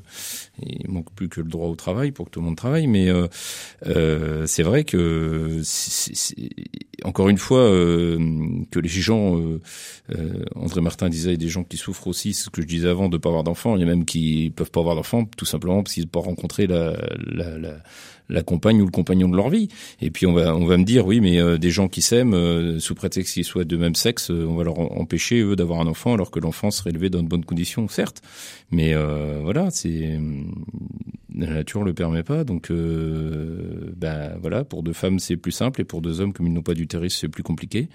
il 0.62 0.90
manque 0.90 1.10
plus 1.14 1.28
que 1.28 1.40
le 1.40 1.48
droit 1.48 1.68
au 1.68 1.74
travail 1.76 2.10
pour 2.12 2.26
que 2.26 2.30
tout 2.32 2.40
le 2.40 2.46
monde 2.46 2.56
travaille. 2.56 2.86
Mais 2.86 3.08
euh, 3.08 3.26
euh, 3.86 4.46
c'est 4.46 4.62
vrai 4.62 4.84
que, 4.84 5.60
c'est- 5.64 6.14
c'est- 6.14 6.36
encore 7.04 7.30
une 7.30 7.38
fois, 7.38 7.60
que 7.62 8.78
les 8.78 8.88
gens, 8.88 9.40
André 10.54 10.80
Martin 10.82 11.08
disait, 11.08 11.30
il 11.30 11.32
y 11.32 11.34
a 11.34 11.38
des 11.38 11.48
gens 11.48 11.64
qui 11.64 11.76
souffrent 11.78 12.06
aussi, 12.08 12.34
ce 12.34 12.50
que 12.50 12.60
je 12.60 12.66
disais 12.66 12.88
avant, 12.88 13.08
de 13.08 13.16
pas 13.16 13.30
avoir 13.30 13.42
d'enfants. 13.44 13.74
Il 13.76 13.80
y 13.80 13.84
a 13.84 13.86
même 13.86 14.04
qui 14.04 14.52
peuvent 14.54 14.70
pas 14.70 14.80
avoir 14.80 14.96
d'enfants, 14.96 15.24
tout 15.36 15.44
simplement 15.44 15.82
parce 15.82 15.94
qu'ils 15.94 16.04
n'ont 16.04 16.10
pas 16.10 16.20
rencontré 16.20 16.66
la, 16.66 18.42
compagne 18.42 18.80
ou 18.80 18.84
le 18.84 18.90
compagnon 18.90 19.28
de 19.28 19.36
leur 19.36 19.48
vie. 19.50 19.68
Et 20.00 20.10
puis 20.10 20.26
on 20.26 20.32
va, 20.32 20.54
on 20.54 20.66
va 20.66 20.76
me 20.76 20.84
dire, 20.84 21.06
oui, 21.06 21.20
mais 21.20 21.40
euh, 21.40 21.58
des 21.58 21.70
gens 21.70 21.88
qui 21.88 22.02
s'aiment, 22.02 22.34
euh, 22.34 22.78
sous 22.78 22.94
prétexte 22.94 23.34
qu'ils 23.34 23.44
soient 23.44 23.64
de 23.64 23.76
même 23.76 23.94
sexe, 23.94 24.30
euh, 24.30 24.46
on 24.46 24.56
va 24.56 24.64
leur 24.64 24.78
empêcher 24.78 25.40
eux 25.40 25.56
d'avoir 25.56 25.80
un 25.80 25.86
enfant 25.86 26.14
alors 26.14 26.30
que 26.30 26.40
l'enfant 26.40 26.70
serait 26.70 26.90
élevé 26.90 27.10
dans 27.10 27.22
de 27.22 27.28
bonnes 27.28 27.44
conditions, 27.44 27.88
certes. 27.88 28.22
Mais 28.70 28.94
voilà, 29.42 29.70
c'est 29.70 30.20
la 31.34 31.46
nature 31.46 31.82
le 31.82 31.92
permet 31.92 32.22
pas, 32.22 32.44
donc 32.44 32.70
ben 32.70 34.36
voilà, 34.40 34.64
pour 34.64 34.82
deux 34.84 34.92
femmes 34.92 35.18
c'est 35.18 35.36
plus 35.36 35.50
simple 35.52 35.80
et 35.80 35.84
pour 35.84 36.02
deux 36.02 36.20
hommes 36.20 36.32
comme 36.32 36.46
ils 36.46 36.52
n'ont 36.52 36.62
pas 36.62 36.74
d'utérus 36.74 37.16
c'est 37.18 37.28
plus 37.28 37.42
compliqué. 37.42 37.88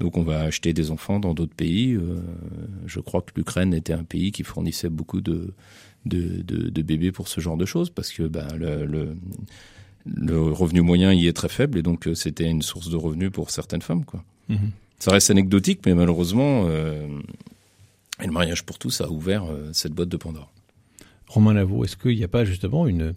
Donc 0.00 0.18
on 0.18 0.22
va 0.22 0.40
acheter 0.40 0.74
des 0.74 0.90
enfants 0.90 1.18
dans 1.18 1.32
d'autres 1.32 1.54
pays. 1.54 1.98
Je 2.86 3.00
crois 3.00 3.22
que 3.22 3.32
l'Ukraine 3.36 3.72
était 3.72 3.94
un 3.94 4.04
pays 4.04 4.32
qui 4.32 4.42
fournissait 4.42 4.90
beaucoup 4.90 5.20
de 5.20 5.54
de, 6.06 6.42
de, 6.42 6.70
de 6.70 6.82
bébés 6.82 7.12
pour 7.12 7.28
ce 7.28 7.40
genre 7.40 7.56
de 7.56 7.66
choses 7.66 7.90
parce 7.90 8.12
que 8.12 8.22
ben 8.24 8.46
le, 8.56 8.86
le 8.86 9.16
le 10.06 10.40
revenu 10.40 10.80
moyen 10.80 11.12
y 11.12 11.26
est 11.26 11.34
très 11.34 11.48
faible 11.48 11.78
et 11.78 11.82
donc 11.82 12.06
euh, 12.06 12.14
c'était 12.14 12.48
une 12.48 12.62
source 12.62 12.88
de 12.88 12.96
revenus 12.96 13.30
pour 13.30 13.50
certaines 13.50 13.82
femmes 13.82 14.04
quoi. 14.04 14.24
Mhm. 14.48 14.70
Ça 14.98 15.10
reste 15.12 15.30
anecdotique 15.30 15.80
mais 15.86 15.94
malheureusement 15.94 16.64
euh, 16.66 17.06
et 18.22 18.26
le 18.26 18.32
mariage 18.32 18.64
pour 18.64 18.78
tous 18.78 19.00
a 19.00 19.10
ouvert 19.10 19.44
euh, 19.44 19.70
cette 19.72 19.92
boîte 19.92 20.08
de 20.08 20.16
Pandore. 20.16 20.50
Romain 21.26 21.52
Lavaux, 21.52 21.84
est-ce 21.84 21.96
qu'il 21.96 22.16
n'y 22.16 22.24
a 22.24 22.28
pas 22.28 22.44
justement 22.44 22.86
une, 22.86 23.12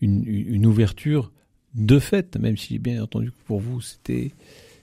une, 0.00 0.24
une 0.26 0.66
ouverture 0.66 1.32
de 1.74 1.98
fait, 1.98 2.36
même 2.36 2.56
si 2.56 2.78
bien 2.78 3.02
entendu 3.02 3.32
que 3.32 3.36
pour 3.46 3.60
vous 3.60 3.80
c'était 3.80 4.32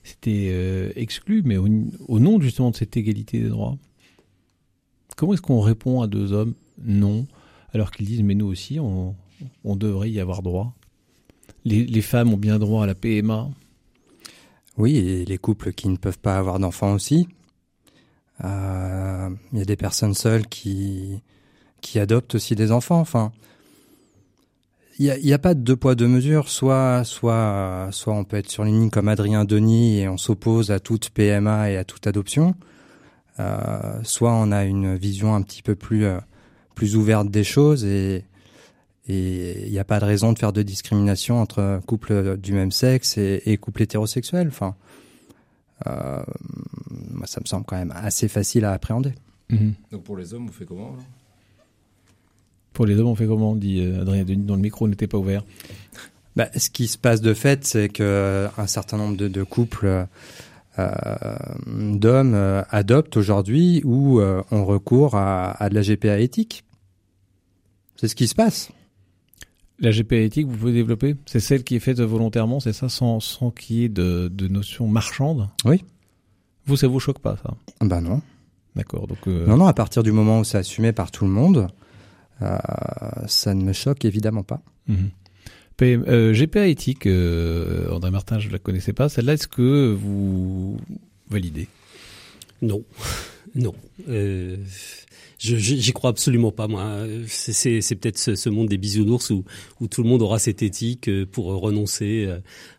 c'était 0.04 0.50
euh, 0.52 0.92
exclu, 0.98 1.44
mais 1.46 1.56
au, 1.56 1.68
au 2.10 2.20
nom 2.20 2.42
justement 2.42 2.72
de 2.72 2.76
cette 2.76 2.98
égalité 2.98 3.40
des 3.40 3.48
droits, 3.48 3.78
comment 5.16 5.34
est-ce 5.34 5.42
qu'on 5.42 5.62
répond 5.62 6.02
à 6.02 6.08
deux 6.08 6.34
hommes? 6.34 6.56
Non, 6.84 7.26
alors 7.74 7.92
qu'ils 7.92 8.06
disent 8.06 8.24
mais 8.24 8.36
nous 8.36 8.48
aussi 8.48 8.80
on, 8.80 9.16
devrait 9.64 10.12
y 10.12 10.20
avoir 10.20 10.42
droit 10.42 10.74
les, 11.66 12.02
femmes 12.02 12.34
ont 12.34 12.38
bien 12.38 12.60
droit 12.60 12.84
à 12.84 12.88
la 12.88 12.96
PMA. 12.96 13.50
Oui, 14.78 14.98
et 14.98 15.26
les 15.26 15.38
couples 15.38 15.72
qui 15.72 15.88
ne 15.88 15.98
peuvent 15.98 16.20
pas 16.20 16.38
avoir 16.38 16.60
d'enfants 16.60 16.94
aussi. 16.94 17.28
Euh, 18.44 19.30
Il 19.52 19.60
y 19.60 19.62
a 19.62 19.66
des 19.66 19.78
personnes 19.78 20.14
seules 20.14 20.48
qui 20.48 21.22
qui 21.82 22.00
adoptent 22.00 22.36
aussi 22.36 22.56
des 22.56 22.72
enfants. 22.72 23.00
Enfin, 23.00 23.34
il 24.98 25.06
y 25.06 25.12
a, 25.12 25.18
il 25.18 25.26
y 25.26 25.34
a 25.34 25.38
pas 25.38 25.54
de 25.54 25.60
deux 25.60 25.76
poids 25.76 25.96
deux 25.96 26.08
mesures. 26.08 26.50
Soit 26.50 27.04
soit 27.04 27.90
soit 27.92 28.14
on 28.14 28.24
peut 28.24 28.38
être 28.38 28.50
sur 28.50 28.64
une 28.64 28.80
ligne 28.80 28.90
comme 28.90 29.10
Adrien 29.10 29.46
Denis 29.46 30.00
et 30.00 30.08
on 30.08 30.18
s'oppose 30.18 30.72
à 30.72 30.80
toute 30.80 31.10
PMA 31.12 31.72
et 31.72 31.78
à 31.78 31.84
toute 31.84 32.08
adoption. 32.08 32.56
Euh, 33.40 34.00
soit 34.04 34.32
on 34.34 34.52
a 34.52 34.64
une 34.64 34.96
vision 34.96 35.36
un 35.36 35.42
petit 35.42 35.64
peu 35.64 35.76
plus 35.76 36.06
euh, 36.06 36.20
plus 36.76 36.96
ouverte 36.96 37.30
des 37.30 37.44
choses 37.44 37.86
et 37.86 38.24
et 39.08 39.66
il 39.66 39.72
n'y 39.72 39.80
a 39.80 39.84
pas 39.84 40.00
de 40.00 40.06
raison 40.06 40.32
de 40.32 40.40
faire 40.40 40.54
de 40.54 40.62
discrimination 40.62 41.42
entre 41.42 41.82
couples 41.86 42.38
du 42.38 42.54
même 42.54 42.72
sexe 42.72 43.18
et, 43.18 43.42
et 43.46 43.58
couples 43.58 43.82
hétérosexuels. 43.82 44.48
Enfin, 44.48 44.76
euh, 45.88 46.24
moi, 47.12 47.28
ça 47.28 47.42
me 47.42 47.46
semble 47.46 47.66
quand 47.66 47.76
même 47.76 47.94
assez 47.96 48.30
facile 48.30 48.66
à 48.66 48.72
appréhender. 48.72 49.14
Donc 49.92 50.04
pour 50.04 50.18
les 50.18 50.34
hommes, 50.34 50.48
vous 50.48 50.54
faites 50.54 50.68
comment 50.68 50.96
là 50.96 51.04
Pour 52.72 52.86
les 52.86 52.98
hommes, 52.98 53.08
on 53.08 53.16
fait 53.16 53.28
comment 53.28 53.56
dit 53.56 53.82
euh, 53.82 54.02
Adrien 54.02 54.24
Denis, 54.24 54.46
dont 54.46 54.56
le 54.56 54.62
micro 54.62 54.88
n'était 54.88 55.08
pas 55.08 55.18
ouvert? 55.18 55.44
Bah, 56.36 56.48
ce 56.58 56.70
qui 56.70 56.88
se 56.88 56.98
passe 56.98 57.22
de 57.22 57.34
fait, 57.34 57.64
c'est 57.66 57.90
que 57.90 58.48
un 58.58 58.68
certain 58.68 58.98
nombre 58.98 59.16
de, 59.18 59.28
de 59.28 59.44
couples 59.44 59.86
euh, 59.86 60.06
d'hommes 60.78 62.34
euh, 62.36 62.64
adoptent 62.70 63.18
aujourd'hui 63.18 63.82
ou 63.86 64.20
euh, 64.20 64.42
ont 64.52 64.66
recours 64.66 65.16
à, 65.16 65.52
à 65.64 65.70
de 65.70 65.76
la 65.76 65.82
GPA 65.82 66.20
éthique. 66.20 66.64
C'est 67.96 68.08
ce 68.08 68.16
qui 68.16 68.28
se 68.28 68.36
passe. 68.36 68.72
La 69.80 69.92
GPA 69.92 70.18
éthique, 70.18 70.48
vous 70.48 70.58
pouvez 70.58 70.74
développer? 70.74 71.16
C'est 71.26 71.40
celle 71.40 71.64
qui 71.64 71.76
est 71.76 71.80
faite 71.80 72.00
volontairement, 72.00 72.60
c'est 72.60 72.74
ça, 72.74 72.90
sans, 72.90 73.20
sans 73.20 73.52
qu'il 73.52 73.76
y 73.78 73.84
ait 73.86 73.90
de, 73.90 74.30
de 74.32 74.48
notion 74.48 74.88
marchande? 74.88 75.50
Oui. 75.66 75.84
Vous, 76.66 76.78
ça 76.78 76.88
vous 76.88 77.00
choque 77.00 77.20
pas, 77.20 77.36
ça? 77.38 77.54
Ben 77.82 78.02
non. 78.02 78.22
D'accord, 78.76 79.08
donc... 79.08 79.18
euh, 79.28 79.46
Non, 79.46 79.58
non, 79.58 79.66
à 79.68 79.74
partir 79.74 80.02
du 80.04 80.12
moment 80.12 80.40
où 80.40 80.44
c'est 80.44 80.58
assumé 80.58 80.92
par 80.94 81.12
tout 81.12 81.26
le 81.26 81.32
monde, 81.32 81.68
euh, 82.42 82.58
ça 83.28 83.54
ne 83.54 83.64
me 83.64 83.74
choque 83.74 84.06
évidemment 84.06 84.44
pas. 84.44 84.62
mhm. 84.88 85.10
PM, 85.78 86.04
euh, 86.08 86.34
GPA 86.34 86.68
éthique, 86.68 87.08
euh, 87.08 87.90
André 87.92 88.12
Martin, 88.12 88.40
je 88.40 88.50
la 88.50 88.60
connaissais 88.60 88.94
pas. 88.94 89.10
Celle-là, 89.10 89.34
est-ce 89.34 89.48
que 89.48 89.92
vous 89.94 90.78
validez? 91.30 91.68
Non, 92.62 92.84
non. 93.56 93.74
Euh, 94.10 94.58
J'y 95.40 95.92
crois 95.92 96.10
absolument 96.12 96.54
pas, 96.54 96.70
moi. 96.70 97.00
C'est- 97.28 97.82
peut-être 97.96 98.18
ce, 98.18 98.36
ce 98.36 98.48
monde 98.48 98.70
des 98.70 98.78
bisounours 98.78 99.30
où, 99.32 99.44
où 99.82 99.88
tout 99.88 100.02
le 100.02 100.08
monde 100.08 100.22
aura 100.22 100.40
cette 100.40 100.62
éthique 100.64 101.10
pour 101.32 101.48
renoncer 101.48 102.30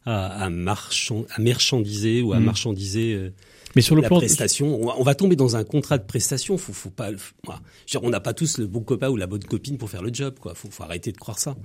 à, 0.06 0.44
à, 0.44 0.48
marchand, 0.48 1.26
à 1.34 1.42
marchandiser 1.42 2.22
ou 2.22 2.32
à 2.32 2.40
Mm. 2.40 2.44
marchandiser 2.44 3.30
Mais 3.76 3.82
sur 3.82 3.96
le 3.96 4.00
la 4.02 4.08
plan... 4.08 4.16
prestation. 4.16 4.80
On 4.80 4.86
va, 4.86 4.94
on 4.98 5.02
va 5.02 5.14
tomber 5.14 5.36
dans 5.36 5.56
un 5.56 5.64
contrat 5.64 5.98
de 5.98 6.04
prestation. 6.04 6.56
Faut, 6.56 6.72
faut 6.72 6.88
pas. 6.88 7.10
faut- 7.18 7.34
voilà. 7.44 7.60
On 8.02 8.08
n'a 8.08 8.20
pas 8.20 8.32
tous 8.32 8.56
le 8.56 8.66
bon 8.66 8.80
copain 8.80 9.10
ou 9.10 9.16
la 9.16 9.26
bonne 9.26 9.44
copine 9.44 9.76
pour 9.76 9.90
faire 9.90 10.02
le 10.02 10.14
job. 10.14 10.36
Quoi. 10.40 10.54
Faut, 10.54 10.70
faut 10.70 10.84
arrêter 10.84 11.12
de 11.12 11.18
croire 11.18 11.38
ça. 11.38 11.56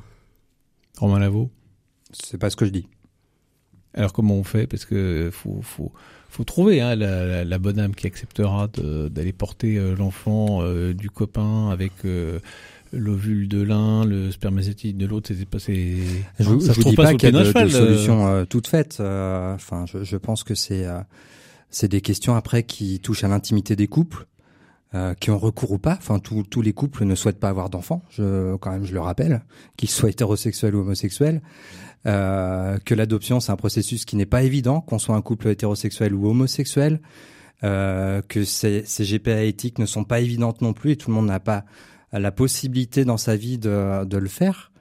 Romain 0.99 1.19
Lavaux 1.19 1.49
C'est 2.11 2.37
pas 2.37 2.49
ce 2.49 2.55
que 2.55 2.65
je 2.65 2.71
dis. 2.71 2.87
Alors 3.93 4.13
comment 4.13 4.35
on 4.35 4.43
fait? 4.43 4.67
Parce 4.67 4.85
que 4.85 5.29
faut, 5.33 5.59
faut, 5.63 5.91
faut 6.29 6.43
trouver 6.43 6.79
hein, 6.81 6.95
la, 6.95 7.25
la, 7.25 7.43
la 7.43 7.57
bonne 7.57 7.79
âme 7.79 7.95
qui 7.95 8.05
acceptera 8.07 8.67
d'aller 8.67 9.33
porter 9.33 9.77
euh, 9.77 9.95
l'enfant 9.95 10.61
euh, 10.61 10.93
du 10.93 11.09
copain 11.09 11.69
avec 11.69 11.93
euh, 12.05 12.39
l'ovule 12.93 13.47
de 13.47 13.61
l'un, 13.61 14.05
le 14.05 14.31
spermatozoïde 14.31 14.97
de 14.97 15.05
l'autre. 15.07 15.31
C'est 15.35 15.45
pas 15.47 15.57
c'est. 15.59 15.97
Je, 16.39 16.43
se 16.43 16.49
vous 16.49 16.57
dis 16.89 16.95
pas 16.95 17.11
le 17.11 17.17
qu'il 17.17 17.33
y 17.33 17.35
a 17.35 17.43
de, 17.43 17.75
euh. 17.75 18.45
toutes 18.45 18.67
faites. 18.67 18.99
euh, 18.99 19.55
Enfin, 19.55 19.85
je, 19.87 20.03
je 20.03 20.17
pense 20.17 20.43
que 20.43 20.53
c'est 20.53 20.85
c'est 21.71 21.87
des 21.87 22.01
questions 22.01 22.35
après 22.35 22.63
qui 22.63 22.99
touchent 22.99 23.23
à 23.23 23.27
l'intimité 23.27 23.75
des 23.75 23.87
couples. 23.87 24.27
Euh, 24.95 25.13
qui 25.13 25.29
ont 25.29 25.37
recours 25.37 25.71
ou 25.71 25.77
pas. 25.77 25.95
Enfin, 25.99 26.17
tous 26.17 26.61
les 26.63 26.73
couples 26.73 27.05
ne 27.05 27.13
souhaitent 27.13 27.39
pas 27.39 27.49
avoir 27.49 27.69
d'enfants. 27.69 28.01
Je, 28.09 28.55
quand 28.55 28.71
même, 28.71 28.85
je 28.85 28.93
le 28.95 28.99
rappelle, 28.99 29.43
qu'ils 29.77 29.87
soient 29.87 30.09
hétérosexuels 30.09 30.73
ou 30.73 30.79
homosexuels. 30.79 31.43
Euh, 32.07 32.79
que 32.79 32.95
l'adoption 32.95 33.39
c'est 33.39 33.51
un 33.51 33.55
processus 33.55 34.03
qui 34.05 34.15
n'est 34.15 34.25
pas 34.25 34.41
évident, 34.41 34.81
qu'on 34.81 34.97
soit 34.97 35.15
un 35.15 35.21
couple 35.21 35.49
hétérosexuel 35.49 36.15
ou 36.15 36.27
homosexuel, 36.27 37.01
euh, 37.63 38.23
que 38.27 38.43
ces, 38.45 38.81
GPA 38.81 39.43
éthiques 39.43 39.77
ne 39.77 39.85
sont 39.85 40.05
pas 40.05 40.21
évidentes 40.21 40.61
non 40.61 40.73
plus 40.73 40.93
et 40.93 40.95
tout 40.95 41.11
le 41.11 41.15
monde 41.15 41.27
n'a 41.27 41.39
pas 41.39 41.65
la 42.11 42.31
possibilité 42.31 43.05
dans 43.05 43.17
sa 43.17 43.35
vie 43.35 43.59
de, 43.59 44.07
le 44.11 44.27
faire. 44.27 44.71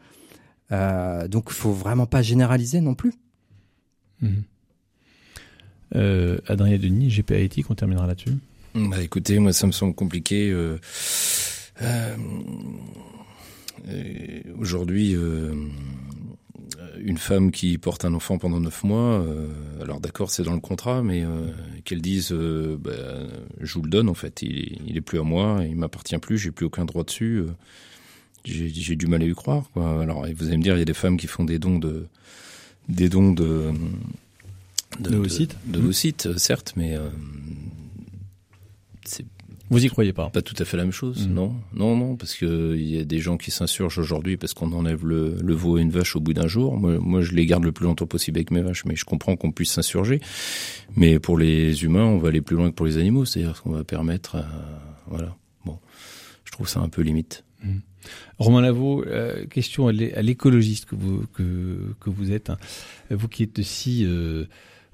Donc, 0.70 1.48
il 1.48 1.54
faut 1.54 1.72
vraiment 1.72 2.06
pas 2.06 2.22
généraliser 2.22 2.80
non 2.80 2.94
plus. 2.94 3.12
Mmh. 4.22 4.28
Adrien 6.46 6.78
Denis, 6.78 7.10
GPA 7.10 7.40
éthique, 7.40 7.70
on 7.70 7.74
terminera 7.74 8.06
là-dessus. 8.06 8.38
Bah 8.86 9.02
écoutez, 9.02 9.38
moi 9.40 9.52
ça 9.52 9.66
me 9.66 9.72
semble 9.72 9.94
compliqué. 9.94 10.50
Euh, 10.50 10.78
euh, 11.82 12.16
euh 13.88 14.40
Aujourd'hui, 14.58 15.14
euh, 15.16 15.52
une 17.00 17.18
femme 17.18 17.50
qui 17.50 17.76
porte 17.78 18.04
un 18.04 18.14
enfant 18.14 18.38
pendant 18.38 18.60
neuf 18.60 18.84
mois, 18.84 19.20
euh, 19.20 19.48
alors 19.82 20.00
d'accord 20.00 20.30
c'est 20.30 20.42
dans 20.44 20.54
le 20.54 20.60
contrat, 20.60 21.02
mais 21.02 21.24
qu'elle 21.84 22.00
dise 22.02 22.32
bah, 22.32 22.92
je 23.60 23.74
vous 23.74 23.82
le 23.82 23.90
donne 23.90 24.08
en 24.08 24.14
fait, 24.14 24.42
il, 24.42 24.78
il 24.86 24.96
est 24.96 25.00
plus 25.00 25.18
à 25.18 25.22
moi, 25.22 25.60
il 25.68 25.76
m'appartient 25.76 26.18
plus, 26.18 26.38
j'ai 26.38 26.50
plus 26.50 26.66
aucun 26.66 26.84
droit 26.84 27.02
dessus. 27.02 27.42
j'ai 28.44 28.96
du 28.96 29.06
mal 29.06 29.22
à 29.22 29.26
y 29.26 29.34
croire. 29.34 29.70
Quoi. 29.72 30.02
Alors 30.02 30.24
vous 30.36 30.46
allez 30.46 30.56
me 30.56 30.62
dire, 30.62 30.76
il 30.76 30.80
y 30.80 30.82
a 30.82 30.84
des 30.84 30.94
femmes 30.94 31.16
qui 31.16 31.26
font 31.26 31.44
des 31.44 31.58
dons 31.58 31.78
de 31.78 32.06
des 32.88 33.08
dons 33.08 33.32
de 33.32 33.72
de, 35.00 35.28
sites, 35.28 35.56
de, 35.66 35.80
nos 35.80 35.92
sites, 35.92 36.36
certes, 36.38 36.74
mais 36.76 36.96
vous 39.70 39.84
y 39.84 39.88
croyez 39.88 40.12
pas 40.12 40.30
Pas 40.30 40.42
tout 40.42 40.54
à 40.58 40.64
fait 40.64 40.76
la 40.76 40.84
même 40.84 40.92
chose, 40.92 41.28
mmh. 41.28 41.32
non, 41.32 41.54
non, 41.74 41.96
non, 41.96 42.16
parce 42.16 42.34
que 42.34 42.74
il 42.76 42.88
y 42.88 42.98
a 42.98 43.04
des 43.04 43.18
gens 43.18 43.36
qui 43.36 43.50
s'insurgent 43.50 43.98
aujourd'hui 43.98 44.36
parce 44.36 44.54
qu'on 44.54 44.72
enlève 44.72 45.04
le, 45.04 45.36
le, 45.42 45.54
veau 45.54 45.78
et 45.78 45.82
une 45.82 45.90
vache 45.90 46.16
au 46.16 46.20
bout 46.20 46.32
d'un 46.32 46.46
jour. 46.46 46.76
Moi, 46.76 46.98
moi, 46.98 47.20
je 47.20 47.32
les 47.32 47.46
garde 47.46 47.64
le 47.64 47.72
plus 47.72 47.84
longtemps 47.84 48.06
possible 48.06 48.38
avec 48.38 48.50
mes 48.50 48.62
vaches, 48.62 48.84
mais 48.84 48.96
je 48.96 49.04
comprends 49.04 49.36
qu'on 49.36 49.52
puisse 49.52 49.72
s'insurger. 49.72 50.20
Mais 50.96 51.18
pour 51.18 51.38
les 51.38 51.84
humains, 51.84 52.04
on 52.04 52.18
va 52.18 52.28
aller 52.28 52.40
plus 52.40 52.56
loin 52.56 52.70
que 52.70 52.74
pour 52.74 52.86
les 52.86 52.96
animaux, 52.96 53.24
c'est-à-dire 53.24 53.62
qu'on 53.62 53.72
va 53.72 53.84
permettre, 53.84 54.36
à, 54.36 54.46
voilà. 55.06 55.36
Bon, 55.64 55.78
je 56.44 56.52
trouve 56.52 56.68
ça 56.68 56.80
un 56.80 56.88
peu 56.88 57.02
limite. 57.02 57.44
Mmh. 57.62 57.78
Romain 58.38 58.60
Lavaux, 58.60 59.04
euh, 59.04 59.46
question 59.46 59.88
à 59.88 59.92
l'écologiste 59.92 60.86
que 60.86 60.94
vous 60.94 61.24
que, 61.34 61.94
que 62.00 62.10
vous 62.10 62.32
êtes, 62.32 62.50
hein. 62.50 62.58
vous 63.10 63.28
qui 63.28 63.42
êtes 63.42 63.62
si, 63.62 64.04
euh, 64.04 64.44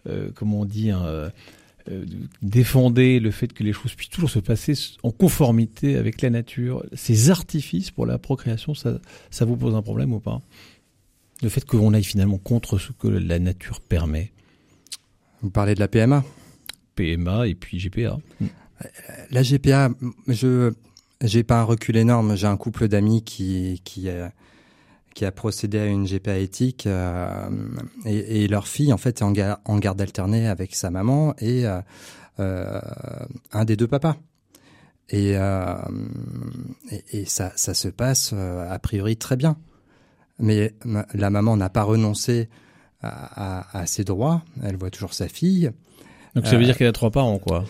euh, 0.08 0.30
comment 0.34 0.60
on 0.60 0.64
dit. 0.64 0.90
Hein, 0.90 1.30
euh, 1.90 2.04
défendez 2.42 3.20
le 3.20 3.30
fait 3.30 3.52
que 3.52 3.62
les 3.62 3.72
choses 3.72 3.94
puissent 3.94 4.10
toujours 4.10 4.30
se 4.30 4.38
passer 4.38 4.74
en 5.02 5.10
conformité 5.10 5.96
avec 5.96 6.22
la 6.22 6.30
nature. 6.30 6.84
Ces 6.94 7.30
artifices 7.30 7.90
pour 7.90 8.06
la 8.06 8.18
procréation, 8.18 8.74
ça, 8.74 8.98
ça 9.30 9.44
vous 9.44 9.56
pose 9.56 9.74
un 9.74 9.82
problème 9.82 10.12
ou 10.12 10.20
pas? 10.20 10.40
Le 11.42 11.48
fait 11.48 11.64
qu'on 11.64 11.92
aille 11.92 12.04
finalement 12.04 12.38
contre 12.38 12.78
ce 12.78 12.92
que 12.92 13.08
la 13.08 13.38
nature 13.38 13.80
permet. 13.80 14.32
Vous 15.42 15.50
parlez 15.50 15.74
de 15.74 15.80
la 15.80 15.88
PMA 15.88 16.24
PMA 16.94 17.48
et 17.48 17.54
puis 17.54 17.78
GPA. 17.78 18.18
La 19.30 19.42
GPA, 19.42 19.90
je 20.28 20.72
j'ai 21.20 21.42
pas 21.42 21.60
un 21.60 21.64
recul 21.64 21.96
énorme. 21.96 22.36
J'ai 22.36 22.46
un 22.46 22.56
couple 22.56 22.88
d'amis 22.88 23.22
qui 23.22 23.80
qui 23.84 24.08
euh, 24.08 24.28
qui 25.14 25.24
a 25.24 25.32
procédé 25.32 25.78
à 25.78 25.86
une 25.86 26.04
GPA 26.04 26.38
éthique 26.38 26.86
euh, 26.86 27.48
et, 28.04 28.44
et, 28.44 28.48
leur 28.48 28.66
fille 28.66 28.92
en 28.92 28.98
fait 28.98 29.20
est 29.20 29.22
en, 29.22 29.32
en 29.64 29.78
garde 29.78 30.00
alternée 30.00 30.48
avec 30.48 30.74
sa 30.74 30.90
maman 30.90 31.34
et 31.38 31.66
euh, 31.66 31.80
euh 32.40 32.80
un 33.52 33.64
des 33.64 33.76
deux 33.76 33.86
papas. 33.86 34.16
Et, 35.10 35.34
et, 35.34 37.04
et, 37.12 37.24
ça, 37.26 37.52
ça 37.56 37.74
se 37.74 37.88
passe 37.88 38.32
a 38.32 38.78
priori 38.78 39.16
très 39.16 39.36
bien. 39.36 39.56
Mais 40.38 40.74
la 41.12 41.30
maman 41.30 41.56
n'a 41.56 41.68
pas 41.68 41.82
renoncé 41.82 42.48
à, 43.02 43.60
à, 43.68 43.80
à, 43.80 43.86
ses 43.86 44.02
droits. 44.02 44.42
Elle 44.62 44.76
voit 44.76 44.90
toujours 44.90 45.12
sa 45.12 45.28
fille. 45.28 45.70
Donc 46.34 46.46
ça 46.46 46.56
veut 46.56 46.64
dire 46.64 46.76
qu'elle 46.76 46.88
a 46.88 46.92
trois 46.92 47.10
parents, 47.10 47.38
quoi. 47.38 47.64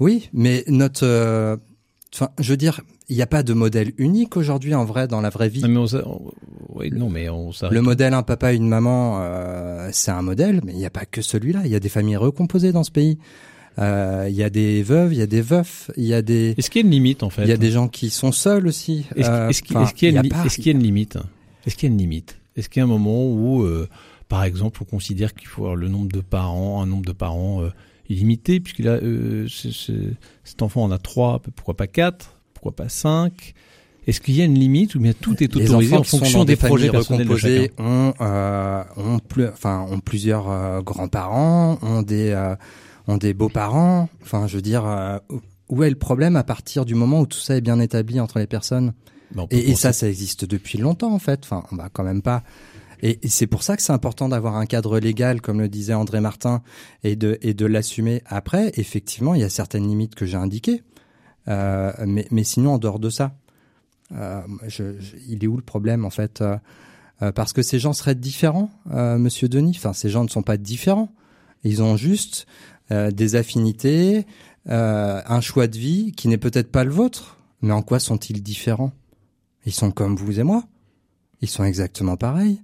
Oui, 0.00 0.30
mais 0.32 0.64
notre, 0.66 1.60
enfin, 2.14 2.30
je 2.38 2.50
veux 2.50 2.56
dire, 2.56 2.80
il 3.08 3.16
n'y 3.16 3.22
a 3.22 3.26
pas 3.26 3.42
de 3.42 3.52
modèle 3.52 3.92
unique 3.98 4.36
aujourd'hui 4.36 4.74
en 4.74 4.84
vrai 4.84 5.08
dans 5.08 5.20
la 5.20 5.30
vraie 5.30 5.48
vie. 5.48 5.62
Non 5.62 5.68
mais 5.68 6.00
on, 6.04 6.32
oui, 6.74 6.90
non 6.92 7.08
mais 7.08 7.28
on 7.28 7.50
Le 7.70 7.80
modèle 7.80 8.14
un 8.14 8.22
papa 8.22 8.52
une 8.52 8.68
maman, 8.68 9.18
euh, 9.20 9.88
c'est 9.92 10.10
un 10.10 10.22
modèle, 10.22 10.60
mais 10.64 10.72
il 10.72 10.78
n'y 10.78 10.86
a 10.86 10.90
pas 10.90 11.04
que 11.04 11.22
celui-là. 11.22 11.62
Il 11.64 11.70
y 11.70 11.76
a 11.76 11.80
des 11.80 11.88
familles 11.88 12.16
recomposées 12.16 12.72
dans 12.72 12.84
ce 12.84 12.90
pays. 12.90 13.18
Euh, 13.78 14.26
il 14.28 14.34
y 14.34 14.42
a 14.42 14.50
des 14.50 14.82
veuves, 14.82 15.12
il 15.12 15.18
y 15.18 15.22
a 15.22 15.26
des 15.26 15.40
veufs, 15.40 15.90
il 15.96 16.04
y 16.04 16.14
a 16.14 16.22
des. 16.22 16.54
Est-ce 16.58 16.68
qu'il 16.68 16.82
y 16.82 16.84
a 16.84 16.86
une 16.86 16.92
limite 16.92 17.22
en 17.22 17.30
fait 17.30 17.42
Il 17.42 17.48
y 17.48 17.52
a 17.52 17.56
des 17.56 17.70
gens 17.70 17.88
qui 17.88 18.10
sont 18.10 18.32
seuls 18.32 18.66
aussi. 18.66 19.06
Est-ce 19.14 19.30
euh, 19.30 19.48
est 19.48 19.62
qu'il 19.62 19.76
y, 19.76 19.80
est 19.80 20.02
y, 20.02 20.16
a 20.16 20.20
une 20.20 20.22
limite 20.22 20.46
Est-ce 20.46 20.56
qu'il 20.56 20.66
y 20.66 20.68
a 20.70 20.72
une 20.72 20.82
limite 20.82 21.18
Est-ce 21.64 21.76
qu'il 21.76 21.88
y 21.88 21.92
a 21.92 21.92
une 21.92 21.98
limite 21.98 22.38
Est-ce 22.56 22.68
qu'il 22.68 22.80
y 22.80 22.82
a 22.82 22.84
un 22.84 22.88
moment 22.88 23.24
où, 23.26 23.62
euh, 23.62 23.88
par 24.28 24.42
exemple, 24.42 24.80
on 24.82 24.84
considère 24.84 25.32
qu'il 25.32 25.46
faut 25.46 25.62
avoir 25.62 25.76
le 25.76 25.88
nombre 25.88 26.10
de 26.10 26.20
parents, 26.20 26.82
un 26.82 26.86
nombre 26.86 27.06
de 27.06 27.12
parents 27.12 27.62
euh, 28.10 28.14
illimité, 28.14 28.60
puisque 28.60 28.80
là, 28.80 28.98
cet 30.44 30.62
enfant 30.62 30.82
en 30.82 30.90
a 30.90 30.98
trois, 30.98 31.40
pourquoi 31.54 31.76
pas 31.76 31.86
quatre 31.86 32.38
pourquoi 32.58 32.74
pas 32.74 32.88
5 32.88 33.54
Est-ce 34.06 34.20
qu'il 34.20 34.34
y 34.34 34.42
a 34.42 34.44
une 34.44 34.58
limite 34.58 34.96
ou 34.96 35.00
bien 35.00 35.12
tout 35.12 35.40
est 35.42 35.54
autorisé 35.54 35.96
en 35.96 36.02
fonction 36.02 36.44
des, 36.44 36.56
projets 36.56 36.88
recomposés 36.88 37.70
ont, 37.78 38.12
euh, 38.20 38.82
ont, 38.96 39.18
plus, 39.20 39.46
enfin, 39.46 39.86
ont 39.88 40.00
plusieurs 40.00 40.50
euh, 40.50 40.80
grands-parents, 40.82 41.78
ont 41.82 42.02
des, 42.02 42.30
euh, 42.30 42.56
ont 43.06 43.16
des 43.16 43.32
beaux-parents. 43.32 44.08
Enfin, 44.22 44.48
je 44.48 44.56
veux 44.56 44.62
dire, 44.62 44.84
euh, 44.86 45.18
où 45.68 45.84
est 45.84 45.90
le 45.90 45.96
problème 45.96 46.34
à 46.34 46.42
partir 46.42 46.84
du 46.84 46.96
moment 46.96 47.20
où 47.20 47.26
tout 47.26 47.38
ça 47.38 47.56
est 47.56 47.60
bien 47.60 47.78
établi 47.78 48.18
entre 48.18 48.40
les 48.40 48.48
personnes? 48.48 48.92
Et, 49.50 49.70
et, 49.70 49.74
ça, 49.76 49.92
ça 49.92 50.08
existe 50.08 50.46
depuis 50.46 50.78
longtemps 50.78 51.12
en 51.12 51.18
fait. 51.18 51.40
Enfin, 51.44 51.62
on 51.70 51.76
va 51.76 51.90
quand 51.90 52.02
même 52.02 52.22
pas. 52.22 52.42
Et, 53.02 53.18
c'est 53.28 53.46
pour 53.46 53.62
ça 53.62 53.76
que 53.76 53.82
c'est 53.82 53.92
important 53.92 54.28
d'avoir 54.28 54.56
un 54.56 54.66
cadre 54.66 54.98
légal, 54.98 55.40
comme 55.40 55.60
le 55.60 55.68
disait 55.68 55.94
André 55.94 56.20
Martin, 56.20 56.62
et 57.04 57.16
de 57.16 57.66
l'assumer. 57.66 58.22
Après, 58.26 58.72
effectivement, 58.76 59.34
il 59.34 59.40
y 59.40 59.44
a 59.44 59.48
certaines 59.48 59.86
limites 59.86 60.14
que 60.14 60.26
j'ai 60.26 60.36
indiquées. 60.36 60.82
Euh, 61.48 61.92
mais, 62.06 62.44
sinon, 62.44 62.74
en 62.74 62.78
dehors 62.78 62.98
de 62.98 63.10
ça, 63.10 63.34
euh, 64.14 64.42
il 65.28 65.44
est 65.44 65.46
où 65.46 65.56
le 65.56 65.62
problème 65.62 66.04
en 66.04 66.10
fait 66.10 66.40
euh, 66.40 67.32
Parce 67.32 67.52
que 67.52 67.62
ces 67.62 67.78
gens 67.78 67.92
seraient 67.92 68.14
différents, 68.14 68.70
Monsieur 68.86 69.48
Denis. 69.48 69.74
Enfin, 69.76 69.92
ces 69.92 70.10
gens 70.10 70.24
ne 70.24 70.28
sont 70.28 70.42
pas 70.42 70.56
différents. 70.56 71.12
Ils 71.64 71.82
ont 71.82 71.96
juste 71.96 72.46
des 72.90 73.34
affinités, 73.34 74.26
un 74.66 75.40
choix 75.40 75.66
de 75.66 75.76
vie 75.76 76.12
qui 76.12 76.28
n'est 76.28 76.38
peut-être 76.38 76.70
pas 76.70 76.84
le 76.84 76.90
vôtre. 76.90 77.36
Mais 77.60 77.72
en 77.72 77.82
quoi 77.82 77.98
sont-ils 77.98 78.42
différents? 78.42 78.92
Ils 79.66 79.72
sont 79.72 79.90
comme 79.90 80.14
vous 80.14 80.38
et 80.38 80.44
moi. 80.44 80.64
Ils 81.40 81.48
sont 81.48 81.64
exactement 81.64 82.16
pareils. 82.16 82.62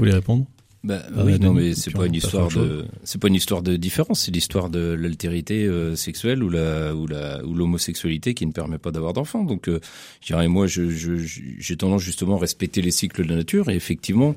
Vous 0.00 0.06
voulez 0.06 0.14
répondre 0.14 0.46
bah, 0.82 1.02
ah 1.14 1.24
oui, 1.26 1.38
non, 1.38 1.52
mais 1.52 1.74
c'est 1.74 1.90
pas 1.90 2.06
une 2.06 2.14
histoire 2.14 2.48
de, 2.48 2.86
c'est 3.04 3.20
pas 3.20 3.28
une 3.28 3.34
histoire 3.34 3.60
de 3.60 3.76
différence, 3.76 4.20
c'est 4.20 4.30
l'histoire 4.30 4.70
de 4.70 4.96
l'altérité 4.98 5.66
euh, 5.66 5.94
sexuelle 5.94 6.42
ou 6.42 6.48
la 6.48 6.94
ou 6.94 7.06
la 7.06 7.44
ou 7.44 7.54
l'homosexualité 7.54 8.32
qui 8.32 8.46
ne 8.46 8.52
permet 8.52 8.78
pas 8.78 8.90
d'avoir 8.90 9.12
d'enfants. 9.12 9.44
Donc, 9.44 9.68
euh, 9.68 9.78
je 10.22 10.28
dirais 10.28 10.48
moi, 10.48 10.66
je, 10.66 10.88
je, 10.88 11.16
j'ai 11.16 11.76
tendance 11.76 12.00
justement 12.00 12.36
à 12.36 12.40
respecter 12.40 12.80
les 12.80 12.92
cycles 12.92 13.24
de 13.24 13.28
la 13.28 13.36
nature 13.36 13.68
et 13.68 13.74
effectivement 13.74 14.34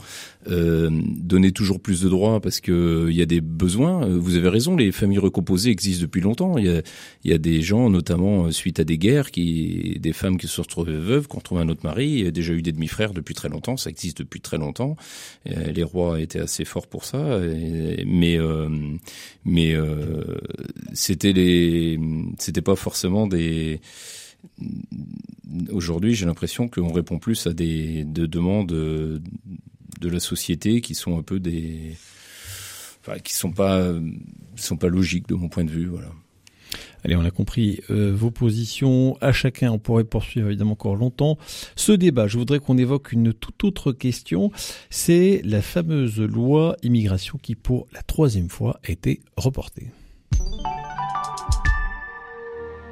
euh, 0.48 0.90
donner 0.92 1.52
toujours 1.52 1.80
plus 1.80 2.02
de 2.02 2.10
droits 2.10 2.40
parce 2.40 2.60
que 2.60 3.08
il 3.10 3.16
y 3.16 3.22
a 3.22 3.26
des 3.26 3.42
besoins. 3.42 4.08
Euh, 4.08 4.18
vous 4.18 4.36
avez 4.36 4.50
raison, 4.50 4.76
les 4.76 4.92
familles 4.92 5.20
recomposées 5.20 5.72
existent 5.72 6.02
depuis 6.02 6.22
longtemps. 6.22 6.58
Il 6.58 6.84
y 7.24 7.34
a 7.34 7.38
des 7.38 7.62
gens, 7.62 7.90
notamment 7.90 8.52
suite 8.52 8.80
à 8.80 8.84
des 8.84 8.98
guerres, 8.98 9.32
qui 9.32 9.98
des 10.00 10.14
femmes 10.14 10.38
qui 10.38 10.48
se 10.48 10.56
sont 10.56 10.64
retrouvées 10.64 10.98
veuves, 10.98 11.28
qui 11.28 11.38
ont 11.38 11.42
trouvé 11.42 11.62
un 11.62 11.70
autre 11.70 11.84
mari. 11.84 12.08
Il 12.10 12.24
y 12.26 12.28
a 12.28 12.32
déjà 12.32 12.54
eu 12.54 12.62
des 12.62 12.72
demi-frères 12.72 13.14
depuis 13.14 13.34
très 13.34 13.50
longtemps. 13.50 13.78
Ça 13.78 13.90
existe 13.90 14.20
depuis 14.20 14.42
très 14.42 14.58
longtemps. 14.58 14.96
les 15.46 15.84
rois 15.84 16.20
étaient 16.22 16.40
assez 16.40 16.66
fort 16.66 16.88
pour 16.88 17.06
ça, 17.06 17.40
mais 18.06 18.38
euh, 18.38 18.70
mais 19.46 19.74
euh, 19.74 20.24
c'était 20.94 21.34
les 21.34 22.00
c'était 22.40 22.62
pas 22.62 22.76
forcément 22.76 23.28
des 23.28 23.82
Aujourd'hui, 25.72 26.16
j'ai 26.16 26.26
l'impression 26.26 26.68
qu'on 26.68 26.92
répond 26.92 27.20
plus 27.20 27.48
à 27.48 27.54
des 27.54 28.04
de 28.04 28.26
demandes 28.26 28.74
de, 30.04 30.10
la 30.10 30.20
société 30.20 30.82
qui 30.82 30.96
sont 30.96 31.18
un 31.18 31.24
peu 31.24 31.40
des, 31.40 31.96
enfin, 33.02 33.20
qui 33.20 33.34
sont 33.34 33.52
pas 33.52 33.94
sont 34.56 34.78
pas 34.78 34.88
logiques 34.88 35.28
de 35.28 35.36
mon 35.36 35.50
point 35.50 35.64
de 35.64 35.72
vue, 35.72 35.88
voilà. 35.88 36.10
Allez, 37.04 37.16
on 37.16 37.26
a 37.26 37.32
compris 37.32 37.82
euh, 37.90 38.14
vos 38.16 38.32
positions. 38.32 39.18
À 39.20 39.34
chacun, 39.34 39.72
on 39.72 39.80
pourrait 39.80 40.06
poursuivre 40.06 40.48
évidemment 40.48 40.72
encore 40.72 40.96
longtemps. 40.96 41.38
Ce 41.76 41.92
débat, 41.92 42.28
je 42.28 42.38
voudrais 42.38 42.60
qu'on 42.60 42.78
évoque 42.78 43.12
une 43.12 43.34
toute 43.34 43.64
autre 43.66 43.92
question. 43.92 44.52
C'est 44.90 45.42
la 45.44 45.62
fameuse 45.62 46.20
loi 46.20 46.78
immigration 46.82 47.38
qui, 47.42 47.56
pour 47.56 47.88
la 47.94 48.02
troisième 48.02 48.50
fois, 48.50 48.80
a 48.88 48.92
été 48.92 49.22
reportée. 49.36 49.88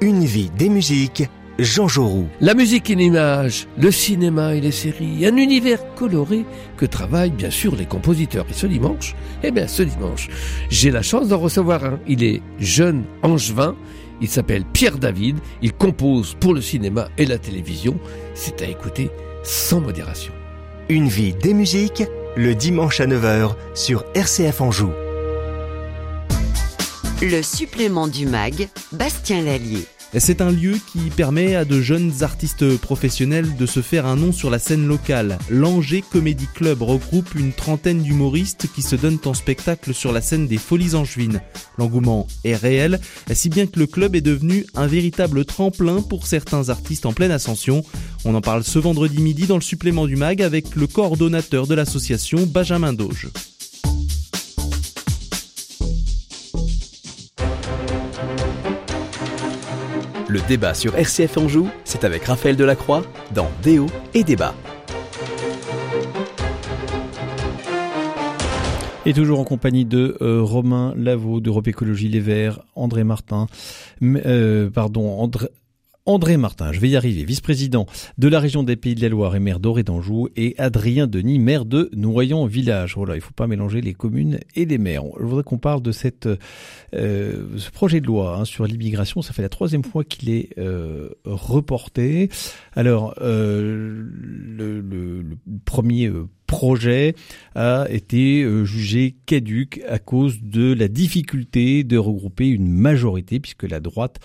Une 0.02 0.24
vie 0.24 0.50
des 0.58 0.68
musiques. 0.68 1.24
Jean 1.58 1.86
Jaurou. 1.86 2.28
La 2.40 2.54
musique 2.54 2.90
et 2.90 2.94
l'image, 2.94 3.66
le 3.78 3.90
cinéma 3.90 4.54
et 4.54 4.60
les 4.60 4.72
séries, 4.72 5.26
un 5.26 5.36
univers 5.36 5.94
coloré 5.94 6.44
que 6.76 6.86
travaillent 6.86 7.30
bien 7.30 7.50
sûr 7.50 7.76
les 7.76 7.86
compositeurs. 7.86 8.46
Et 8.50 8.54
ce 8.54 8.66
dimanche, 8.66 9.14
eh 9.42 9.50
bien 9.50 9.66
ce 9.66 9.82
dimanche, 9.82 10.28
j'ai 10.70 10.90
la 10.90 11.02
chance 11.02 11.28
d'en 11.28 11.38
recevoir 11.38 11.84
un. 11.84 12.00
Il 12.08 12.24
est 12.24 12.42
jeune 12.58 13.04
angevin, 13.22 13.76
Il 14.20 14.28
s'appelle 14.28 14.64
Pierre 14.64 14.98
David, 14.98 15.38
il 15.62 15.72
compose 15.72 16.36
pour 16.38 16.54
le 16.54 16.60
cinéma 16.60 17.08
et 17.18 17.26
la 17.26 17.38
télévision. 17.38 17.98
C'est 18.34 18.62
à 18.62 18.66
écouter 18.66 19.10
sans 19.42 19.80
modération. 19.80 20.32
Une 20.88 21.08
vie 21.08 21.34
des 21.34 21.54
musiques, 21.54 22.04
le 22.36 22.54
dimanche 22.54 23.00
à 23.00 23.06
9h 23.06 23.54
sur 23.74 24.04
RCF 24.14 24.60
Anjou. 24.60 24.90
Le 27.20 27.42
supplément 27.42 28.08
du 28.08 28.26
MAG, 28.26 28.68
Bastien 28.92 29.42
Lallier. 29.42 29.86
C'est 30.18 30.42
un 30.42 30.50
lieu 30.50 30.78
qui 30.92 31.08
permet 31.08 31.56
à 31.56 31.64
de 31.64 31.80
jeunes 31.80 32.22
artistes 32.22 32.76
professionnels 32.76 33.56
de 33.56 33.64
se 33.64 33.80
faire 33.80 34.04
un 34.04 34.16
nom 34.16 34.30
sur 34.30 34.50
la 34.50 34.58
scène 34.58 34.86
locale. 34.86 35.38
L'Angers 35.48 36.04
Comedy 36.12 36.46
Club 36.54 36.82
regroupe 36.82 37.34
une 37.34 37.54
trentaine 37.54 38.02
d'humoristes 38.02 38.66
qui 38.74 38.82
se 38.82 38.94
donnent 38.94 39.18
en 39.24 39.32
spectacle 39.32 39.94
sur 39.94 40.12
la 40.12 40.20
scène 40.20 40.46
des 40.46 40.58
Folies 40.58 40.94
Angevines. 40.94 41.40
L'engouement 41.78 42.26
est 42.44 42.56
réel, 42.56 43.00
si 43.32 43.48
bien 43.48 43.66
que 43.66 43.78
le 43.78 43.86
club 43.86 44.14
est 44.14 44.20
devenu 44.20 44.66
un 44.74 44.86
véritable 44.86 45.46
tremplin 45.46 46.02
pour 46.02 46.26
certains 46.26 46.68
artistes 46.68 47.06
en 47.06 47.14
pleine 47.14 47.30
ascension. 47.30 47.82
On 48.26 48.34
en 48.34 48.42
parle 48.42 48.64
ce 48.64 48.78
vendredi 48.78 49.22
midi 49.22 49.46
dans 49.46 49.56
le 49.56 49.62
supplément 49.62 50.06
du 50.06 50.16
MAG 50.16 50.42
avec 50.42 50.76
le 50.76 50.86
coordonnateur 50.86 51.66
de 51.66 51.74
l'association, 51.74 52.46
Benjamin 52.46 52.92
Doge. 52.92 53.28
Le 60.32 60.40
débat 60.48 60.72
sur 60.72 60.96
RCF 60.96 61.36
Anjou, 61.36 61.68
c'est 61.84 62.04
avec 62.04 62.24
Raphaël 62.24 62.56
Delacroix 62.56 63.02
dans 63.34 63.50
Déo 63.62 63.84
et 64.14 64.24
Débat. 64.24 64.54
Et 69.04 69.12
toujours 69.12 69.40
en 69.40 69.44
compagnie 69.44 69.84
de 69.84 70.16
euh, 70.22 70.40
Romain 70.40 70.94
Lavaux 70.96 71.40
d'Europe 71.40 71.68
Écologie 71.68 72.08
Les 72.08 72.20
Verts, 72.20 72.60
André 72.76 73.04
Martin, 73.04 73.46
euh, 74.02 74.70
pardon, 74.70 75.20
André, 75.20 75.48
André 76.04 76.36
Martin, 76.36 76.72
je 76.72 76.80
vais 76.80 76.88
y 76.88 76.96
arriver, 76.96 77.22
vice-président 77.22 77.86
de 78.18 78.26
la 78.26 78.40
région 78.40 78.64
des 78.64 78.74
Pays 78.74 78.96
de 78.96 79.02
la 79.02 79.08
Loire 79.08 79.36
et 79.36 79.38
maire 79.38 79.60
d'Oré 79.60 79.84
d'Anjou, 79.84 80.28
et 80.34 80.56
Adrien 80.58 81.06
Denis, 81.06 81.38
maire 81.38 81.64
de 81.64 81.90
Noyon 81.94 82.44
Village. 82.46 82.96
Voilà, 82.96 83.14
il 83.14 83.20
faut 83.20 83.32
pas 83.32 83.46
mélanger 83.46 83.80
les 83.80 83.94
communes 83.94 84.40
et 84.56 84.64
les 84.64 84.78
maires. 84.78 85.04
Je 85.20 85.24
voudrais 85.24 85.44
qu'on 85.44 85.58
parle 85.58 85.80
de 85.80 85.92
euh, 86.94 87.46
ce 87.56 87.70
projet 87.70 88.00
de 88.00 88.06
loi 88.06 88.36
hein, 88.36 88.44
sur 88.44 88.66
l'immigration. 88.66 89.22
Ça 89.22 89.32
fait 89.32 89.42
la 89.42 89.48
troisième 89.48 89.84
fois 89.84 90.02
qu'il 90.02 90.30
est 90.30 90.58
euh, 90.58 91.10
reporté. 91.24 92.30
Alors, 92.74 93.14
euh, 93.20 94.04
le, 94.04 94.80
le, 94.80 95.22
le, 95.22 95.36
premier 95.64 96.10
projet 96.52 97.14
a 97.54 97.86
été 97.88 98.42
euh, 98.42 98.66
jugé 98.66 99.16
caduque 99.24 99.80
à 99.88 99.98
cause 99.98 100.42
de 100.42 100.74
la 100.74 100.86
difficulté 100.86 101.82
de 101.82 101.96
regrouper 101.96 102.46
une 102.48 102.68
majorité, 102.68 103.40
puisque 103.40 103.62
la 103.62 103.80
droite 103.80 104.18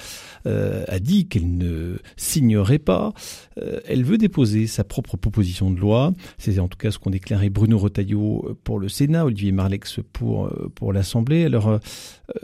euh, 0.45 0.83
a 0.89 0.99
dit 0.99 1.27
qu'elle 1.27 1.57
ne 1.57 1.95
signerait 2.17 2.79
pas. 2.79 3.13
Euh, 3.61 3.79
elle 3.87 4.03
veut 4.03 4.17
déposer 4.17 4.67
sa 4.67 4.83
propre 4.83 5.15
proposition 5.15 5.71
de 5.71 5.79
loi. 5.79 6.11
C'est 6.37 6.59
en 6.59 6.67
tout 6.67 6.77
cas 6.77 6.91
ce 6.91 6.99
qu'ont 6.99 7.11
déclaré 7.11 7.49
Bruno 7.49 7.77
Retailleau 7.77 8.57
pour 8.65 8.77
le 8.77 8.89
Sénat, 8.89 9.25
Olivier 9.25 9.53
Marlex 9.53 10.01
pour, 10.11 10.51
pour 10.75 10.91
l'Assemblée. 10.91 11.45
Alors, 11.45 11.79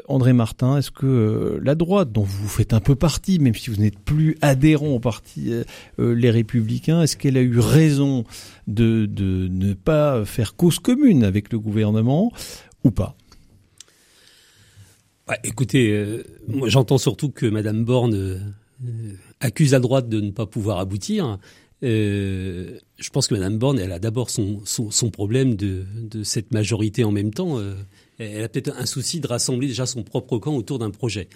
André 0.08 0.32
Martin, 0.32 0.78
est-ce 0.78 0.92
que 0.92 1.60
la 1.62 1.76
droite, 1.76 2.14
dont 2.14 2.24
vous 2.24 2.48
faites 2.48 2.74
un 2.74 2.80
peu 2.80 2.96
partie, 2.96 3.38
même 3.40 3.56
si 3.56 3.70
vous 3.70 3.82
n'êtes 3.82 4.00
plus 4.00 4.38
adhérent 4.42 4.88
au 4.88 5.00
parti 5.00 5.52
Les 5.98 6.32
Républicains, 6.32 7.02
est-ce 7.02 7.18
qu'elle 7.18 7.38
a 7.38 7.42
eu 7.42 7.60
raison 7.60 8.24
de, 8.68 9.06
de 9.06 9.48
ne 9.50 9.74
pas 9.74 10.26
faire 10.26 10.56
cause 10.56 10.80
commune 10.80 11.24
avec 11.24 11.52
le 11.52 11.60
gouvernement 11.60 12.32
ou 12.84 12.92
pas? 12.92 13.16
Écoutez, 15.44 15.92
euh, 15.92 16.24
j'entends 16.66 16.98
surtout 16.98 17.30
que 17.30 17.46
Madame 17.46 17.86
Borne 17.86 18.14
euh, 18.14 18.40
accuse 19.40 19.74
à 19.74 19.80
droite 19.80 20.10
de 20.10 20.20
ne 20.20 20.32
pas 20.32 20.46
pouvoir 20.46 20.80
aboutir. 20.80 21.40
Euh, 21.82 22.78
je 22.98 23.10
pense 23.10 23.28
que 23.28 23.34
Madame 23.34 23.58
Borne, 23.58 23.80
elle 23.80 23.94
a 23.94 24.00
d'abord 24.00 24.30
son, 24.30 24.62
son, 24.66 24.92
son, 24.92 25.12
problème 25.12 25.56
de, 25.56 25.86
de, 26.02 26.24
cette 26.24 26.52
majorité 26.52 27.04
en 27.06 27.12
même 27.12 27.34
temps. 27.34 27.60
Elle 28.20 28.44
a 28.44 28.50
peut-être 28.50 28.74
un 28.78 28.86
souci 28.86 29.20
de 29.20 29.28
rassembler 29.28 29.68
déjà 29.68 29.86
son 29.86 30.04
propre 30.04 30.38
camp 30.38 30.56
autour 30.56 30.80
d'un 30.80 30.92
projet. 30.92 31.28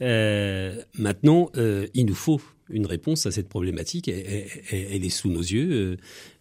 Maintenant, 0.00 1.50
il 1.94 2.06
nous 2.06 2.14
faut 2.14 2.40
une 2.68 2.86
réponse 2.86 3.26
à 3.26 3.30
cette 3.30 3.48
problématique. 3.48 4.08
Elle, 4.08 5.04
est 5.04 5.08
sous 5.08 5.30
nos 5.30 5.40
yeux. 5.40 5.96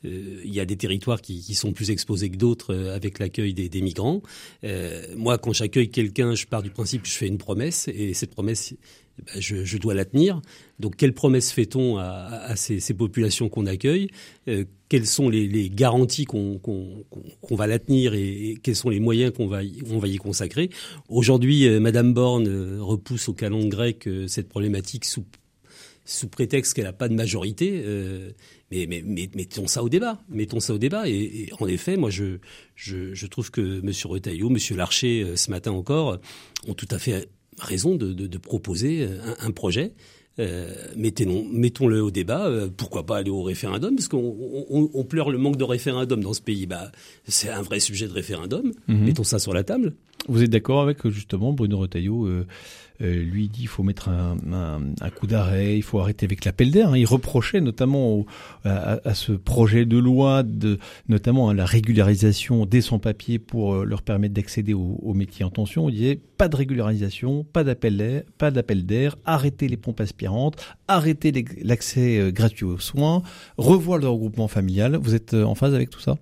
Euh, 0.05 0.41
il 0.43 0.53
y 0.53 0.59
a 0.59 0.65
des 0.65 0.77
territoires 0.77 1.21
qui, 1.21 1.41
sont 1.53 1.73
plus 1.73 1.91
exposés 1.91 2.29
que 2.29 2.37
d'autres 2.37 2.73
euh, 2.73 2.95
avec 2.95 3.19
l'accueil 3.19 3.53
des, 3.53 3.81
migrants. 3.81 4.21
Euh, 4.63 5.03
moi, 5.15 5.37
quand 5.37 5.53
j'accueille 5.53 5.89
quelqu'un, 5.89 6.35
je 6.35 6.45
pars 6.45 6.63
du 6.63 6.69
principe 6.69 7.03
que 7.03 7.09
je 7.09 7.13
fais 7.13 7.27
une 7.27 7.37
promesse 7.37 7.87
et 7.87 8.13
cette 8.13 8.31
promesse, 8.31 8.73
ben, 9.17 9.39
je, 9.39 9.77
dois 9.77 9.93
la 9.93 10.05
tenir. 10.05 10.41
Donc, 10.79 10.95
quelle 10.95 11.13
promesse 11.13 11.51
fait-on 11.51 11.97
à, 11.97 12.55
ces, 12.55 12.93
populations 12.93 13.49
qu'on 13.49 13.65
accueille? 13.65 14.07
Euh, 14.47 14.65
Quelles 14.89 15.05
sont 15.05 15.29
les, 15.29 15.69
garanties 15.69 16.25
qu'on 16.25 16.59
qu 16.59 16.71
qu 17.41 17.55
va 17.55 17.67
la 17.67 17.77
tenir 17.77 18.13
et, 18.13 18.57
quels 18.63 18.75
sont 18.75 18.89
les 18.89 18.99
moyens 18.99 19.31
qu'on 19.31 19.47
va, 19.47 19.63
y, 19.63 20.17
consacrer? 20.17 20.69
Aujourd'hui, 21.07 21.67
euh, 21.67 21.79
Madame 21.79 22.13
Borne 22.13 22.47
euh, 22.47 22.77
repousse 22.81 23.29
au 23.29 23.33
calendrier 23.33 23.69
grec 23.69 24.09
cette 24.27 24.49
problématique 24.49 25.05
sous 25.05 25.23
sous 26.05 26.27
prétexte 26.27 26.73
qu'elle 26.73 26.85
n'a 26.85 26.93
pas 26.93 27.09
de 27.09 27.13
majorité. 27.13 27.81
Euh, 27.85 28.31
mais, 28.71 28.85
mais, 28.87 29.03
mais, 29.05 29.29
mettons 29.35 29.67
ça 29.67 29.83
au 29.83 29.89
débat. 29.89 30.21
Mettons 30.29 30.59
ça 30.59 30.73
au 30.73 30.77
débat. 30.77 31.07
Et, 31.07 31.13
et 31.13 31.49
en 31.59 31.67
effet, 31.67 31.97
moi, 31.97 32.09
je, 32.09 32.37
je, 32.75 33.13
je, 33.13 33.27
trouve 33.27 33.51
que 33.51 33.79
M. 33.79 33.91
Retailleau, 34.05 34.49
M. 34.49 34.57
Larcher, 34.77 35.23
euh, 35.23 35.35
ce 35.35 35.51
matin 35.51 35.71
encore, 35.71 36.19
ont 36.67 36.73
tout 36.73 36.87
à 36.91 36.99
fait 36.99 37.29
raison 37.59 37.95
de, 37.95 38.13
de, 38.13 38.27
de 38.27 38.37
proposer 38.37 39.03
un, 39.03 39.47
un 39.47 39.51
projet. 39.51 39.93
Euh, 40.39 40.73
mettons-le 40.95 42.01
au 42.01 42.09
débat. 42.11 42.47
Euh, 42.47 42.69
pourquoi 42.75 43.05
pas 43.05 43.17
aller 43.17 43.29
au 43.29 43.43
référendum 43.43 43.95
Parce 43.95 44.07
qu'on 44.07 44.35
on, 44.69 44.89
on 44.93 45.03
pleure 45.03 45.29
le 45.29 45.37
manque 45.37 45.57
de 45.57 45.63
référendum 45.63 46.21
dans 46.23 46.33
ce 46.33 46.41
pays. 46.41 46.65
Bah, 46.67 46.91
c'est 47.27 47.49
un 47.49 47.61
vrai 47.61 47.79
sujet 47.79 48.07
de 48.07 48.13
référendum. 48.13 48.71
-hmm. 48.87 49.03
Mettons 49.03 49.23
ça 49.25 49.39
sur 49.39 49.53
la 49.53 49.63
table. 49.63 49.93
Vous 50.27 50.41
êtes 50.43 50.49
d'accord 50.49 50.81
avec 50.81 51.07
justement 51.09 51.51
Bruno 51.51 51.79
Retailleau 51.79 52.25
euh, 52.25 52.29
euh, 52.29 52.45
lui 53.01 53.49
dit 53.49 53.63
il 53.63 53.67
faut 53.67 53.83
mettre 53.83 54.09
un, 54.09 55.09
coup 55.09 55.27
d'arrêt, 55.27 55.77
il 55.77 55.81
faut 55.81 55.99
arrêter 55.99 56.25
avec 56.25 56.45
l'appel 56.45 56.71
d'air. 56.71 56.89
Hein. 56.89 56.97
Il 56.97 57.05
reprochait 57.05 57.61
notamment 57.61 58.25
à, 58.63 59.13
ce 59.13 59.31
projet 59.31 59.85
de 59.85 59.97
loi, 59.97 60.43
de, 60.43 60.77
notamment 61.09 61.49
à 61.49 61.53
la 61.53 61.65
régularisation 61.65 62.65
des 62.65 62.81
sans-papiers 62.81 63.39
pour 63.39 63.75
euh, 63.75 63.85
leur 63.85 64.01
permettre 64.01 64.33
d'accéder 64.33 64.73
au, 64.73 64.99
au, 65.01 65.13
métier 65.13 65.45
en 65.45 65.49
tension. 65.49 65.89
Il 65.89 65.95
disait 65.95 66.19
pas 66.37 66.47
de 66.47 66.55
régularisation, 66.55 67.43
pas 67.43 67.63
d'appel 67.63 67.97
d'air, 67.97 68.23
pas 68.37 68.51
d'appel 68.51 68.85
d'air, 68.85 69.15
arrêter 69.25 69.67
les 69.67 69.77
pompes 69.77 70.01
aspirantes, 70.01 70.57
arrêter 70.87 71.31
l'accès 71.63 72.19
euh, 72.19 72.31
gratuit 72.31 72.65
aux 72.65 72.79
soins, 72.79 73.21
revoir 73.57 73.97
le 73.97 74.07
regroupement 74.07 74.47
familial. 74.47 74.97
Vous 74.97 75.15
êtes 75.15 75.33
en 75.33 75.55
phase 75.55 75.73
avec 75.73 75.89
tout 75.89 75.99
ça? 75.99 76.17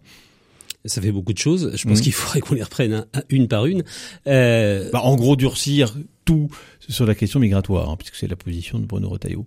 Ça 0.90 1.02
fait 1.02 1.12
beaucoup 1.12 1.34
de 1.34 1.38
choses. 1.38 1.72
Je 1.76 1.88
pense 1.88 2.00
mmh. 2.00 2.02
qu'il 2.02 2.14
faudrait 2.14 2.40
qu'on 2.42 2.56
les 2.56 2.64
reprenne 2.64 2.94
un, 2.94 3.06
un, 3.14 3.22
une 3.30 3.48
par 3.48 3.66
une. 3.66 3.84
Euh... 4.28 4.90
Bah, 4.92 5.02
en 5.04 5.16
gros, 5.16 5.36
durcir 5.36 5.96
tout 6.26 6.50
sur 6.88 7.06
la 7.06 7.16
question 7.16 7.40
migratoire, 7.40 7.90
hein, 7.90 7.96
puisque 7.98 8.16
c'est 8.16 8.28
la 8.28 8.36
position 8.36 8.80
de 8.80 8.86
Bruno 8.86 9.10
Retailleau. 9.10 9.46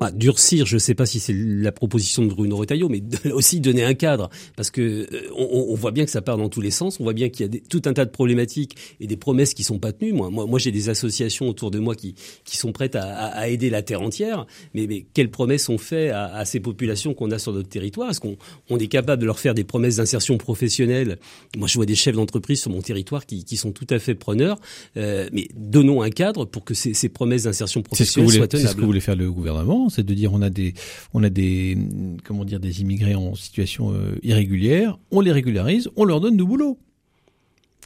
Bah, 0.00 0.10
durcir, 0.10 0.64
je 0.64 0.76
ne 0.76 0.78
sais 0.78 0.94
pas 0.94 1.04
si 1.04 1.20
c'est 1.20 1.34
la 1.34 1.72
proposition 1.72 2.24
de 2.24 2.28
Bruno 2.28 2.56
Retailleau, 2.56 2.88
mais 2.88 3.02
aussi 3.32 3.60
donner 3.60 3.84
un 3.84 3.92
cadre, 3.92 4.30
parce 4.56 4.70
que 4.70 4.80
euh, 4.80 5.06
on, 5.36 5.66
on, 5.68 5.74
voit 5.74 5.90
bien 5.90 6.06
que 6.06 6.10
ça 6.10 6.22
part 6.22 6.38
dans 6.38 6.48
tous 6.48 6.62
les 6.62 6.70
sens. 6.70 6.98
On 7.00 7.04
voit 7.04 7.12
bien 7.12 7.28
qu'il 7.28 7.42
y 7.42 7.44
a 7.44 7.48
des, 7.48 7.60
tout 7.60 7.82
un 7.84 7.92
tas 7.92 8.06
de 8.06 8.10
problématiques 8.10 8.76
et 9.00 9.06
des 9.06 9.18
promesses 9.18 9.52
qui 9.52 9.62
sont 9.62 9.78
pas 9.78 9.92
tenues. 9.92 10.14
Moi, 10.14 10.30
moi, 10.30 10.46
moi 10.46 10.58
j'ai 10.58 10.72
des 10.72 10.88
associations 10.88 11.50
autour 11.50 11.70
de 11.70 11.78
moi 11.78 11.94
qui, 11.94 12.14
qui 12.46 12.56
sont 12.56 12.72
prêtes 12.72 12.96
à, 12.96 13.02
à, 13.02 13.26
à 13.26 13.48
aider 13.48 13.68
la 13.68 13.82
terre 13.82 14.00
entière, 14.00 14.46
mais, 14.72 14.86
mais 14.86 15.04
quelles 15.12 15.30
promesses 15.30 15.68
on 15.68 15.76
fait 15.76 16.08
à, 16.08 16.34
à 16.34 16.46
ces 16.46 16.60
populations 16.60 17.12
qu'on 17.12 17.30
a 17.30 17.38
sur 17.38 17.52
notre 17.52 17.68
territoire? 17.68 18.08
Est-ce 18.08 18.20
qu'on 18.20 18.38
on 18.70 18.78
est 18.78 18.88
capable 18.88 19.20
de 19.20 19.26
leur 19.26 19.38
faire 19.38 19.52
des 19.52 19.64
promesses 19.64 19.96
d'insertion 19.96 20.38
professionnelle? 20.38 21.18
Moi, 21.58 21.68
je 21.68 21.74
vois 21.74 21.84
des 21.84 21.94
chefs 21.94 22.16
d'entreprise 22.16 22.62
sur 22.62 22.70
mon 22.70 22.80
territoire 22.80 23.26
qui, 23.26 23.44
qui, 23.44 23.58
sont 23.58 23.72
tout 23.72 23.86
à 23.90 23.98
fait 23.98 24.14
preneurs, 24.14 24.58
euh, 24.96 25.28
mais 25.34 25.48
donnons 25.54 26.00
un 26.00 26.08
cadre 26.08 26.46
pour 26.46 26.64
que 26.64 26.72
ces, 26.72 26.94
ces 26.94 27.10
promesses 27.10 27.42
d'insertion 27.42 27.82
professionnelle 27.82 28.30
soient 28.30 28.48
tenables. 28.48 28.66
C'est 28.66 28.72
ce 28.72 28.80
que 28.80 28.86
voulait 28.86 29.00
faire 29.00 29.16
le 29.16 29.30
gouvernement 29.30 29.89
c'est 29.90 30.02
de 30.04 30.14
dire 30.14 30.32
on 30.32 30.42
a 30.42 30.50
des 30.50 30.74
on 31.12 31.22
a 31.22 31.30
des 31.30 31.76
comment 32.24 32.44
dire 32.44 32.60
des 32.60 32.80
immigrés 32.80 33.14
en 33.14 33.34
situation 33.34 33.92
euh, 33.92 34.18
irrégulière, 34.22 34.98
on 35.10 35.20
les 35.20 35.32
régularise, 35.32 35.88
on 35.96 36.04
leur 36.04 36.20
donne 36.20 36.36
du 36.36 36.44
boulot. 36.44 36.78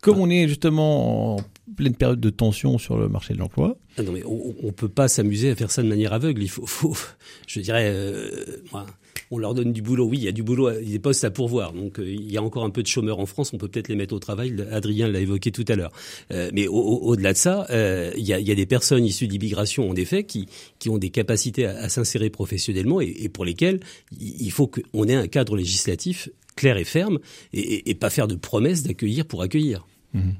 Comme 0.00 0.18
on 0.18 0.28
est 0.28 0.46
justement 0.48 1.36
en 1.36 1.40
pleine 1.76 1.94
période 1.94 2.20
de 2.20 2.30
tension 2.30 2.76
sur 2.76 2.98
le 2.98 3.08
marché 3.08 3.32
de 3.32 3.38
l'emploi. 3.38 3.78
Ah 3.96 4.02
non 4.02 4.12
mais 4.12 4.22
on, 4.24 4.54
on 4.62 4.72
peut 4.72 4.88
pas 4.88 5.08
s'amuser 5.08 5.50
à 5.50 5.56
faire 5.56 5.70
ça 5.70 5.82
de 5.82 5.88
manière 5.88 6.12
aveugle. 6.12 6.42
Il 6.42 6.50
faut, 6.50 6.66
faut 6.66 6.94
je 7.46 7.60
dirais, 7.60 7.90
euh, 7.90 8.28
moi, 8.70 8.84
on 9.30 9.38
leur 9.38 9.54
donne 9.54 9.72
du 9.72 9.82
boulot. 9.82 10.06
Oui, 10.06 10.18
il 10.18 10.24
y 10.24 10.28
a 10.28 10.32
du 10.32 10.42
boulot, 10.42 10.70
il 10.80 10.86
y 10.86 10.90
a 10.90 10.92
des 10.92 10.98
postes 10.98 11.24
à 11.24 11.30
pourvoir. 11.30 11.72
Donc 11.72 11.98
euh, 11.98 12.08
il 12.08 12.30
y 12.30 12.36
a 12.36 12.42
encore 12.42 12.64
un 12.64 12.70
peu 12.70 12.82
de 12.82 12.86
chômeurs 12.86 13.18
en 13.18 13.26
France. 13.26 13.52
On 13.52 13.58
peut 13.58 13.68
peut-être 13.68 13.88
les 13.88 13.96
mettre 13.96 14.14
au 14.14 14.18
travail. 14.18 14.54
Adrien 14.70 15.08
l'a 15.08 15.20
évoqué 15.20 15.50
tout 15.50 15.64
à 15.68 15.76
l'heure. 15.76 15.92
Euh, 16.30 16.50
mais 16.52 16.66
au-delà 16.66 17.30
au, 17.30 17.32
de 17.32 17.38
ça, 17.38 17.66
euh, 17.70 18.12
il, 18.16 18.24
y 18.24 18.32
a, 18.32 18.54
des 18.54 18.66
personnes 18.66 19.04
issues 19.04 19.28
d'immigration, 19.28 19.88
en 19.88 19.96
effet, 19.96 20.24
qui, 20.24 20.48
qui 20.78 20.88
ont 20.88 20.98
des 20.98 21.10
capacités 21.10 21.66
à, 21.66 21.88
s'insérer 21.88 22.30
professionnellement 22.30 23.00
et, 23.00 23.28
pour 23.28 23.44
lesquelles 23.44 23.80
il 24.18 24.50
faut 24.50 24.66
qu'on 24.66 25.08
ait 25.08 25.14
un 25.14 25.28
cadre 25.28 25.56
législatif 25.56 26.28
clair 26.56 26.76
et 26.76 26.84
ferme 26.84 27.18
et, 27.52 27.90
et 27.90 27.94
pas 27.94 28.10
faire 28.10 28.28
de 28.28 28.36
promesses 28.36 28.82
d'accueillir 28.82 29.26
pour 29.26 29.42
accueillir. 29.42 29.86
Mmh. 30.12 30.30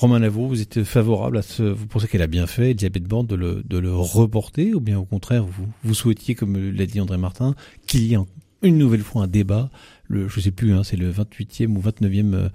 Romain 0.00 0.18
Lavaux, 0.18 0.46
vous 0.46 0.62
êtes 0.62 0.82
favorable 0.82 1.36
à 1.36 1.42
ce, 1.42 1.62
vous 1.62 1.86
pensez 1.86 2.08
qu'elle 2.08 2.22
a 2.22 2.26
bien 2.26 2.46
fait, 2.46 2.70
Elisabeth 2.70 3.02
Borne, 3.02 3.26
de 3.26 3.36
le, 3.36 3.94
reporter, 3.94 4.74
ou 4.74 4.80
bien 4.80 4.98
au 4.98 5.04
contraire, 5.04 5.44
vous, 5.84 5.94
souhaitiez, 5.94 6.34
comme 6.34 6.56
l'a 6.56 6.86
dit 6.86 7.02
André 7.02 7.18
Martin, 7.18 7.54
qu'il 7.86 8.04
y 8.04 8.14
ait 8.14 8.18
une 8.62 8.78
nouvelle 8.78 9.02
fois 9.02 9.24
un 9.24 9.26
débat, 9.26 9.68
le, 10.08 10.26
je 10.26 10.40
sais 10.40 10.52
plus, 10.52 10.72
hein, 10.72 10.84
c'est 10.84 10.96
le 10.96 11.12
28e 11.12 11.76
ou 11.76 11.82
29e 11.82 12.32
euh, 12.32 12.48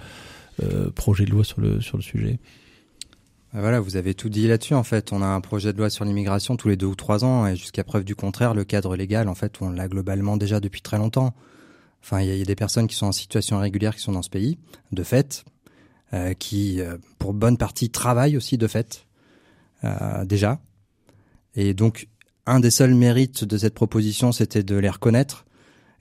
euh, 0.63 0.89
projet 0.89 1.25
de 1.25 1.29
loi 1.29 1.43
sur 1.43 1.61
le, 1.61 1.81
sujet. 1.81 2.39
Bah 3.53 3.61
voilà, 3.61 3.79
vous 3.79 3.95
avez 3.95 4.15
tout 4.15 4.29
dit 4.29 4.47
là-dessus 4.47 4.73
en 4.73 4.83
fait. 4.83 5.13
On 5.13 5.21
a 5.21 5.27
un 5.27 5.39
projet 5.39 5.71
de 5.71 5.77
loi 5.77 5.91
sur 5.91 6.03
l'immigration 6.03 6.57
tous 6.57 6.69
les 6.69 6.77
deux 6.77 6.87
ou 6.87 6.95
trois 6.95 7.23
ans 7.25 7.45
et 7.45 7.55
jusqu'à 7.55 7.83
preuve 7.83 8.05
du 8.05 8.15
contraire, 8.15 8.55
le 8.55 8.63
cadre 8.63 8.95
légal 8.95 9.29
en 9.29 9.35
fait, 9.35 9.61
on 9.61 9.69
l'a 9.69 9.87
globalement 9.87 10.35
déjà 10.35 10.59
depuis 10.59 10.81
très 10.81 10.97
longtemps. 10.97 11.35
Enfin, 12.03 12.21
il 12.21 12.35
y, 12.35 12.41
a 12.41 12.45
des 12.45 12.55
personnes 12.55 12.87
qui 12.87 12.95
sont 12.95 13.05
en 13.05 13.11
situation 13.11 13.57
irrégulière 13.57 13.95
qui 13.95 14.01
sont 14.01 14.11
dans 14.11 14.23
ce 14.23 14.29
pays, 14.29 14.57
de 14.91 15.03
fait, 15.03 15.45
qui, 16.39 16.81
euh, 16.81 16.97
pour 17.19 17.33
bonne 17.33 17.57
partie, 17.57 17.89
travaillent 17.89 18.37
aussi 18.37 18.57
de 18.57 18.67
fait, 18.67 19.05
euh, 19.83 20.25
déjà. 20.25 20.59
Et 21.55 21.73
donc, 21.73 22.07
un 22.45 22.59
des 22.59 22.71
seuls 22.71 22.93
mérites 22.93 23.43
de 23.43 23.57
cette 23.57 23.73
proposition, 23.73 24.31
c'était 24.31 24.63
de 24.63 24.75
les 24.75 24.89
reconnaître 24.89 25.45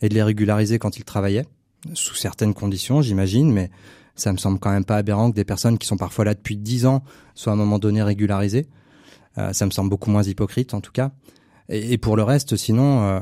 et 0.02 0.08
de 0.08 0.14
les 0.14 0.22
régulariser 0.22 0.78
quand 0.78 0.98
ils 0.98 1.04
travaillaient, 1.04 1.46
sous 1.94 2.14
certaines 2.14 2.54
conditions, 2.54 3.02
j'imagine, 3.02 3.52
mais 3.52 3.70
ça 4.16 4.32
me 4.32 4.38
semble 4.38 4.58
quand 4.58 4.70
même 4.70 4.84
pas 4.84 4.96
aberrant 4.96 5.30
que 5.30 5.36
des 5.36 5.44
personnes 5.44 5.78
qui 5.78 5.86
sont 5.86 5.96
parfois 5.96 6.24
là 6.24 6.34
depuis 6.34 6.56
dix 6.56 6.86
ans 6.86 7.02
soient 7.34 7.52
à 7.52 7.54
un 7.54 7.58
moment 7.58 7.78
donné 7.78 8.02
régularisées. 8.02 8.68
Euh, 9.38 9.52
ça 9.52 9.66
me 9.66 9.70
semble 9.70 9.90
beaucoup 9.90 10.10
moins 10.10 10.22
hypocrite 10.22 10.74
en 10.74 10.80
tout 10.80 10.92
cas. 10.92 11.10
Et, 11.68 11.94
et 11.94 11.98
pour 11.98 12.16
le 12.16 12.22
reste, 12.22 12.56
sinon, 12.56 13.02
euh, 13.02 13.20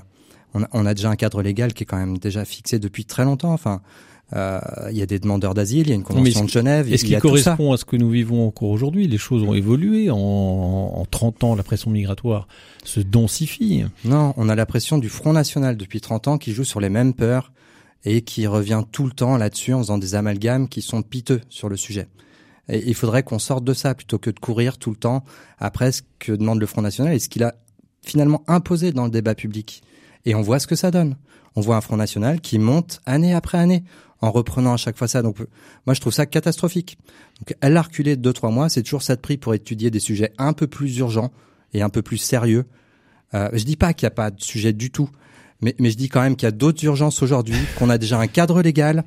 on, 0.53 0.62
a, 0.62 0.68
on, 0.73 0.85
a, 0.85 0.95
déjà 0.95 1.09
un 1.09 1.16
cadre 1.16 1.42
légal 1.42 1.73
qui 1.73 1.85
est 1.85 1.87
quand 1.87 1.97
même 1.97 2.18
déjà 2.18 2.45
fixé 2.45 2.79
depuis 2.79 3.05
très 3.05 3.25
longtemps. 3.25 3.53
Enfin, 3.53 3.81
euh, 3.81 4.12
il 4.35 4.97
y 4.97 5.03
a 5.03 5.07
des 5.07 5.18
demandeurs 5.18 5.55
d'asile, 5.55 5.87
il 5.87 5.90
y 5.90 5.92
a 5.92 5.95
une 5.95 6.03
convention 6.03 6.45
de 6.45 6.51
Genève. 6.51 6.92
Est-ce 6.92 7.05
qu'il 7.05 7.18
correspond 7.18 7.73
à 7.73 7.77
ce 7.77 7.85
que 7.85 7.97
nous 7.97 8.11
vivons 8.11 8.47
encore 8.47 8.71
aujourd'hui? 8.71 9.07
Les 9.09 9.18
choses 9.18 9.42
ont 9.42 9.55
évolué 9.55 10.11
en, 10.11 10.16
en 10.16 11.05
30 11.05 11.45
ans. 11.45 11.55
La 11.55 11.62
pression 11.62 11.90
migratoire 11.90 12.49
se 12.85 13.01
densifie. 13.01 13.85
Non, 14.05 14.35
on 14.37 14.49
a 14.49 14.55
la 14.55 14.66
pression 14.66 14.99
du 14.99 15.09
Front 15.09 15.33
National 15.33 15.77
depuis 15.77 16.01
30 16.01 16.29
ans 16.29 16.38
qui 16.38 16.53
joue 16.53 16.64
sur 16.64 16.81
les 16.81 16.88
mêmes 16.88 17.14
peurs 17.14 17.53
et 18.05 18.23
qui 18.23 18.47
revient 18.47 18.83
tout 18.90 19.07
le 19.07 19.12
temps 19.12 19.37
là-dessus 19.37 19.75
en 19.75 19.79
faisant 19.79 19.99
des 19.99 20.14
amalgames 20.14 20.68
qui 20.68 20.83
sont 20.83 21.03
piteux 21.03 21.40
sur 21.49 21.68
le 21.68 21.77
sujet. 21.77 22.09
Et 22.68 22.83
il 22.87 22.95
faudrait 22.95 23.23
qu'on 23.23 23.38
sorte 23.38 23.64
de 23.64 23.75
ça 23.75 23.95
plutôt 23.95 24.18
que 24.18 24.31
de 24.31 24.38
courir 24.38 24.79
tout 24.79 24.90
le 24.90 24.97
temps 24.97 25.25
après 25.59 25.92
ce 25.92 26.03
que 26.18 26.33
demande 26.33 26.61
le 26.61 26.66
Front 26.66 26.83
National 26.83 27.14
et 27.14 27.18
ce 27.18 27.29
qu'il 27.29 27.42
a 27.42 27.55
finalement 28.03 28.42
imposé 28.47 28.92
dans 28.92 29.05
le 29.05 29.11
débat 29.11 29.35
public. 29.35 29.83
Et 30.25 30.35
on 30.35 30.42
voit 30.42 30.59
ce 30.59 30.66
que 30.66 30.77
ça 30.77 30.90
donne. 30.90 31.16
On 31.55 31.61
voit 31.61 31.77
un 31.77 31.81
Front 31.81 31.97
National 31.97 32.40
qui 32.40 32.59
monte 32.59 33.01
année 33.05 33.35
après 33.35 33.59
année 33.59 33.85
en 34.22 34.30
reprenant 34.30 34.72
à 34.72 34.76
chaque 34.76 34.96
fois 34.96 35.08
ça. 35.08 35.20
Donc 35.20 35.37
moi 35.87 35.94
je 35.94 36.00
trouve 36.00 36.12
ça 36.12 36.24
catastrophique. 36.24 36.96
Donc 37.40 37.56
elle 37.61 37.76
a 37.76 37.82
reculé 37.82 38.16
de 38.16 38.22
deux 38.22 38.32
trois 38.32 38.50
mois, 38.50 38.68
c'est 38.68 38.82
toujours 38.82 39.02
ça 39.02 39.16
de 39.16 39.20
prix 39.20 39.37
pour 39.37 39.52
étudier 39.52 39.90
des 39.90 40.00
sujets 40.00 40.32
un 40.38 40.54
peu 40.54 40.66
plus 40.66 40.96
urgents 40.98 41.32
et 41.74 41.82
un 41.82 41.90
peu 41.90 42.00
plus 42.00 42.18
sérieux. 42.18 42.64
Euh, 43.35 43.50
je 43.52 43.64
dis 43.64 43.76
pas 43.76 43.92
qu'il 43.92 44.06
n'y 44.06 44.12
a 44.12 44.14
pas 44.14 44.30
de 44.30 44.40
sujet 44.40 44.72
du 44.72 44.90
tout, 44.90 45.11
mais, 45.61 45.74
mais 45.78 45.90
je 45.90 45.96
dis 45.96 46.08
quand 46.08 46.22
même 46.22 46.37
qu'il 46.37 46.46
y 46.46 46.48
a 46.48 46.52
d'autres 46.52 46.85
urgences 46.85 47.22
aujourd'hui, 47.22 47.56
qu'on 47.78 47.90
a 47.90 47.98
déjà 47.98 48.18
un 48.18 48.28
cadre 48.28 48.62
légal. 48.62 49.04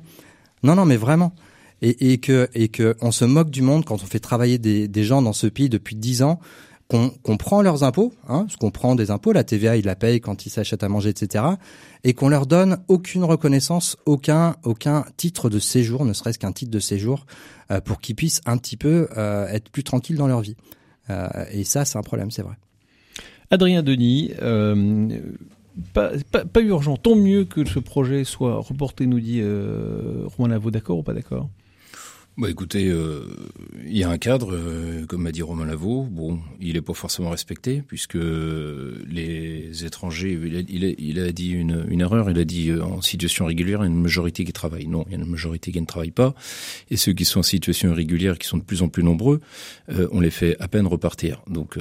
Non, 0.62 0.74
non, 0.74 0.84
mais 0.84 0.96
vraiment. 0.96 1.34
Et, 1.82 2.12
et 2.12 2.18
que 2.18 2.48
et 2.54 2.68
que 2.68 2.96
on 3.02 3.10
se 3.10 3.26
moque 3.26 3.50
du 3.50 3.60
monde 3.60 3.84
quand 3.84 4.02
on 4.02 4.06
fait 4.06 4.18
travailler 4.18 4.58
des, 4.58 4.88
des 4.88 5.04
gens 5.04 5.20
dans 5.20 5.34
ce 5.34 5.46
pays 5.46 5.68
depuis 5.68 5.94
dix 5.94 6.22
ans, 6.22 6.40
qu'on 6.88 7.10
qu 7.10 7.36
prend 7.36 7.62
leurs 7.62 7.82
impôts, 7.82 8.12
hein, 8.28 8.46
qu'on 8.60 8.70
prend 8.70 8.94
des 8.94 9.10
impôts, 9.10 9.32
la 9.32 9.44
TVA 9.44 9.76
ils 9.76 9.84
la 9.84 9.96
payent 9.96 10.20
quand 10.20 10.46
ils 10.46 10.50
s'achètent 10.50 10.84
à 10.84 10.88
manger, 10.88 11.10
etc. 11.10 11.44
Et 12.04 12.14
qu'on 12.14 12.28
leur 12.28 12.46
donne 12.46 12.78
aucune 12.88 13.24
reconnaissance, 13.24 13.96
aucun 14.06 14.56
aucun 14.62 15.04
titre 15.16 15.50
de 15.50 15.58
séjour, 15.58 16.04
ne 16.04 16.12
serait-ce 16.12 16.38
qu'un 16.38 16.52
titre 16.52 16.70
de 16.70 16.78
séjour, 16.78 17.26
euh, 17.70 17.80
pour 17.80 18.00
qu'ils 18.00 18.14
puissent 18.14 18.40
un 18.46 18.56
petit 18.56 18.76
peu 18.76 19.08
euh, 19.16 19.48
être 19.48 19.70
plus 19.70 19.82
tranquilles 19.82 20.16
dans 20.16 20.28
leur 20.28 20.40
vie. 20.40 20.56
Euh, 21.10 21.28
et 21.50 21.64
ça, 21.64 21.84
c'est 21.84 21.98
un 21.98 22.02
problème, 22.02 22.30
c'est 22.30 22.42
vrai. 22.42 22.54
Adrien 23.50 23.82
Denis. 23.82 24.32
Pas, 25.92 26.12
pas, 26.50 26.60
urgent. 26.62 26.96
Tant 26.96 27.16
mieux 27.16 27.44
que 27.44 27.62
ce 27.66 27.78
projet 27.78 28.24
soit 28.24 28.60
reporté, 28.60 29.06
nous 29.06 29.20
dit 29.20 29.42
Romain 29.42 30.48
Lavaux. 30.48 30.70
D'accord 30.70 30.98
ou 30.98 31.02
pas 31.02 31.12
d'accord? 31.12 31.50
Bah 32.38 32.50
écoutez, 32.50 32.82
il 32.82 32.90
euh, 32.90 33.22
y 33.86 34.04
a 34.04 34.10
un 34.10 34.18
cadre, 34.18 34.52
euh, 34.52 35.06
comme 35.06 35.22
m'a 35.22 35.32
dit 35.32 35.40
Romain 35.40 35.64
Lavaux. 35.64 36.02
Bon, 36.02 36.38
il 36.60 36.74
n'est 36.74 36.82
pas 36.82 36.92
forcément 36.92 37.30
respecté 37.30 37.82
puisque 37.88 38.18
les 38.18 39.86
étrangers, 39.86 40.38
il 40.44 40.56
a, 40.56 40.60
il 40.68 40.84
il 40.98 41.32
dit 41.32 41.52
une, 41.52 41.98
erreur. 41.98 42.30
Il 42.30 42.38
a 42.38 42.44
dit 42.44 42.68
euh, 42.68 42.84
en 42.84 43.00
situation 43.00 43.46
régulière, 43.46 43.78
il 43.80 43.84
y 43.84 43.86
a 43.86 43.90
une 43.90 44.02
majorité 44.02 44.44
qui 44.44 44.52
travaille. 44.52 44.86
Non, 44.86 45.06
il 45.06 45.12
y 45.12 45.14
a 45.14 45.18
une 45.18 45.30
majorité 45.30 45.72
qui 45.72 45.80
ne 45.80 45.86
travaille 45.86 46.10
pas. 46.10 46.34
Et 46.90 46.98
ceux 46.98 47.14
qui 47.14 47.24
sont 47.24 47.40
en 47.40 47.42
situation 47.42 47.90
irrégulière, 47.90 48.36
qui 48.36 48.46
sont 48.46 48.58
de 48.58 48.64
plus 48.64 48.82
en 48.82 48.88
plus 48.88 49.02
nombreux, 49.02 49.40
on 49.88 50.20
les 50.20 50.30
fait 50.30 50.56
à 50.60 50.68
peine 50.68 50.86
repartir. 50.86 51.42
Donc 51.48 51.78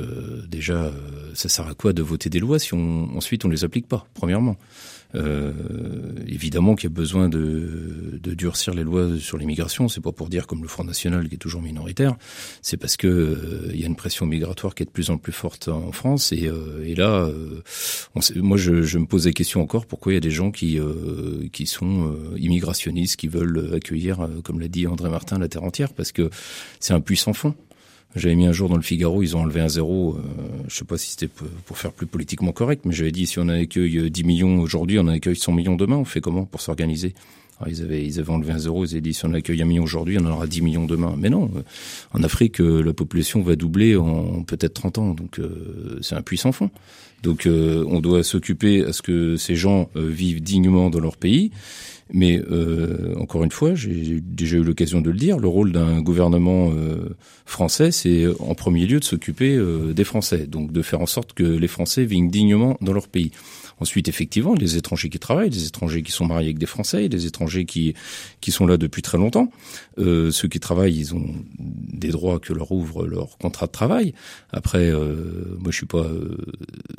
déjà, 0.47 0.93
ça 1.33 1.49
sert 1.49 1.67
à 1.67 1.73
quoi 1.73 1.91
de 1.91 2.01
voter 2.01 2.29
des 2.29 2.39
lois 2.39 2.59
si 2.59 2.73
on, 2.73 3.17
ensuite 3.17 3.43
on 3.43 3.49
les 3.49 3.65
applique 3.65 3.87
pas 3.89 4.07
Premièrement. 4.13 4.55
Euh, 5.15 5.51
évidemment 6.27 6.75
qu'il 6.75 6.89
y 6.89 6.93
a 6.93 6.95
besoin 6.95 7.29
de, 7.29 8.19
de, 8.21 8.33
durcir 8.33 8.73
les 8.73 8.83
lois 8.83 9.17
sur 9.19 9.37
l'immigration. 9.37 9.87
C'est 9.87 10.01
pas 10.01 10.11
pour 10.11 10.29
dire 10.29 10.47
comme 10.47 10.61
le 10.61 10.67
Front 10.67 10.83
National 10.83 11.27
qui 11.29 11.35
est 11.35 11.39
toujours 11.39 11.61
minoritaire. 11.61 12.15
C'est 12.61 12.77
parce 12.77 12.97
que 12.97 13.07
euh, 13.07 13.71
il 13.73 13.79
y 13.79 13.83
a 13.83 13.87
une 13.87 13.95
pression 13.95 14.25
migratoire 14.25 14.75
qui 14.75 14.83
est 14.83 14.85
de 14.85 14.91
plus 14.91 15.09
en 15.09 15.17
plus 15.17 15.31
forte 15.31 15.67
en 15.69 15.91
France. 15.91 16.31
Et, 16.31 16.47
euh, 16.47 16.85
et 16.85 16.95
là, 16.95 17.29
on 18.15 18.21
sait, 18.21 18.35
moi, 18.35 18.57
je, 18.57 18.81
je, 18.81 18.97
me 18.97 19.05
pose 19.05 19.25
la 19.25 19.31
question 19.31 19.61
encore 19.61 19.85
pourquoi 19.85 20.11
il 20.11 20.15
y 20.15 20.17
a 20.17 20.21
des 20.21 20.31
gens 20.31 20.51
qui 20.51 20.79
qui 21.51 21.65
sont 21.65 22.15
immigrationnistes, 22.37 23.15
qui 23.15 23.27
veulent 23.27 23.73
accueillir, 23.73 24.27
comme 24.43 24.59
l'a 24.59 24.67
dit 24.67 24.87
André 24.87 25.09
Martin, 25.09 25.39
la 25.39 25.47
terre 25.47 25.63
entière, 25.63 25.93
parce 25.93 26.11
que 26.11 26.29
c'est 26.79 26.93
un 26.93 27.01
puissant 27.01 27.33
fond. 27.33 27.55
J'avais 28.15 28.35
mis 28.35 28.47
un 28.47 28.53
jour 28.53 28.69
dans 28.69 28.77
le 28.77 28.81
Figaro, 28.81 29.23
ils 29.23 29.35
ont 29.35 29.41
enlevé 29.41 29.59
un 29.59 29.67
zéro. 29.67 30.15
Euh, 30.15 30.21
je 30.67 30.75
sais 30.75 30.85
pas 30.85 30.97
si 30.97 31.11
c'était 31.11 31.29
pour 31.65 31.77
faire 31.77 31.91
plus 31.91 32.07
politiquement 32.07 32.53
correct, 32.53 32.85
mais 32.85 32.93
j'avais 32.93 33.11
dit 33.11 33.25
si 33.25 33.39
on 33.39 33.49
accueille 33.49 34.09
10 34.09 34.23
millions 34.23 34.59
aujourd'hui, 34.59 34.99
on 34.99 35.07
accueille 35.07 35.35
100 35.35 35.51
millions 35.51 35.75
demain, 35.75 35.97
on 35.97 36.05
fait 36.05 36.21
comment 36.21 36.45
pour 36.45 36.61
s'organiser? 36.61 37.13
Ils 37.67 37.81
avaient, 37.81 38.05
ils 38.05 38.19
avaient 38.19 38.31
enlevé 38.31 38.53
un 38.53 38.59
zéro, 38.59 38.85
ils 38.85 38.91
avaient 38.91 39.01
dit 39.01 39.13
si 39.13 39.25
on 39.25 39.33
accueille 39.33 39.61
un 39.61 39.65
million 39.65 39.83
aujourd'hui, 39.83 40.17
on 40.19 40.25
en 40.25 40.31
aura 40.31 40.47
10 40.47 40.61
millions 40.61 40.85
demain. 40.85 41.15
Mais 41.17 41.29
non, 41.29 41.51
en 42.13 42.23
Afrique, 42.23 42.59
la 42.59 42.93
population 42.93 43.41
va 43.41 43.55
doubler 43.55 43.95
en 43.95 44.43
peut-être 44.43 44.73
30 44.73 44.97
ans, 44.97 45.13
donc 45.13 45.39
euh, 45.39 45.99
c'est 46.01 46.15
un 46.15 46.21
puissant 46.21 46.51
fond. 46.51 46.69
Donc 47.23 47.47
euh, 47.47 47.83
on 47.89 48.01
doit 48.01 48.23
s'occuper 48.23 48.83
à 48.85 48.93
ce 48.93 49.01
que 49.01 49.35
ces 49.37 49.55
gens 49.55 49.89
euh, 49.95 50.07
vivent 50.07 50.43
dignement 50.43 50.89
dans 50.89 50.99
leur 50.99 51.17
pays. 51.17 51.51
Mais 52.13 52.39
euh, 52.51 53.15
encore 53.19 53.43
une 53.43 53.51
fois, 53.51 53.73
j'ai 53.73 54.19
déjà 54.21 54.57
eu 54.57 54.63
l'occasion 54.63 55.01
de 55.01 55.09
le 55.09 55.17
dire, 55.17 55.39
le 55.39 55.47
rôle 55.47 55.71
d'un 55.71 56.01
gouvernement 56.01 56.71
euh, 56.71 57.15
français, 57.45 57.91
c'est 57.91 58.27
en 58.39 58.53
premier 58.53 58.85
lieu 58.85 58.99
de 58.99 59.03
s'occuper 59.03 59.55
euh, 59.55 59.91
des 59.91 60.03
Français, 60.03 60.45
donc 60.45 60.71
de 60.71 60.81
faire 60.83 61.01
en 61.01 61.07
sorte 61.07 61.33
que 61.33 61.43
les 61.43 61.67
Français 61.67 62.05
vivent 62.05 62.29
dignement 62.29 62.77
dans 62.81 62.93
leur 62.93 63.07
pays. 63.07 63.31
Ensuite, 63.79 64.07
effectivement, 64.07 64.53
les 64.53 64.77
étrangers 64.77 65.09
qui 65.09 65.19
travaillent, 65.19 65.49
les 65.49 65.67
étrangers 65.67 66.01
qui 66.01 66.11
sont 66.11 66.25
mariés 66.25 66.47
avec 66.47 66.57
des 66.57 66.65
Français, 66.65 67.07
les 67.07 67.25
étrangers 67.25 67.65
qui 67.65 67.93
qui 68.39 68.51
sont 68.51 68.65
là 68.65 68.77
depuis 68.77 69.01
très 69.01 69.17
longtemps. 69.17 69.51
Euh, 69.97 70.31
ceux 70.31 70.47
qui 70.47 70.59
travaillent, 70.59 70.97
ils 70.97 71.13
ont 71.15 71.25
des 71.59 72.09
droits 72.09 72.39
que 72.39 72.53
leur 72.53 72.71
ouvre 72.71 73.05
leur 73.05 73.37
contrat 73.37 73.65
de 73.67 73.71
travail. 73.71 74.13
Après, 74.51 74.89
euh, 74.89 75.57
moi, 75.59 75.71
je 75.71 75.77
suis 75.77 75.85
pas 75.85 76.05
euh, 76.05 76.37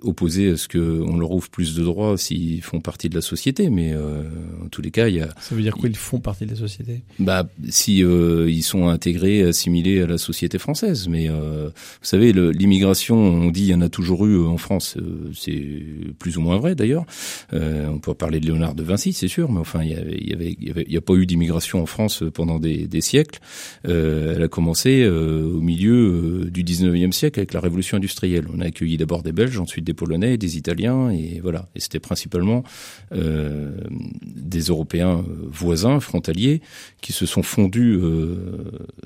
opposé 0.03 0.51
à 0.51 0.57
ce 0.57 0.69
que 0.69 1.03
on 1.07 1.17
leur 1.19 1.31
ouvre 1.31 1.49
plus 1.49 1.75
de 1.75 1.83
droits 1.83 2.19
s'ils 2.19 2.63
font 2.63 2.81
partie 2.81 3.09
de 3.09 3.15
la 3.15 3.21
société, 3.21 3.71
mais 3.71 3.93
euh, 3.93 4.23
en 4.65 4.69
tous 4.69 4.83
les 4.83 4.91
cas, 4.91 5.09
il 5.09 5.17
y 5.17 5.21
a. 5.21 5.29
Ça 5.41 5.55
veut 5.55 5.63
dire 5.63 5.77
quoi 5.77 5.89
Ils 5.89 5.97
font 5.97 6.21
partie 6.21 6.45
de 6.45 6.51
la 6.51 6.57
société? 6.57 7.03
Bah, 7.19 7.49
si 7.69 8.05
euh, 8.05 8.51
ils 8.51 8.63
sont 8.63 8.89
intégrés, 8.89 9.43
assimilés 9.43 10.03
à 10.03 10.07
la 10.07 10.19
société 10.19 10.59
française. 10.59 11.09
Mais 11.09 11.29
vous 11.29 11.73
savez, 12.03 12.33
l'immigration, 12.33 13.17
on 13.17 13.51
dit, 13.51 13.63
il 13.63 13.69
y 13.69 13.75
en 13.75 13.81
a 13.81 13.89
toujours 13.89 14.27
eu 14.27 14.45
en 14.45 14.59
France. 14.59 14.97
c'est 15.35 15.83
plus 16.19 16.37
ou 16.37 16.41
moins 16.41 16.59
vrai 16.59 16.66
d'ailleurs. 16.75 17.05
Euh, 17.53 17.87
on 17.89 17.99
peut 17.99 18.15
parler 18.15 18.41
de 18.41 18.47
Léonard 18.47 18.75
de 18.75 18.83
Vinci, 18.83 19.13
c'est 19.13 19.29
sûr, 19.29 19.51
mais 19.51 19.61
enfin, 19.61 19.83
il 19.83 19.91
y 19.91 20.33
avait, 20.33 20.57
il 20.59 20.93
y 20.93 20.97
a 20.97 21.01
pas 21.01 21.15
eu 21.15 21.27
d'immigration 21.27 21.83
en 21.83 21.87
France 21.87 22.23
pendant 22.35 22.59
des, 22.59 22.87
des 22.87 23.01
siècles. 23.01 23.41
Euh, 23.87 24.35
elle 24.37 24.43
a 24.43 24.49
commencé 24.49 25.03
euh, 25.03 25.45
au 25.45 25.61
milieu 25.61 26.49
du 26.51 26.65
19e 26.65 27.13
siècle 27.13 27.41
avec 27.41 27.53
la 27.53 27.61
révolution 27.61 27.97
industrielle. 27.97 28.47
On 28.53 28.61
a 28.61 28.67
accueilli 28.67 28.97
d'abord 28.97 29.23
des 29.23 29.33
Belges, 29.33 29.59
ensuite 29.59 29.85
des 29.85 29.95
Polonais, 29.95 30.37
des 30.37 30.57
Italiens, 30.57 31.11
et 31.11 31.41
voilà. 31.43 31.69
Et 31.75 31.81
c'était 31.81 32.01
principalement 32.01 32.65
des 33.13 34.61
Européens 34.61 35.25
voisins, 35.47 36.01
frontaliers, 36.01 36.61
qui 37.01 37.13
se 37.13 37.27
sont 37.27 37.43
fondus 37.43 37.99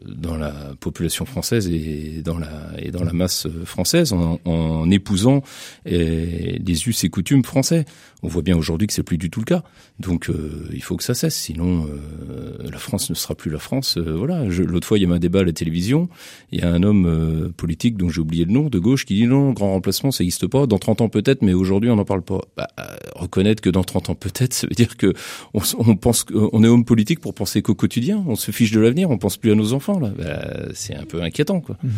dans 0.07 0.37
la 0.37 0.73
population 0.81 1.25
française 1.25 1.69
et 1.69 2.23
dans 2.23 2.39
la 2.39 3.13
masse 3.13 3.47
française 3.65 4.13
en, 4.13 4.41
en 4.45 4.91
épousant 4.91 5.43
les 5.85 6.89
us 6.89 7.05
et 7.05 7.09
coutumes 7.09 7.43
français. 7.51 7.85
On 8.23 8.29
voit 8.29 8.43
bien 8.43 8.57
aujourd'hui 8.57 8.87
que 8.87 8.93
c'est 8.93 9.03
plus 9.03 9.19
du 9.19 9.31
tout 9.31 9.41
le 9.41 9.45
cas. 9.45 9.63
Donc 9.99 10.31
euh, 10.31 10.69
il 10.73 10.83
faut 10.83 10.97
que 10.97 11.05
ça 11.05 11.15
cesse, 11.15 11.35
sinon 11.35 11.87
euh, 11.87 12.71
la 12.71 12.79
France 12.79 13.11
ne 13.11 13.15
sera 13.15 13.35
plus 13.35 13.51
la 13.51 13.59
France. 13.59 13.97
Euh, 13.99 14.15
voilà. 14.17 14.45
L'autre 14.45 14.87
fois, 14.87 14.99
il 14.99 15.03
y 15.03 15.07
a 15.07 15.15
un 15.15 15.19
débat 15.19 15.41
à 15.41 15.45
la 15.45 15.53
télévision. 15.53 16.09
Il 16.53 16.61
y 16.61 16.63
a 16.63 16.71
un 16.71 16.83
homme 16.83 17.53
politique 17.57 17.97
dont 17.97 18.09
j'ai 18.09 18.21
oublié 18.21 18.45
le 18.45 18.53
nom, 18.53 18.69
de 18.69 18.79
gauche, 18.79 19.05
qui 19.05 19.15
dit 19.15 19.27
non, 19.27 19.53
grand 19.53 19.73
remplacement, 19.73 20.11
ça 20.11 20.23
n'existe 20.23 20.47
pas. 20.47 20.67
Dans 20.67 20.79
30 20.79 21.03
ans 21.03 21.09
peut-être, 21.09 21.43
mais 21.43 21.53
aujourd'hui 21.53 21.91
on 21.91 21.97
n'en 21.97 22.05
parle 22.05 22.23
pas. 22.23 22.41
Bah, 22.57 22.69
reconnaître 23.15 23.63
que 23.63 23.71
dans 23.71 23.85
30 23.85 24.11
ans 24.11 24.15
peut-être, 24.15 24.55
ça 24.61 24.67
veut 24.67 24.75
dire 24.75 24.97
que 24.97 25.13
on, 25.53 25.97
pense 25.97 26.27
est 26.31 26.67
homme 26.69 26.85
politique 26.85 27.21
pour 27.21 27.35
penser 27.35 27.63
qu'au 27.63 27.75
quotidien. 27.75 28.25
On 28.27 28.37
se 28.37 28.53
fiche 28.53 28.71
de 28.71 28.81
l'avenir, 28.81 29.11
on 29.11 29.19
pense 29.19 29.37
plus 29.37 29.53
à 29.53 29.55
nos 29.55 29.73
enfants 29.73 29.99
là. 29.99 30.13
Bah, 30.17 30.73
c'est 30.75 30.95
un 30.95 31.05
peu 31.05 31.23
inquiétant 31.23 31.61
quoi. 31.61 31.77
Mmh. 31.83 31.89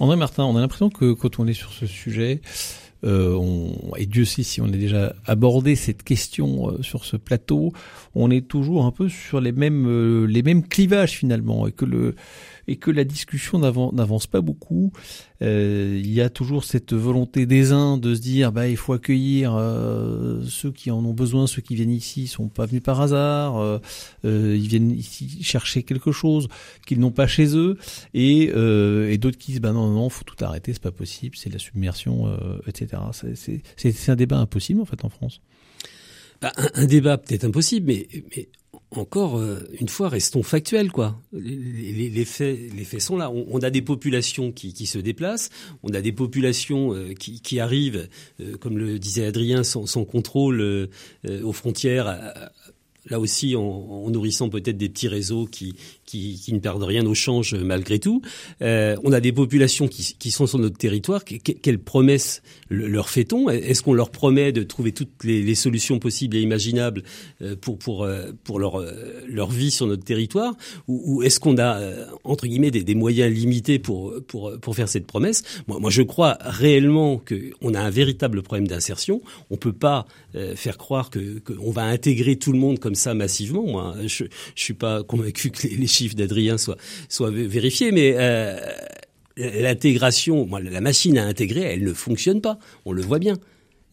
André 0.00 0.16
Martin, 0.16 0.44
on 0.44 0.56
a 0.56 0.60
l'impression 0.60 0.88
que 0.88 1.12
quand 1.12 1.38
on 1.38 1.46
est 1.46 1.52
sur 1.52 1.72
ce 1.72 1.86
sujet, 1.86 2.40
euh, 3.04 3.34
on, 3.34 3.94
et 3.96 4.06
Dieu 4.06 4.24
sait 4.24 4.42
si 4.42 4.60
on 4.60 4.66
a 4.66 4.76
déjà 4.76 5.14
abordé 5.26 5.74
cette 5.74 6.02
question 6.02 6.70
euh, 6.70 6.82
sur 6.82 7.04
ce 7.04 7.16
plateau, 7.16 7.72
on 8.14 8.30
est 8.30 8.46
toujours 8.46 8.84
un 8.84 8.90
peu 8.90 9.08
sur 9.08 9.40
les 9.40 9.52
mêmes 9.52 9.86
euh, 9.86 10.26
les 10.26 10.42
mêmes 10.42 10.66
clivages 10.66 11.12
finalement 11.12 11.66
et 11.66 11.72
que 11.72 11.84
le 11.84 12.14
et 12.70 12.76
que 12.76 12.92
la 12.92 13.02
discussion 13.02 13.58
n'avance 13.58 14.28
pas 14.28 14.40
beaucoup. 14.40 14.92
Euh, 15.42 16.00
il 16.00 16.12
y 16.12 16.20
a 16.20 16.30
toujours 16.30 16.62
cette 16.62 16.92
volonté 16.92 17.44
des 17.44 17.72
uns 17.72 17.98
de 17.98 18.14
se 18.14 18.20
dire 18.20 18.52
bah 18.52 18.68
il 18.68 18.76
faut 18.76 18.92
accueillir 18.92 19.56
euh, 19.56 20.40
ceux 20.46 20.70
qui 20.70 20.92
en 20.92 21.04
ont 21.04 21.12
besoin, 21.12 21.48
ceux 21.48 21.62
qui 21.62 21.74
viennent 21.74 21.90
ici 21.90 22.28
sont 22.28 22.48
pas 22.48 22.66
venus 22.66 22.82
par 22.82 23.00
hasard, 23.00 23.58
euh, 23.58 23.78
euh 24.24 24.56
ils 24.56 24.68
viennent 24.68 24.92
ici 24.92 25.42
chercher 25.42 25.82
quelque 25.82 26.12
chose 26.12 26.46
qu'ils 26.86 27.00
n'ont 27.00 27.10
pas 27.10 27.26
chez 27.26 27.56
eux 27.56 27.76
et, 28.14 28.52
euh, 28.54 29.10
et 29.10 29.18
d'autres 29.18 29.38
qui 29.38 29.50
disent 29.50 29.60
bah 29.60 29.72
non 29.72 29.90
non 29.90 30.08
faut 30.08 30.24
tout 30.24 30.36
arrêter 30.44 30.72
c'est 30.72 30.82
pas 30.82 30.92
possible 30.92 31.34
c'est 31.36 31.52
la 31.52 31.58
submersion 31.58 32.32
etc. 32.68 33.02
C'est 33.76 34.08
un 34.10 34.16
débat 34.16 34.38
impossible 34.38 34.80
en 34.80 34.84
fait 34.84 35.04
en 35.04 35.08
France. 35.08 35.40
Bah, 36.40 36.52
un, 36.56 36.70
un, 36.74 36.86
débat 36.86 37.18
peut-être 37.18 37.44
impossible, 37.44 37.86
mais, 37.88 38.08
mais 38.34 38.48
encore 38.92 39.38
euh, 39.38 39.68
une 39.80 39.88
fois, 39.88 40.08
restons 40.08 40.42
factuels, 40.42 40.90
quoi. 40.90 41.20
Les, 41.32 42.24
faits, 42.24 43.00
sont 43.00 43.16
là. 43.16 43.30
On, 43.30 43.58
a 43.58 43.70
des 43.70 43.82
populations 43.82 44.52
qui, 44.52 44.86
se 44.86 44.98
déplacent, 44.98 45.50
on 45.82 45.92
a 45.94 46.00
des 46.00 46.12
populations 46.12 46.94
euh, 46.94 47.14
qui, 47.14 47.60
arrivent, 47.60 48.08
euh, 48.40 48.56
comme 48.56 48.78
le 48.78 48.98
disait 48.98 49.26
Adrien, 49.26 49.62
sans, 49.62 50.04
contrôle 50.04 50.88
aux 51.42 51.52
frontières. 51.52 52.50
Là 53.10 53.20
aussi, 53.20 53.56
en 53.56 54.08
nourrissant 54.10 54.48
peut-être 54.48 54.76
des 54.76 54.88
petits 54.88 55.08
réseaux 55.08 55.46
qui, 55.46 55.74
qui, 56.10 56.52
ne 56.52 56.58
perdent 56.58 56.82
rien 56.82 57.06
au 57.06 57.14
change 57.14 57.54
malgré 57.54 57.98
tout. 57.98 58.22
Euh, 58.62 58.96
on 59.04 59.12
a 59.12 59.20
des 59.20 59.32
populations 59.32 59.88
qui, 59.88 60.30
sont 60.30 60.46
sur 60.46 60.58
notre 60.58 60.76
territoire. 60.76 61.24
quelles 61.24 61.78
promesses 61.78 62.42
leur 62.68 63.08
fait-on? 63.08 63.48
Est-ce 63.48 63.82
qu'on 63.82 63.92
leur 63.92 64.10
promet 64.10 64.52
de 64.52 64.62
trouver 64.62 64.92
toutes 64.92 65.24
les, 65.24 65.54
solutions 65.54 65.98
possibles 65.98 66.36
et 66.36 66.40
imaginables 66.40 67.02
euh, 67.42 67.56
pour 67.60 67.78
pour 67.78 68.04
euh, 68.04 68.30
pour 68.44 68.58
leur 68.58 68.80
euh, 68.80 68.92
leur 69.28 69.50
vie 69.50 69.70
sur 69.70 69.86
notre 69.86 70.04
territoire? 70.04 70.54
Ou, 70.88 71.22
est-ce 71.22 71.38
qu'on 71.40 71.58
a 71.58 71.80
entre 72.24 72.46
guillemets 72.46 72.70
des, 72.70 72.94
moyens 72.94 73.32
limités 73.32 73.78
pour 73.78 74.14
pour 74.26 74.58
pour 74.60 74.74
faire 74.74 74.88
cette 74.88 75.06
promesse? 75.06 75.42
Moi, 75.66 75.78
moi, 75.80 75.90
je 75.90 76.02
crois 76.02 76.38
réellement 76.40 77.18
que 77.18 77.50
on 77.60 77.74
a 77.74 77.80
un 77.80 77.90
véritable 77.90 78.42
problème 78.42 78.68
d'insertion. 78.68 79.20
On 79.50 79.56
peut 79.56 79.72
pas 79.72 80.06
faire 80.54 80.78
croire 80.78 81.10
que 81.10 81.40
qu'on 81.40 81.70
va 81.70 81.84
intégrer 81.84 82.36
tout 82.36 82.52
le 82.52 82.58
monde 82.58 82.78
comme 82.78 82.94
ça 83.00 83.14
massivement. 83.14 83.64
Moi, 83.66 83.94
je 84.06 84.24
je 84.54 84.62
suis 84.62 84.74
pas 84.74 85.02
convaincu 85.02 85.50
que 85.50 85.66
les, 85.66 85.76
les 85.76 86.08
d'Adrien 86.14 86.58
soit, 86.58 86.76
soit 87.08 87.30
vérifié, 87.30 87.92
mais 87.92 88.14
euh, 88.16 88.58
l'intégration, 89.36 90.48
la 90.58 90.80
machine 90.80 91.18
à 91.18 91.26
intégrer, 91.26 91.62
elle 91.62 91.84
ne 91.84 91.94
fonctionne 91.94 92.40
pas. 92.40 92.58
On 92.84 92.92
le 92.92 93.02
voit 93.02 93.18
bien. 93.18 93.36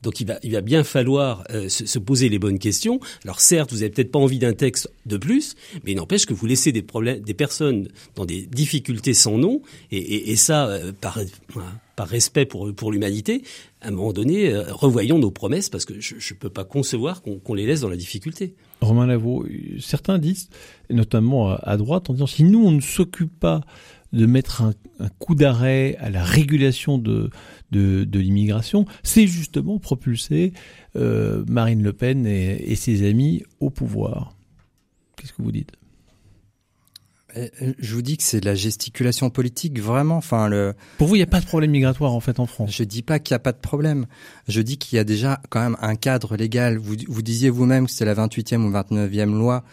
Donc 0.03 0.19
il 0.21 0.27
va, 0.27 0.37
il 0.43 0.51
va 0.51 0.61
bien 0.61 0.83
falloir 0.83 1.43
euh, 1.49 1.69
se, 1.69 1.97
poser 1.97 2.29
les 2.29 2.37
bonnes 2.37 2.59
questions. 2.59 2.99
Alors 3.23 3.41
certes, 3.41 3.71
vous 3.71 3.79
n'avez 3.79 3.89
peut-être 3.89 4.11
pas 4.11 4.19
envie 4.19 4.37
d'un 4.37 4.53
texte 4.53 4.91
de 5.07 5.17
plus, 5.17 5.55
mais 5.83 5.93
il 5.93 5.95
n'empêche 5.95 6.27
que 6.27 6.35
vous 6.35 6.45
laissez 6.45 6.71
des 6.71 6.83
problèmes, 6.83 7.19
des 7.21 7.33
personnes 7.33 7.87
dans 8.15 8.25
des 8.25 8.45
difficultés 8.45 9.15
sans 9.15 9.39
nom, 9.39 9.61
et, 9.91 10.35
ça 10.35 10.67
euh, 10.67 10.91
par, 11.01 11.19
par 11.95 12.07
respect 12.07 12.45
pour 12.45 12.73
pour 12.75 12.91
l'humanité. 12.91 13.41
À 13.81 13.87
un 13.87 13.91
moment 13.91 14.13
donné, 14.13 14.55
revoyons 14.69 15.17
nos 15.17 15.31
promesses 15.31 15.69
parce 15.69 15.85
que 15.85 15.99
je 15.99 16.15
ne 16.15 16.39
peux 16.39 16.49
pas 16.49 16.63
concevoir 16.63 17.23
qu'on 17.23 17.53
les 17.55 17.65
laisse 17.65 17.81
dans 17.81 17.89
la 17.89 17.97
difficulté. 17.97 18.53
Romain 18.81 19.07
Lavaux, 19.07 19.45
certains 19.79 20.19
disent, 20.19 20.49
notamment 20.89 21.55
à 21.55 21.77
droite, 21.77 22.09
en 22.09 22.13
disant 22.13 22.27
si 22.27 22.43
nous 22.43 22.63
on 22.63 22.71
ne 22.71 22.81
s'occupe 22.81 23.37
pas 23.39 23.61
de 24.13 24.25
mettre 24.25 24.61
un, 24.61 24.73
coup 25.19 25.35
d'arrêt 25.35 25.95
à 25.99 26.09
la 26.09 26.23
régulation 26.23 26.97
de, 26.97 27.29
de, 27.71 28.19
l'immigration, 28.19 28.85
c'est 29.03 29.27
justement 29.27 29.79
propulser 29.79 30.53
euh, 30.95 31.43
Marine 31.47 31.83
Le 31.83 31.93
Pen 31.93 32.25
et 32.25 32.75
ses 32.75 33.07
amis 33.07 33.43
au 33.59 33.69
pouvoir. 33.69 34.33
Qu'est-ce 35.17 35.33
que 35.33 35.41
vous 35.41 35.51
dites? 35.51 35.73
Je 37.79 37.93
vous 37.93 38.01
dis 38.01 38.17
que 38.17 38.23
c'est 38.23 38.39
de 38.39 38.45
la 38.45 38.55
gesticulation 38.55 39.29
politique, 39.29 39.79
vraiment. 39.79 40.17
Enfin, 40.17 40.47
le. 40.47 40.73
Pour 40.97 41.07
vous, 41.07 41.15
il 41.15 41.19
n'y 41.19 41.23
a 41.23 41.27
pas 41.27 41.39
de 41.39 41.45
problème 41.45 41.71
migratoire 41.71 42.13
en 42.13 42.19
fait 42.19 42.39
en 42.39 42.45
France. 42.45 42.71
Je 42.75 42.83
dis 42.83 43.01
pas 43.01 43.19
qu'il 43.19 43.33
n'y 43.33 43.37
a 43.37 43.39
pas 43.39 43.51
de 43.51 43.57
problème. 43.57 44.05
Je 44.47 44.61
dis 44.61 44.77
qu'il 44.77 44.95
y 44.97 44.99
a 44.99 45.03
déjà 45.03 45.41
quand 45.49 45.61
même 45.61 45.77
un 45.81 45.95
cadre 45.95 46.35
légal. 46.35 46.77
Vous, 46.77 46.95
vous 47.07 47.21
disiez 47.21 47.49
vous-même 47.49 47.87
que 47.87 47.91
c'est 47.91 48.05
la 48.05 48.15
28e 48.15 48.63
ou 48.63 48.71
29e 48.71 49.31
loi 49.31 49.63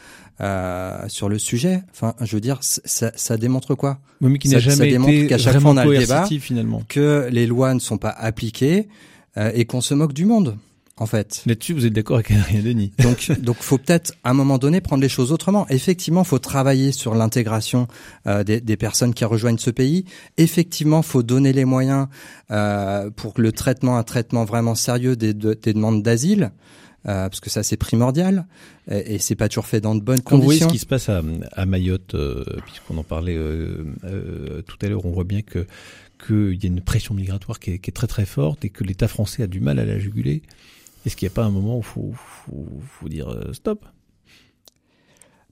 euh, 0.41 1.05
sur 1.09 1.29
le 1.29 1.39
sujet. 1.39 1.83
Enfin, 1.93 2.15
je 2.21 2.35
veux 2.35 2.41
dire, 2.41 2.59
ça, 2.61 3.13
ça 3.15 3.37
démontre 3.37 3.75
quoi? 3.75 4.01
Mais 4.21 4.39
qui 4.39 4.49
n'a 4.49 4.59
jamais 4.59 4.77
ça 4.77 4.85
démontre 4.85 5.29
qu'à 5.29 5.39
chaque 5.39 5.61
fois 5.61 5.71
on 5.71 5.77
a 5.77 5.85
le 5.85 5.99
débat, 5.99 6.27
finalement. 6.27 6.83
que 6.89 7.29
les 7.31 7.47
lois 7.47 7.73
ne 7.73 7.79
sont 7.79 7.99
pas 7.99 8.11
appliquées 8.11 8.89
euh, 9.37 9.53
et 9.55 9.65
qu'on 9.65 9.81
se 9.81 9.95
moque 9.95 10.13
du 10.13 10.25
monde 10.25 10.59
en 10.97 11.07
fait. 11.07 11.43
Là-dessus, 11.47 11.73
vous 11.73 11.87
êtes 11.87 11.93
d'accord 11.93 12.17
avec 12.17 12.31
Adrien 12.31 12.63
Denis. 12.63 12.93
donc, 12.99 13.31
donc, 13.41 13.57
faut 13.57 13.79
peut-être 13.79 14.15
à 14.25 14.31
un 14.31 14.35
moment 14.35 14.59
donné 14.59 14.81
prendre 14.81 15.03
les 15.03 15.09
choses 15.09 15.33
autrement. 15.33 15.67
Effectivement, 15.69 16.25
faut 16.25 16.39
travailler 16.39 16.93
sur 16.93 17.15
l'intégration 17.15 17.89
euh, 18.27 18.45
des, 18.45 18.61
des, 18.61 18.77
personnes 18.77 19.15
qui 19.15 19.25
rejoignent 19.25 19.59
ce 19.59 19.71
pays. 19.71 20.05
Effectivement, 20.37 21.03
faut 21.03 21.23
donner 21.23 21.53
les 21.53 21.65
moyens 21.65 22.09
euh, 22.51 23.11
pour 23.11 23.35
le 23.37 23.53
traitement, 23.53 23.97
un 23.97 24.05
traitement 24.05 24.45
vraiment 24.45 24.75
sérieux 24.75 25.17
des, 25.17 25.35
des 25.35 25.73
demandes 25.73 26.03
d'asile. 26.03 26.53
Euh, 27.07 27.29
parce 27.29 27.41
que 27.41 27.51
ça 27.51 27.63
c'est 27.63 27.77
primordial 27.77 28.47
et, 28.91 29.17
et 29.17 29.19
c'est 29.19 29.35
pas 29.35 29.51
toujours 29.51 29.67
fait 29.67 29.83
dans 29.83 29.95
de 29.95 30.01
bonnes 30.01 30.23
Quand 30.23 30.39
conditions. 30.39 30.39
Vous 30.39 30.59
voyez 30.59 30.61
ce 30.61 30.69
qui 30.69 30.79
se 30.79 30.87
passe 30.87 31.11
à, 31.11 31.21
à 31.53 31.67
Mayotte, 31.67 32.15
euh, 32.15 32.45
puisqu'on 32.65 32.97
en 32.97 33.05
parlait 33.05 33.37
euh, 33.37 33.85
euh, 34.05 34.63
tout 34.63 34.79
à 34.81 34.89
l'heure, 34.89 35.05
on 35.05 35.11
voit 35.11 35.25
bien 35.25 35.43
que 35.43 35.67
qu'il 36.27 36.63
y 36.63 36.67
a 36.67 36.69
une 36.69 36.81
pression 36.81 37.13
migratoire 37.13 37.61
qui 37.61 37.73
est, 37.73 37.79
qui 37.79 37.91
est, 37.91 37.93
très 37.93 38.07
très 38.07 38.25
forte 38.25 38.65
et 38.65 38.71
que 38.71 38.85
l'État 38.85 39.09
français 39.09 39.43
a 39.43 39.47
du 39.47 39.61
mal 39.61 39.79
à 39.79 39.85
la 39.85 39.99
juguler. 39.99 40.41
Est-ce 41.05 41.17
qu'il 41.17 41.27
n'y 41.27 41.33
a 41.33 41.35
pas 41.35 41.45
un 41.45 41.51
moment 41.51 41.77
où 41.77 41.81
il 41.81 41.85
faut, 41.85 42.13
faut, 42.89 43.09
dire 43.09 43.29
euh, 43.29 43.53
stop? 43.53 43.85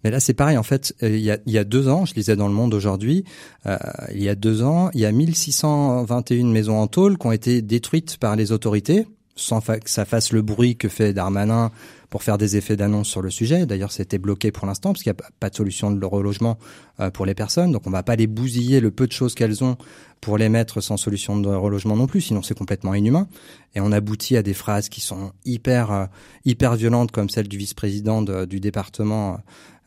Mais 0.05 0.11
là, 0.11 0.18
c'est 0.18 0.34
pareil. 0.34 0.57
En 0.57 0.62
fait, 0.62 0.94
euh, 1.03 1.11
il, 1.11 1.22
y 1.22 1.30
a, 1.30 1.38
il 1.46 1.53
y 1.53 1.59
a 1.59 1.64
deux 1.64 1.88
ans, 1.88 2.07
je 2.07 2.14
lisais 2.14 2.36
dans 2.36 2.48
Le 2.48 2.55
Monde 2.55 2.74
aujourd'hui, 2.74 3.24
euh, 3.66 3.76
il 4.12 4.22
y 4.22 4.28
a 4.28 4.34
deux 4.34 4.62
ans, 4.62 4.90
il 4.94 5.00
y 5.00 5.07
a 5.07 5.12
1621 5.12 6.46
maisons 6.46 6.78
en 6.78 6.86
tôle 6.86 7.18
qui 7.18 7.26
ont 7.26 7.32
été 7.32 7.62
détruites 7.62 8.16
par 8.16 8.34
les 8.34 8.50
autorités, 8.53 9.07
sans 9.35 9.61
que 9.61 9.91
ça 9.91 10.05
fasse 10.05 10.33
le 10.33 10.43
bruit 10.43 10.76
que 10.76 10.89
fait 10.89 11.12
Darmanin 11.12 11.70
pour 12.11 12.22
faire 12.22 12.37
des 12.37 12.57
effets 12.57 12.76
d'annonce 12.76 13.09
sur 13.09 13.22
le 13.22 13.30
sujet. 13.30 13.64
D'ailleurs, 13.64 13.91
c'était 13.91 14.18
bloqué 14.18 14.53
pour 14.53 14.66
l'instant 14.66 14.93
parce 14.93 15.03
qu'il 15.03 15.11
n'y 15.12 15.18
a 15.18 15.30
pas 15.41 15.49
de 15.49 15.55
solution 15.55 15.91
de 15.91 16.05
relogement 16.05 16.59
euh, 17.01 17.11
pour 17.11 17.24
les 17.24 17.35
personnes. 17.35 17.72
Donc, 17.72 17.87
on 17.87 17.91
va 17.91 18.03
pas 18.03 18.16
les 18.16 18.26
bousiller 18.26 18.80
le 18.80 18.91
peu 18.91 19.07
de 19.07 19.12
choses 19.12 19.35
qu'elles 19.35 19.64
ont 19.64 19.76
pour 20.20 20.37
les 20.37 20.51
mettre 20.51 20.80
sans 20.80 20.99
solution 20.99 21.39
de 21.39 21.49
relogement 21.49 21.97
non 21.97 22.07
plus, 22.07 22.20
sinon 22.20 22.43
c'est 22.43 22.57
complètement 22.57 22.95
inhumain. 22.95 23.26
Et 23.74 23.80
on 23.80 23.91
aboutit 23.91 24.37
à 24.37 24.43
des 24.43 24.55
phrases 24.55 24.89
qui 24.89 25.01
sont 25.01 25.33
hyper 25.45 25.91
euh, 25.91 26.07
hyper 26.45 26.76
violentes, 26.76 27.11
comme 27.11 27.30
celle 27.30 27.49
du 27.49 27.57
vice-président 27.57 28.22
du 28.22 28.61
département 28.61 29.39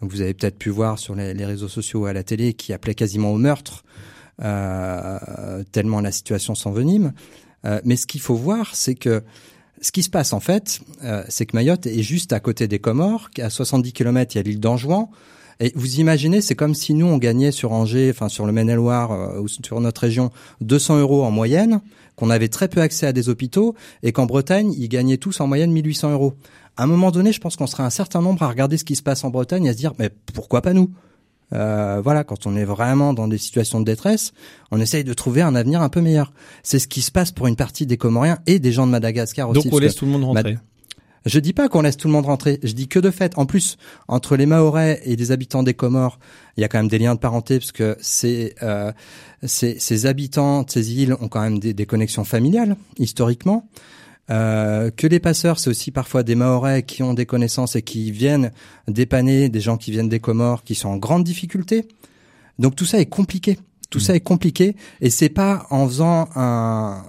que 0.01 0.07
vous 0.07 0.21
avez 0.21 0.33
peut-être 0.33 0.57
pu 0.57 0.69
voir 0.69 0.99
sur 0.99 1.15
les, 1.15 1.33
les, 1.33 1.45
réseaux 1.45 1.67
sociaux 1.67 2.01
ou 2.01 2.05
à 2.05 2.13
la 2.13 2.23
télé, 2.23 2.53
qui 2.53 2.73
appelait 2.73 2.95
quasiment 2.95 3.31
au 3.31 3.37
meurtre, 3.37 3.83
euh, 4.43 5.63
tellement 5.71 6.01
la 6.01 6.11
situation 6.11 6.55
s'envenime. 6.55 7.13
Euh, 7.65 7.79
mais 7.83 7.95
ce 7.95 8.05
qu'il 8.07 8.21
faut 8.21 8.35
voir, 8.35 8.75
c'est 8.75 8.95
que 8.95 9.23
ce 9.81 9.91
qui 9.91 10.03
se 10.03 10.09
passe 10.09 10.33
en 10.33 10.39
fait, 10.39 10.79
euh, 11.03 11.23
c'est 11.27 11.45
que 11.45 11.55
Mayotte 11.55 11.85
est 11.85 12.03
juste 12.03 12.33
à 12.33 12.39
côté 12.39 12.67
des 12.67 12.79
Comores, 12.79 13.29
à 13.39 13.49
70 13.49 13.93
km 13.93 14.35
il 14.35 14.37
y 14.37 14.39
a 14.39 14.43
l'île 14.43 14.59
d'Anjouan. 14.59 15.09
Et 15.61 15.71
vous 15.75 15.99
imaginez, 15.99 16.41
c'est 16.41 16.55
comme 16.55 16.73
si 16.73 16.93
nous 16.93 17.05
on 17.05 17.17
gagnait 17.17 17.51
sur 17.51 17.71
Angers, 17.71 18.09
enfin 18.09 18.27
sur 18.27 18.45
le 18.45 18.51
Maine-et-Loire 18.51 19.11
euh, 19.11 19.39
ou 19.39 19.47
sur 19.47 19.79
notre 19.79 20.01
région 20.01 20.31
200 20.61 20.99
euros 20.99 21.23
en 21.23 21.31
moyenne, 21.31 21.81
qu'on 22.15 22.29
avait 22.29 22.49
très 22.49 22.67
peu 22.67 22.81
accès 22.81 23.07
à 23.07 23.13
des 23.13 23.29
hôpitaux 23.29 23.75
et 24.03 24.11
qu'en 24.11 24.25
Bretagne 24.25 24.73
ils 24.73 24.89
gagnaient 24.89 25.17
tous 25.17 25.39
en 25.39 25.47
moyenne 25.47 25.71
1800 25.71 26.11
euros. 26.11 26.33
À 26.77 26.83
un 26.83 26.87
moment 26.87 27.11
donné, 27.11 27.31
je 27.31 27.39
pense 27.39 27.55
qu'on 27.55 27.67
serait 27.67 27.83
un 27.83 27.89
certain 27.89 28.21
nombre 28.21 28.43
à 28.43 28.49
regarder 28.49 28.77
ce 28.77 28.83
qui 28.83 28.97
se 28.97 29.03
passe 29.03 29.23
en 29.23 29.29
Bretagne 29.29 29.65
et 29.65 29.69
à 29.69 29.73
se 29.73 29.77
dire 29.77 29.93
mais 29.97 30.09
pourquoi 30.33 30.61
pas 30.61 30.73
nous? 30.73 30.91
Euh, 31.53 32.01
voilà, 32.03 32.23
quand 32.23 32.47
on 32.47 32.55
est 32.55 32.65
vraiment 32.65 33.13
dans 33.13 33.27
des 33.27 33.37
situations 33.37 33.79
de 33.79 33.85
détresse, 33.85 34.33
on 34.71 34.79
essaye 34.79 35.03
de 35.03 35.13
trouver 35.13 35.41
un 35.41 35.55
avenir 35.55 35.81
un 35.81 35.89
peu 35.89 36.01
meilleur. 36.01 36.33
C'est 36.63 36.79
ce 36.79 36.87
qui 36.87 37.01
se 37.01 37.11
passe 37.11 37.31
pour 37.31 37.47
une 37.47 37.55
partie 37.55 37.85
des 37.85 37.97
Comoriens 37.97 38.39
et 38.47 38.59
des 38.59 38.71
gens 38.71 38.87
de 38.87 38.91
Madagascar 38.91 39.49
aussi. 39.49 39.63
Donc 39.63 39.73
on 39.73 39.79
laisse 39.79 39.95
tout 39.95 40.05
le 40.05 40.11
monde 40.11 40.23
rentrer. 40.23 40.57
Je 41.25 41.39
dis 41.39 41.53
pas 41.53 41.69
qu'on 41.69 41.81
laisse 41.81 41.97
tout 41.97 42.07
le 42.07 42.13
monde 42.13 42.27
rentrer. 42.27 42.59
Je 42.61 42.73
dis 42.73 42.87
que 42.87 42.99
de 42.99 43.09
fait, 43.09 43.33
en 43.37 43.47
plus, 43.47 43.77
entre 44.07 44.35
les 44.35 44.45
Mahorais 44.45 45.01
et 45.05 45.15
les 45.15 45.31
habitants 45.31 45.63
des 45.63 45.73
Comores, 45.73 46.19
il 46.55 46.61
y 46.61 46.63
a 46.63 46.67
quand 46.67 46.77
même 46.77 46.87
des 46.87 46.99
liens 46.99 47.15
de 47.15 47.19
parenté 47.19 47.57
parce 47.57 47.71
que 47.71 47.97
ces, 47.99 48.53
euh, 48.61 48.91
ces, 49.43 49.79
ces 49.79 50.05
habitants 50.05 50.61
de 50.61 50.69
ces 50.69 50.93
îles 50.93 51.15
ont 51.19 51.27
quand 51.27 51.41
même 51.41 51.57
des, 51.57 51.73
des 51.73 51.85
connexions 51.87 52.25
familiales 52.25 52.75
historiquement. 52.99 53.67
Euh, 54.31 54.89
que 54.91 55.05
les 55.07 55.19
passeurs, 55.19 55.59
c'est 55.59 55.69
aussi 55.69 55.91
parfois 55.91 56.23
des 56.23 56.35
Mahorais 56.35 56.83
qui 56.83 57.03
ont 57.03 57.13
des 57.13 57.25
connaissances 57.25 57.75
et 57.75 57.81
qui 57.81 58.11
viennent 58.11 58.51
dépanner 58.87 59.49
des 59.49 59.61
gens 59.61 59.77
qui 59.77 59.91
viennent 59.91 60.09
des 60.09 60.19
Comores, 60.19 60.63
qui 60.63 60.75
sont 60.75 60.89
en 60.89 60.97
grande 60.97 61.23
difficulté. 61.23 61.87
Donc 62.57 62.75
tout 62.75 62.85
ça 62.85 62.99
est 62.99 63.05
compliqué. 63.05 63.59
Tout 63.91 63.99
ça 63.99 64.15
est 64.15 64.19
compliqué 64.19 64.75
et 64.99 65.09
c'est 65.09 65.29
pas 65.29 65.67
en 65.69 65.87
faisant 65.87 66.27
un, 66.35 67.03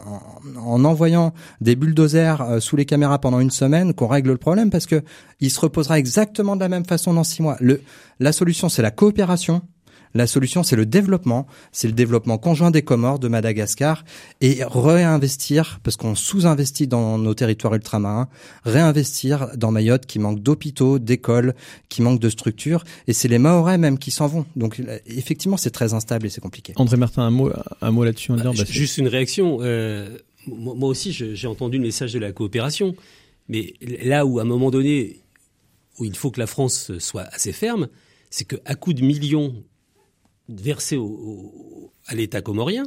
en, 0.58 0.84
envoyant 0.84 1.32
des 1.60 1.74
bulldozers 1.74 2.42
euh, 2.42 2.60
sous 2.60 2.76
les 2.76 2.84
caméras 2.84 3.18
pendant 3.18 3.40
une 3.40 3.50
semaine 3.50 3.94
qu'on 3.94 4.06
règle 4.06 4.30
le 4.30 4.36
problème 4.36 4.70
parce 4.70 4.86
que 4.86 5.02
il 5.40 5.50
se 5.50 5.58
reposera 5.58 5.98
exactement 5.98 6.54
de 6.54 6.60
la 6.60 6.68
même 6.68 6.84
façon 6.84 7.14
dans 7.14 7.24
six 7.24 7.42
mois. 7.42 7.56
Le, 7.60 7.80
la 8.20 8.30
solution 8.30 8.68
c'est 8.68 8.82
la 8.82 8.90
coopération, 8.90 9.62
la 10.16 10.26
solution, 10.26 10.62
c'est 10.62 10.76
le 10.76 10.86
développement, 10.86 11.46
c'est 11.72 11.86
le 11.86 11.92
développement 11.92 12.38
conjoint 12.38 12.70
des 12.70 12.82
Comores, 12.82 13.18
de 13.18 13.28
Madagascar, 13.28 14.04
et 14.40 14.58
réinvestir, 14.64 15.80
parce 15.82 15.96
qu'on 15.96 16.14
sous-investit 16.14 16.86
dans 16.86 17.18
nos 17.18 17.34
territoires 17.34 17.74
ultramarins, 17.74 18.28
réinvestir 18.64 19.50
dans 19.56 19.70
Mayotte 19.70 20.06
qui 20.06 20.18
manque 20.18 20.40
d'hôpitaux, 20.40 20.98
d'écoles, 20.98 21.54
qui 21.88 22.02
manque 22.02 22.20
de 22.20 22.28
structures, 22.28 22.84
et 23.06 23.12
c'est 23.12 23.28
les 23.28 23.38
Maorais 23.38 23.78
même 23.78 23.98
qui 23.98 24.10
s'en 24.10 24.26
vont. 24.26 24.46
Donc 24.56 24.82
effectivement, 25.06 25.56
c'est 25.56 25.70
très 25.70 25.94
instable 25.94 26.26
et 26.26 26.30
c'est 26.30 26.40
compliqué. 26.40 26.72
André 26.76 26.96
Martin, 26.96 27.22
un 27.22 27.30
mot, 27.30 27.50
un 27.80 27.90
mot 27.90 28.04
là-dessus. 28.04 28.32
Bah, 28.32 28.52
juste 28.68 28.98
une 28.98 29.08
réaction. 29.08 29.58
Euh, 29.60 30.18
moi 30.46 30.88
aussi, 30.88 31.12
j'ai 31.12 31.46
entendu 31.46 31.78
le 31.78 31.84
message 31.84 32.12
de 32.12 32.18
la 32.18 32.32
coopération, 32.32 32.94
mais 33.48 33.74
là 33.80 34.24
où 34.24 34.38
à 34.38 34.42
un 34.42 34.46
moment 34.46 34.70
donné, 34.70 35.20
où 35.98 36.04
il 36.04 36.14
faut 36.16 36.30
que 36.30 36.40
la 36.40 36.46
France 36.46 36.96
soit 36.98 37.24
assez 37.32 37.52
ferme, 37.52 37.88
c'est 38.30 38.44
qu'à 38.44 38.74
coup 38.74 38.92
de 38.92 39.02
millions 39.02 39.54
versé 40.49 40.97
au, 40.97 41.92
à 42.07 42.14
l'État 42.14 42.40
comorien, 42.40 42.84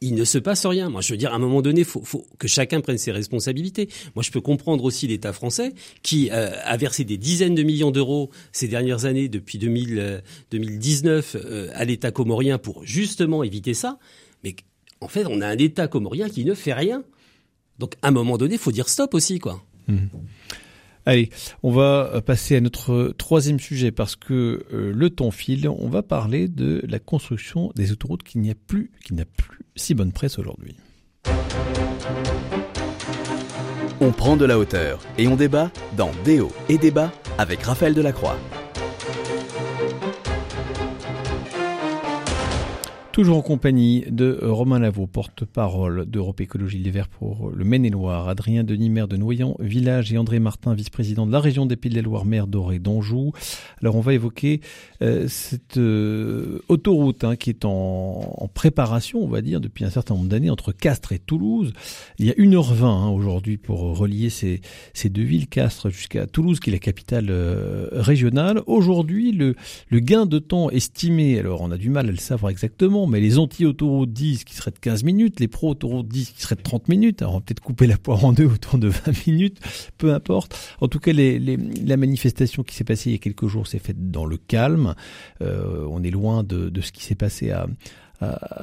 il 0.00 0.14
ne 0.14 0.24
se 0.24 0.38
passe 0.38 0.64
rien. 0.66 0.88
Moi, 0.88 1.00
je 1.02 1.12
veux 1.12 1.16
dire, 1.16 1.32
à 1.32 1.36
un 1.36 1.38
moment 1.38 1.62
donné, 1.62 1.84
faut, 1.84 2.02
faut, 2.02 2.26
que 2.38 2.48
chacun 2.48 2.80
prenne 2.80 2.98
ses 2.98 3.12
responsabilités. 3.12 3.88
Moi, 4.14 4.22
je 4.22 4.30
peux 4.30 4.40
comprendre 4.40 4.84
aussi 4.84 5.06
l'État 5.06 5.32
français 5.32 5.74
qui 6.02 6.30
euh, 6.30 6.50
a 6.64 6.76
versé 6.76 7.04
des 7.04 7.18
dizaines 7.18 7.54
de 7.54 7.62
millions 7.62 7.90
d'euros 7.90 8.30
ces 8.52 8.68
dernières 8.68 9.04
années, 9.04 9.28
depuis 9.28 9.58
2000, 9.58 10.22
2019, 10.50 11.34
euh, 11.34 11.40
euh, 11.44 11.70
à 11.74 11.84
l'État 11.84 12.10
comorien 12.10 12.58
pour 12.58 12.84
justement 12.84 13.42
éviter 13.42 13.74
ça. 13.74 13.98
Mais 14.42 14.56
en 15.00 15.08
fait, 15.08 15.26
on 15.26 15.40
a 15.40 15.46
un 15.46 15.58
État 15.58 15.86
comorien 15.86 16.28
qui 16.28 16.44
ne 16.44 16.54
fait 16.54 16.74
rien. 16.74 17.04
Donc, 17.78 17.94
à 18.02 18.08
un 18.08 18.12
moment 18.12 18.38
donné, 18.38 18.56
faut 18.58 18.72
dire 18.72 18.88
stop 18.88 19.14
aussi, 19.14 19.38
quoi. 19.38 19.62
Mmh. 19.88 19.96
Allez, 21.10 21.28
on 21.64 21.72
va 21.72 22.22
passer 22.24 22.54
à 22.54 22.60
notre 22.60 23.12
troisième 23.18 23.58
sujet 23.58 23.90
parce 23.90 24.14
que 24.14 24.64
euh, 24.72 24.92
le 24.94 25.10
temps 25.10 25.32
file. 25.32 25.68
On 25.68 25.88
va 25.88 26.04
parler 26.04 26.46
de 26.46 26.84
la 26.86 27.00
construction 27.00 27.72
des 27.74 27.90
autoroutes 27.90 28.22
qui 28.22 28.38
n'y 28.38 28.54
plus, 28.54 28.92
qui 29.04 29.14
n'a 29.14 29.24
plus 29.24 29.58
si 29.74 29.94
bonne 29.94 30.12
presse 30.12 30.38
aujourd'hui. 30.38 30.76
On 34.00 34.12
prend 34.12 34.36
de 34.36 34.44
la 34.44 34.56
hauteur 34.56 35.00
et 35.18 35.26
on 35.26 35.34
débat 35.34 35.72
dans 35.96 36.12
Déo 36.24 36.52
et 36.68 36.78
débat 36.78 37.10
avec 37.38 37.60
Raphaël 37.64 37.92
Delacroix. 37.92 38.38
Toujours 43.12 43.38
en 43.38 43.42
compagnie 43.42 44.04
de 44.08 44.38
Romain 44.40 44.78
Lavaux, 44.78 45.08
porte-parole 45.08 46.06
d'Europe 46.06 46.40
Écologie 46.40 46.78
Les 46.78 46.92
Verts 46.92 47.08
pour 47.08 47.50
le 47.50 47.64
Maine-et-Loire, 47.64 48.28
Adrien 48.28 48.62
Denis, 48.62 48.88
maire 48.88 49.08
de 49.08 49.16
Noyant 49.16 49.56
Village 49.58 50.12
et 50.12 50.16
André 50.16 50.38
Martin, 50.38 50.74
vice-président 50.74 51.26
de 51.26 51.32
la 51.32 51.40
région 51.40 51.66
des 51.66 51.74
Pays 51.74 51.90
de 51.90 51.96
la 51.96 52.02
Loire, 52.02 52.24
maire 52.24 52.46
d'Oré 52.46 52.78
d'Anjou. 52.78 53.32
Alors 53.82 53.96
on 53.96 54.00
va 54.00 54.14
évoquer 54.14 54.60
euh, 55.02 55.26
cette 55.26 55.76
euh, 55.76 56.60
autoroute 56.68 57.24
hein, 57.24 57.34
qui 57.34 57.50
est 57.50 57.64
en, 57.64 58.48
préparation, 58.54 59.24
on 59.24 59.28
va 59.28 59.42
dire, 59.42 59.60
depuis 59.60 59.84
un 59.84 59.90
certain 59.90 60.14
nombre 60.14 60.28
d'années 60.28 60.50
entre 60.50 60.70
Castres 60.70 61.10
et 61.10 61.18
Toulouse. 61.18 61.72
Il 62.20 62.26
y 62.26 62.30
a 62.30 62.34
1h20 62.34 62.84
hein, 62.84 63.08
aujourd'hui 63.08 63.56
pour 63.56 63.80
relier 63.98 64.30
ces, 64.30 64.60
ces, 64.94 65.08
deux 65.08 65.24
villes, 65.24 65.48
Castres 65.48 65.90
jusqu'à 65.90 66.26
Toulouse, 66.26 66.60
qui 66.60 66.70
est 66.70 66.72
la 66.72 66.78
capitale 66.78 67.26
euh, 67.30 67.88
régionale. 67.90 68.62
Aujourd'hui, 68.66 69.32
le, 69.32 69.56
le 69.88 69.98
gain 69.98 70.26
de 70.26 70.38
temps 70.38 70.70
estimé, 70.70 71.40
alors 71.40 71.60
on 71.62 71.72
a 71.72 71.76
du 71.76 71.90
mal 71.90 72.08
à 72.08 72.12
le 72.12 72.16
savoir 72.16 72.50
exactement, 72.50 72.99
mais 73.06 73.20
les 73.20 73.38
anti-autoroutes 73.38 74.12
disent 74.12 74.44
qu'ils 74.44 74.56
seraient 74.56 74.70
de 74.70 74.78
15 74.78 75.04
minutes, 75.04 75.40
les 75.40 75.48
pro-autoroutes 75.48 76.08
disent 76.08 76.30
qu'ils 76.30 76.42
seraient 76.42 76.56
de 76.56 76.62
30 76.62 76.88
minutes. 76.88 77.22
Alors 77.22 77.34
on 77.34 77.38
va 77.38 77.42
peut-être 77.42 77.60
couper 77.60 77.86
la 77.86 77.98
poire 77.98 78.24
en 78.24 78.32
deux 78.32 78.46
autour 78.46 78.78
de 78.78 78.88
20 78.88 79.26
minutes, 79.26 79.58
peu 79.98 80.12
importe. 80.12 80.56
En 80.80 80.88
tout 80.88 80.98
cas, 80.98 81.12
la 81.12 81.96
manifestation 81.96 82.62
qui 82.62 82.74
s'est 82.74 82.84
passée 82.84 83.10
il 83.10 83.12
y 83.12 83.16
a 83.16 83.18
quelques 83.18 83.46
jours 83.46 83.66
s'est 83.66 83.78
faite 83.78 84.10
dans 84.10 84.24
le 84.24 84.36
calme. 84.36 84.94
Euh, 85.42 85.86
on 85.90 86.02
est 86.02 86.10
loin 86.10 86.42
de, 86.42 86.80
ce 86.80 86.92
qui 86.92 87.04
s'est 87.04 87.14
passé 87.14 87.50
à, 87.50 87.66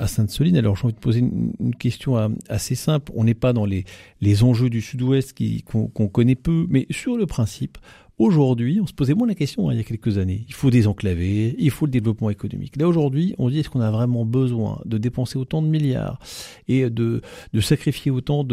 Sainte-Soline. 0.06 0.56
Alors 0.56 0.76
j'ai 0.76 0.84
envie 0.84 0.94
de 0.94 1.00
poser 1.00 1.20
une, 1.20 1.76
question 1.80 2.32
assez 2.48 2.76
simple. 2.76 3.12
On 3.16 3.24
n'est 3.24 3.34
pas 3.34 3.54
dans 3.54 3.66
les 3.66 4.44
enjeux 4.44 4.70
du 4.70 4.82
Sud-Ouest 4.82 5.36
qu'on 5.66 6.08
connaît 6.08 6.36
peu, 6.36 6.68
mais 6.70 6.86
sur 6.92 7.18
le 7.18 7.26
principe, 7.26 7.80
Aujourd'hui, 8.20 8.80
on 8.82 8.88
se 8.88 8.94
posait 8.94 9.14
moins 9.14 9.28
la 9.28 9.36
question 9.36 9.70
hein, 9.70 9.74
il 9.74 9.78
y 9.78 9.80
a 9.80 9.84
quelques 9.84 10.18
années. 10.18 10.44
Il 10.48 10.54
faut 10.56 10.72
désenclaver, 10.72 11.56
il 11.60 11.70
faut 11.70 11.86
le 11.86 11.92
développement 11.92 12.32
économique. 12.32 12.76
Là 12.76 12.88
aujourd'hui, 12.88 13.36
on 13.38 13.48
dit 13.48 13.60
est-ce 13.60 13.70
qu'on 13.70 13.80
a 13.80 13.92
vraiment 13.92 14.26
besoin 14.26 14.82
de 14.86 14.98
dépenser 14.98 15.38
autant 15.38 15.62
de 15.62 15.68
milliards 15.68 16.20
et 16.68 16.90
de, 16.90 17.22
sacrifier 17.62 18.10
autant 18.10 18.44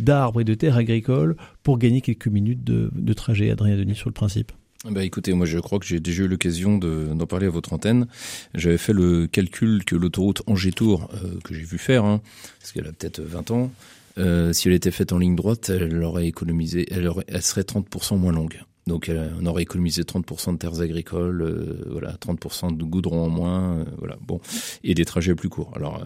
d'arbres 0.00 0.40
et 0.40 0.44
de 0.44 0.54
terres 0.54 0.76
agricoles 0.76 1.36
pour 1.62 1.78
gagner 1.78 2.00
quelques 2.00 2.26
minutes 2.26 2.64
de, 2.64 3.12
trajet, 3.12 3.50
Adrien 3.50 3.76
Denis, 3.76 3.94
sur 3.94 4.08
le 4.08 4.14
principe? 4.14 4.50
Bah 4.90 5.04
écoutez, 5.04 5.32
moi 5.32 5.46
je 5.46 5.58
crois 5.58 5.78
que 5.78 5.86
j'ai 5.86 6.00
déjà 6.00 6.24
eu 6.24 6.28
l'occasion 6.28 6.78
d'en 6.78 7.26
parler 7.26 7.46
à 7.46 7.50
votre 7.50 7.72
antenne. 7.72 8.08
J'avais 8.54 8.78
fait 8.78 8.92
le 8.92 9.28
calcul 9.28 9.84
que 9.84 9.94
l'autoroute 9.94 10.42
Angers-Tours, 10.48 11.08
euh, 11.14 11.38
que 11.44 11.54
j'ai 11.54 11.64
vu 11.64 11.78
faire, 11.78 12.04
hein, 12.04 12.20
parce 12.58 12.72
qu'elle 12.72 12.86
a 12.86 12.92
peut-être 12.92 13.20
20 13.20 13.50
ans, 13.52 13.70
euh, 14.18 14.52
si 14.52 14.66
elle 14.66 14.74
était 14.74 14.90
faite 14.90 15.12
en 15.12 15.18
ligne 15.18 15.36
droite, 15.36 15.70
elle 15.70 16.02
aurait 16.02 16.26
économisé, 16.26 16.86
elle 16.90 17.42
serait 17.42 17.62
30% 17.62 18.18
moins 18.18 18.32
longue. 18.32 18.60
Donc 18.88 19.10
euh, 19.10 19.28
on 19.40 19.46
aurait 19.46 19.62
économisé 19.62 20.02
30% 20.02 20.54
de 20.54 20.56
terres 20.56 20.80
agricoles, 20.80 21.42
euh, 21.42 21.84
voilà, 21.90 22.14
30% 22.14 22.74
de 22.76 22.82
goudron 22.84 23.26
en 23.26 23.28
moins, 23.28 23.74
euh, 23.74 23.84
voilà, 23.98 24.16
bon, 24.26 24.40
et 24.82 24.94
des 24.94 25.04
trajets 25.04 25.34
plus 25.34 25.50
courts. 25.50 25.70
Alors 25.76 26.02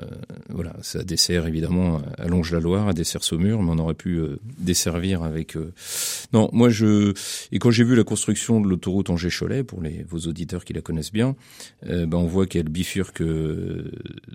voilà, 0.50 0.74
ça 0.82 1.04
dessert 1.04 1.46
évidemment 1.46 2.02
à 2.18 2.26
Longe-la-Loire, 2.26 2.88
à 2.88 2.92
dessert 2.92 3.22
Saumur, 3.22 3.62
mais 3.62 3.70
on 3.70 3.78
aurait 3.78 3.94
pu 3.94 4.20
desservir 4.58 5.22
avec. 5.22 5.56
Non, 6.32 6.50
moi 6.52 6.68
je 6.70 7.14
et 7.52 7.58
quand 7.60 7.70
j'ai 7.70 7.84
vu 7.84 7.94
la 7.94 8.04
construction 8.04 8.60
de 8.60 8.68
l'autoroute 8.68 9.10
Angers-Cholet 9.10 9.62
pour 9.62 9.80
les 9.80 10.04
vos 10.08 10.18
auditeurs 10.18 10.64
qui 10.64 10.72
la 10.72 10.80
connaissent 10.80 11.12
bien, 11.12 11.36
ben 11.86 12.14
on 12.14 12.26
voit 12.26 12.46
qu'elle 12.46 12.68
bifurque 12.68 13.22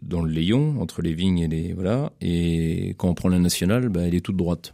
dans 0.01 0.21
le 0.21 0.31
Léon 0.31 0.79
entre 0.79 1.01
les 1.01 1.13
vignes 1.13 1.39
et 1.39 1.47
les 1.49 1.73
voilà, 1.73 2.13
et 2.21 2.95
quand 2.97 3.09
on 3.09 3.13
prend 3.13 3.29
la 3.29 3.39
nationale, 3.39 3.89
ben 3.89 4.05
elle 4.05 4.15
est 4.15 4.21
toute 4.21 4.37
droite. 4.37 4.73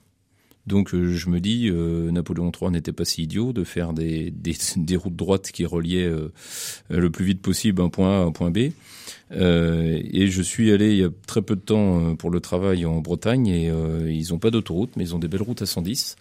Donc 0.66 0.94
euh, 0.94 1.14
je 1.14 1.30
me 1.30 1.40
dis, 1.40 1.70
euh, 1.70 2.10
Napoléon 2.12 2.52
III 2.52 2.72
n'était 2.72 2.94
pas 2.94 3.04
si 3.06 3.24
idiot 3.24 3.52
de 3.52 3.64
faire 3.64 3.94
des, 3.94 4.32
des, 4.32 4.56
des 4.78 4.96
routes 4.96 5.16
droites 5.16 5.52
qui 5.52 5.66
reliaient 5.66 6.08
euh, 6.08 6.32
le 6.90 7.10
plus 7.10 7.26
vite 7.26 7.42
possible 7.42 7.82
un 7.82 7.90
point 7.90 8.20
A 8.20 8.24
à 8.24 8.26
un 8.26 8.32
point 8.32 8.52
B. 8.52 8.58
et 9.32 10.28
je 10.28 10.42
suis 10.42 10.72
allé 10.72 10.92
il 10.92 10.98
y 10.98 11.04
a 11.04 11.10
très 11.28 11.42
peu 11.42 11.56
de 11.56 11.62
temps 11.62 12.16
pour 12.16 12.30
le 12.30 12.40
travail 12.40 12.86
en 12.86 13.02
Bretagne 13.02 13.48
et 13.48 13.72
ils 14.10 14.28
n'ont 14.30 14.40
pas 14.40 14.52
d'autoroute, 14.52 14.92
mais 14.96 15.06
ils 15.06 15.16
ont 15.16 15.20
des 15.20 15.28
belles 15.28 15.42
routes 15.42 15.62
à 15.62 15.66
110. 15.66 16.16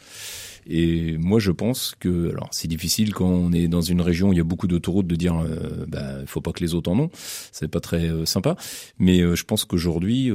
Et 0.66 1.18
moi, 1.18 1.40
je 1.40 1.50
pense 1.50 1.94
que, 1.98 2.30
alors, 2.30 2.48
c'est 2.52 2.68
difficile 2.68 3.12
quand 3.12 3.26
on 3.26 3.52
est 3.52 3.66
dans 3.66 3.80
une 3.80 4.00
région 4.00 4.28
où 4.28 4.32
il 4.32 4.36
y 4.36 4.40
a 4.40 4.44
beaucoup 4.44 4.68
d'autoroutes 4.68 5.08
de 5.08 5.16
dire, 5.16 5.36
euh, 5.36 5.86
bah, 5.88 6.24
faut 6.26 6.40
pas 6.40 6.52
que 6.52 6.60
les 6.60 6.74
autres 6.74 6.90
en 6.90 6.98
ont. 7.00 7.10
C'est 7.50 7.68
pas 7.68 7.80
très 7.80 8.08
sympa. 8.26 8.56
Mais 8.98 9.18
je 9.18 9.44
pense 9.44 9.64
qu'aujourd'hui, 9.64 10.30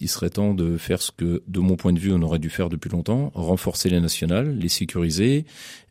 il 0.00 0.08
serait 0.08 0.30
temps 0.30 0.54
de 0.54 0.76
faire 0.78 1.02
ce 1.02 1.10
que, 1.12 1.42
de 1.46 1.60
mon 1.60 1.76
point 1.76 1.92
de 1.92 1.98
vue, 1.98 2.12
on 2.12 2.22
aurait 2.22 2.38
dû 2.38 2.48
faire 2.48 2.70
depuis 2.70 2.88
longtemps, 2.88 3.30
renforcer 3.34 3.90
les 3.90 4.00
nationales, 4.00 4.56
les 4.58 4.68
sécuriser 4.68 5.44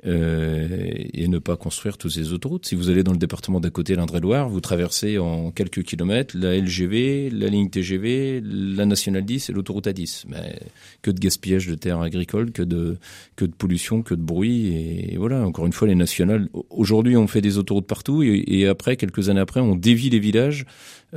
euh, 0.06 0.68
et 1.14 1.28
ne 1.28 1.38
pas 1.38 1.58
construire 1.58 1.98
toutes 1.98 2.14
ces 2.14 2.34
autoroutes. 2.34 2.66
Si 2.66 2.74
vous 2.74 2.90
allez 2.90 3.04
dans 3.04 3.12
le 3.12 3.18
département 3.18 3.60
d'à 3.60 3.70
côté, 3.70 3.96
l'Indre-et-Loire, 3.96 4.50
vous 4.50 4.62
traversez 4.62 5.20
en 5.20 5.52
quelques 5.52 5.84
kilomètres 5.84 6.36
la 6.38 6.58
LGV, 6.58 7.30
la 7.30 7.48
ligne 7.48 7.70
TGV, 7.70 8.42
la 8.44 8.86
nationale 8.86 9.26
10 9.26 9.50
et 9.50 9.54
l'autoroute 9.54 9.88
A10. 9.88 10.24
Mais 10.28 10.60
que 11.02 11.12
de 11.12 11.20
gaspillage 11.20 11.68
de 11.68 11.76
terres 11.76 12.02
agricoles, 12.02 12.52
que 12.52 12.64
de 12.64 12.98
que 13.36 13.46
de 13.46 13.54
pollution, 13.54 14.02
que 14.02 14.16
de 14.16 14.22
bruit 14.22 14.68
et, 14.68 15.18
voilà. 15.18 15.46
Encore 15.46 15.66
une 15.66 15.74
fois, 15.74 15.88
les 15.88 15.96
nationales. 15.96 16.50
Aujourd'hui, 16.70 17.16
on 17.16 17.28
fait 17.28 17.42
des 17.42 17.58
autoroutes 17.58 17.88
partout 17.88 18.24
et, 18.24 18.68
après, 18.68 18.98
quelques 18.98 19.30
années 19.30 19.40
après, 19.40 19.60
on 19.60 19.76
dévie 19.76 20.10
les 20.10 20.20
villages 20.20 20.66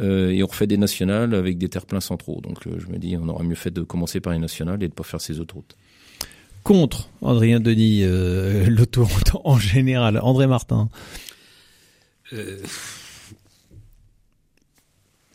et 0.00 0.42
on 0.42 0.46
refait 0.46 0.66
des 0.66 0.76
nationales 0.78 1.34
avec 1.34 1.58
des 1.58 1.68
terres 1.68 1.86
pleins 1.86 2.00
centraux. 2.00 2.40
Donc 2.40 2.66
euh, 2.66 2.78
je 2.78 2.86
me 2.86 2.98
dis, 2.98 3.16
on 3.16 3.28
aurait 3.28 3.44
mieux 3.44 3.54
fait 3.54 3.70
de 3.70 3.82
commencer 3.82 4.20
par 4.20 4.32
les 4.32 4.38
nationales 4.38 4.82
et 4.82 4.88
de 4.88 4.94
pas 4.94 5.04
faire 5.04 5.20
ces 5.20 5.40
autoroutes. 5.40 5.76
Contre 6.62 7.10
Adrien 7.24 7.60
Denis, 7.60 8.02
euh, 8.02 8.66
l'autoroute 8.68 9.32
en 9.44 9.58
général. 9.58 10.18
André 10.22 10.46
Martin. 10.46 10.88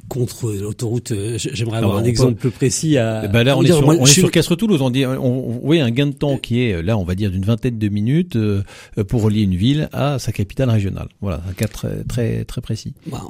Contre 0.08 0.54
l'autoroute. 0.54 1.12
Euh, 1.12 1.38
j'aimerais 1.38 1.78
avoir 1.78 1.98
un 1.98 2.04
exemple 2.04 2.36
plus 2.36 2.52
précis. 2.52 2.98
À, 2.98 3.28
ben 3.28 3.44
là, 3.44 3.58
on, 3.58 3.64
est 3.64 3.68
sur, 3.68 3.88
on 3.88 4.06
est 4.06 4.06
sur 4.06 4.32
Castres-Toulouse. 4.32 4.82
On 4.82 4.90
dit, 4.90 5.06
on, 5.06 5.60
oui, 5.64 5.80
un 5.80 5.92
gain 5.92 6.08
de 6.08 6.14
temps 6.14 6.38
qui 6.38 6.62
est 6.62 6.82
là, 6.82 6.98
on 6.98 7.04
va 7.04 7.16
dire 7.16 7.32
d'une 7.32 7.46
vingtaine 7.46 7.78
de 7.78 7.90
minutes 7.90 8.36
euh, 8.36 8.64
pour 9.08 9.22
relier 9.22 9.42
une 9.42 9.56
ville 9.56 9.90
à 9.92 10.20
sa 10.20 10.32
capitale 10.32 10.70
régionale. 10.70 11.10
Voilà, 11.22 11.42
un 11.50 11.54
cas 11.54 11.68
très 11.68 12.04
très, 12.04 12.46
très 12.46 12.62
précis. 12.62 12.94
Bah, 13.08 13.22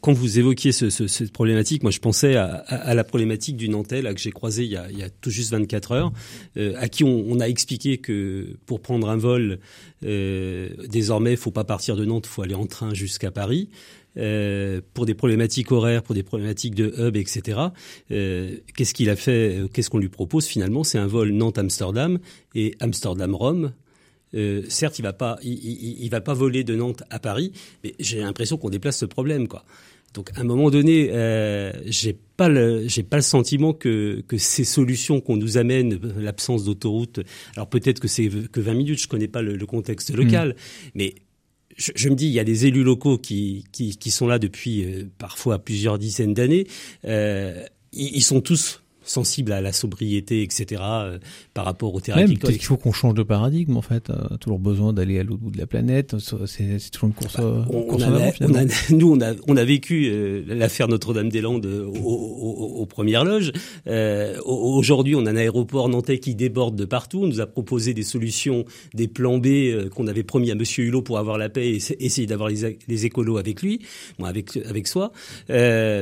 quand 0.00 0.12
vous 0.12 0.38
évoquiez 0.38 0.72
ce, 0.72 0.90
ce, 0.90 1.06
cette 1.06 1.32
problématique, 1.32 1.82
moi, 1.82 1.92
je 1.92 2.00
pensais 2.00 2.36
à, 2.36 2.46
à, 2.46 2.94
la 2.94 3.04
problématique 3.04 3.56
du 3.56 3.68
Nantais 3.68 4.02
là 4.02 4.14
que 4.14 4.20
j'ai 4.20 4.32
croisé 4.32 4.64
il 4.64 4.70
y, 4.70 4.76
a, 4.76 4.86
il 4.90 4.98
y 4.98 5.02
a 5.02 5.10
tout 5.10 5.30
juste 5.30 5.52
24 5.52 5.92
heures, 5.92 6.12
euh, 6.56 6.74
à 6.78 6.88
qui 6.88 7.04
on, 7.04 7.24
on, 7.28 7.40
a 7.40 7.48
expliqué 7.48 7.98
que 7.98 8.56
pour 8.66 8.80
prendre 8.80 9.08
un 9.08 9.16
vol, 9.16 9.58
euh, 10.04 10.68
désormais, 10.88 11.32
il 11.32 11.36
faut 11.36 11.50
pas 11.50 11.64
partir 11.64 11.96
de 11.96 12.04
Nantes, 12.04 12.26
il 12.26 12.30
faut 12.30 12.42
aller 12.42 12.54
en 12.54 12.66
train 12.66 12.94
jusqu'à 12.94 13.30
Paris. 13.30 13.68
Euh, 14.16 14.80
pour 14.94 15.06
des 15.06 15.14
problématiques 15.14 15.72
horaires, 15.72 16.02
pour 16.02 16.14
des 16.14 16.22
problématiques 16.22 16.74
de 16.74 16.94
hub, 16.98 17.16
etc. 17.16 17.58
Euh, 18.12 18.56
qu'est-ce 18.76 18.94
qu'il 18.94 19.10
a 19.10 19.16
fait 19.16 19.58
euh, 19.58 19.68
Qu'est-ce 19.68 19.90
qu'on 19.90 19.98
lui 19.98 20.08
propose 20.08 20.46
finalement? 20.46 20.84
C'est 20.84 20.98
un 20.98 21.08
vol 21.08 21.32
Nantes-Amsterdam 21.32 22.18
et 22.54 22.76
Amsterdam-Rome. 22.78 23.72
Euh, 24.34 24.62
certes, 24.68 24.98
il 24.98 25.02
va 25.02 25.12
pas, 25.12 25.38
il, 25.42 25.52
il, 26.00 26.08
va 26.10 26.20
pas 26.20 26.34
voler 26.34 26.64
de 26.64 26.74
Nantes 26.74 27.02
à 27.10 27.18
Paris, 27.18 27.52
mais 27.82 27.94
j'ai 28.00 28.20
l'impression 28.20 28.56
qu'on 28.56 28.70
déplace 28.70 28.98
ce 28.98 29.04
problème, 29.04 29.48
quoi. 29.48 29.64
Donc, 30.12 30.30
à 30.36 30.40
un 30.40 30.44
moment 30.44 30.70
donné, 30.70 31.10
euh, 31.12 31.72
j'ai 31.86 32.16
pas 32.36 32.48
le, 32.48 32.86
j'ai 32.86 33.02
pas 33.02 33.16
le 33.16 33.22
sentiment 33.22 33.72
que 33.72 34.22
que 34.28 34.38
ces 34.38 34.62
solutions 34.62 35.20
qu'on 35.20 35.36
nous 35.36 35.58
amène, 35.58 35.98
l'absence 36.16 36.64
d'autoroute. 36.64 37.20
Alors 37.56 37.68
peut-être 37.68 37.98
que 37.98 38.06
c'est 38.06 38.28
que 38.28 38.60
20 38.60 38.74
minutes, 38.74 39.00
je 39.00 39.08
connais 39.08 39.26
pas 39.26 39.42
le, 39.42 39.56
le 39.56 39.66
contexte 39.66 40.14
local, 40.14 40.50
mmh. 40.50 40.88
mais 40.94 41.14
je, 41.76 42.08
me 42.08 42.14
dis, 42.14 42.26
il 42.26 42.32
y 42.32 42.40
a 42.40 42.44
des 42.44 42.66
élus 42.66 42.84
locaux 42.84 43.18
qui, 43.18 43.64
qui, 43.72 44.10
sont 44.10 44.26
là 44.26 44.38
depuis 44.38 44.84
euh, 44.84 45.04
parfois 45.18 45.58
plusieurs 45.58 45.98
dizaines 45.98 46.34
d'années. 46.34 46.66
Euh, 47.04 47.64
ils, 47.92 48.22
sont 48.22 48.40
tous 48.40 48.82
sensible 49.04 49.52
à 49.52 49.60
la 49.60 49.72
sobriété, 49.72 50.42
etc., 50.42 50.82
euh, 50.84 51.18
par 51.52 51.64
rapport 51.64 51.94
au 51.94 52.00
terrain 52.00 52.22
agricole. 52.22 52.48
Peut-être 52.48 52.58
qu'il 52.58 52.66
faut 52.66 52.76
qu'on 52.76 52.92
change 52.92 53.14
de 53.14 53.22
paradigme, 53.22 53.76
en 53.76 53.82
fait. 53.82 54.10
Euh, 54.10 54.36
toujours 54.38 54.58
besoin 54.58 54.92
d'aller 54.92 55.18
à 55.18 55.22
l'autre 55.22 55.42
bout 55.42 55.50
de 55.50 55.58
la 55.58 55.66
planète. 55.66 56.16
C'est 56.46 56.90
toujours 56.90 57.08
une 57.08 57.14
course, 57.14 57.36
bah, 57.36 57.66
on, 57.70 57.82
course 57.82 58.04
on, 58.06 58.14
a, 58.14 58.30
on 58.40 58.54
a, 58.54 58.64
Nous, 58.90 59.12
on 59.12 59.20
a, 59.20 59.34
on 59.46 59.56
a 59.56 59.64
vécu 59.64 60.08
euh, 60.10 60.42
l'affaire 60.46 60.88
Notre-Dame-des-Landes 60.88 61.66
aux, 61.66 62.86
premières 62.86 63.24
loges. 63.24 63.52
Euh, 63.86 64.38
Aujourd'hui, 64.44 65.14
on 65.14 65.26
a 65.26 65.30
un 65.30 65.36
aéroport 65.36 65.88
nantais 65.88 66.18
qui 66.18 66.34
déborde 66.34 66.76
de 66.76 66.84
partout. 66.84 67.22
On 67.22 67.26
nous 67.26 67.40
a 67.40 67.46
proposé 67.46 67.94
des 67.94 68.02
solutions, 68.02 68.64
des 68.92 69.08
plans 69.08 69.38
B 69.38 69.46
euh, 69.46 69.88
qu'on 69.88 70.06
avait 70.06 70.22
promis 70.22 70.50
à 70.50 70.54
Monsieur 70.54 70.84
Hulot 70.84 71.02
pour 71.02 71.18
avoir 71.18 71.38
la 71.38 71.48
paix 71.48 71.70
et 71.70 71.76
essayer 71.98 72.26
d'avoir 72.26 72.48
les, 72.48 72.78
les, 72.86 73.06
écolos 73.06 73.38
avec 73.38 73.62
lui, 73.62 73.80
bon, 74.18 74.26
avec, 74.26 74.56
avec 74.56 74.86
soi. 74.86 75.12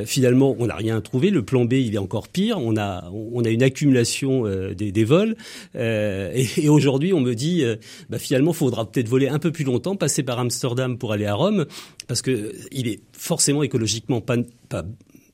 finalement, 0.05 0.55
on 0.59 0.67
n'a 0.67 0.75
rien 0.75 0.99
trouvé. 1.01 1.29
Le 1.29 1.43
plan 1.43 1.65
B, 1.65 1.73
il 1.73 1.95
est 1.95 1.99
encore 1.99 2.27
pire. 2.27 2.57
On 2.59 2.77
a 2.77 2.92
on 3.11 3.43
a 3.43 3.49
une 3.49 3.63
accumulation 3.63 4.45
euh, 4.45 4.73
des, 4.73 5.03
vols. 5.03 5.35
Euh, 5.75 6.31
et, 6.33 6.69
aujourd'hui, 6.69 7.13
on 7.13 7.19
me 7.19 7.33
dit, 7.33 7.63
euh, 7.63 7.75
bah, 8.09 8.19
finalement, 8.19 8.51
il 8.51 8.57
faudra 8.57 8.89
peut-être 8.89 9.07
voler 9.07 9.27
un 9.27 9.39
peu 9.39 9.51
plus 9.51 9.63
longtemps, 9.63 9.95
passer 9.95 10.23
par 10.23 10.39
Amsterdam 10.39 10.97
pour 10.97 11.13
aller 11.13 11.25
à 11.25 11.35
Rome, 11.35 11.65
parce 12.07 12.21
que 12.21 12.53
il 12.71 12.87
est 12.87 13.01
forcément 13.13 13.63
écologiquement 13.63 14.21
pas, 14.21 14.37
pas 14.69 14.83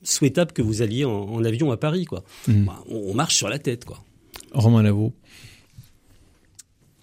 souhaitable 0.03 0.51
que 0.51 0.61
vous 0.61 0.81
alliez 0.81 1.05
en, 1.05 1.43
avion 1.43 1.71
à 1.71 1.77
Paris, 1.77 2.05
quoi. 2.05 2.23
Mmh. 2.47 2.65
Bah, 2.65 2.83
on, 2.89 3.13
marche 3.13 3.35
sur 3.35 3.49
la 3.49 3.59
tête, 3.59 3.85
quoi. 3.85 3.99
Romain 4.53 4.83
Lavaux. 4.83 5.13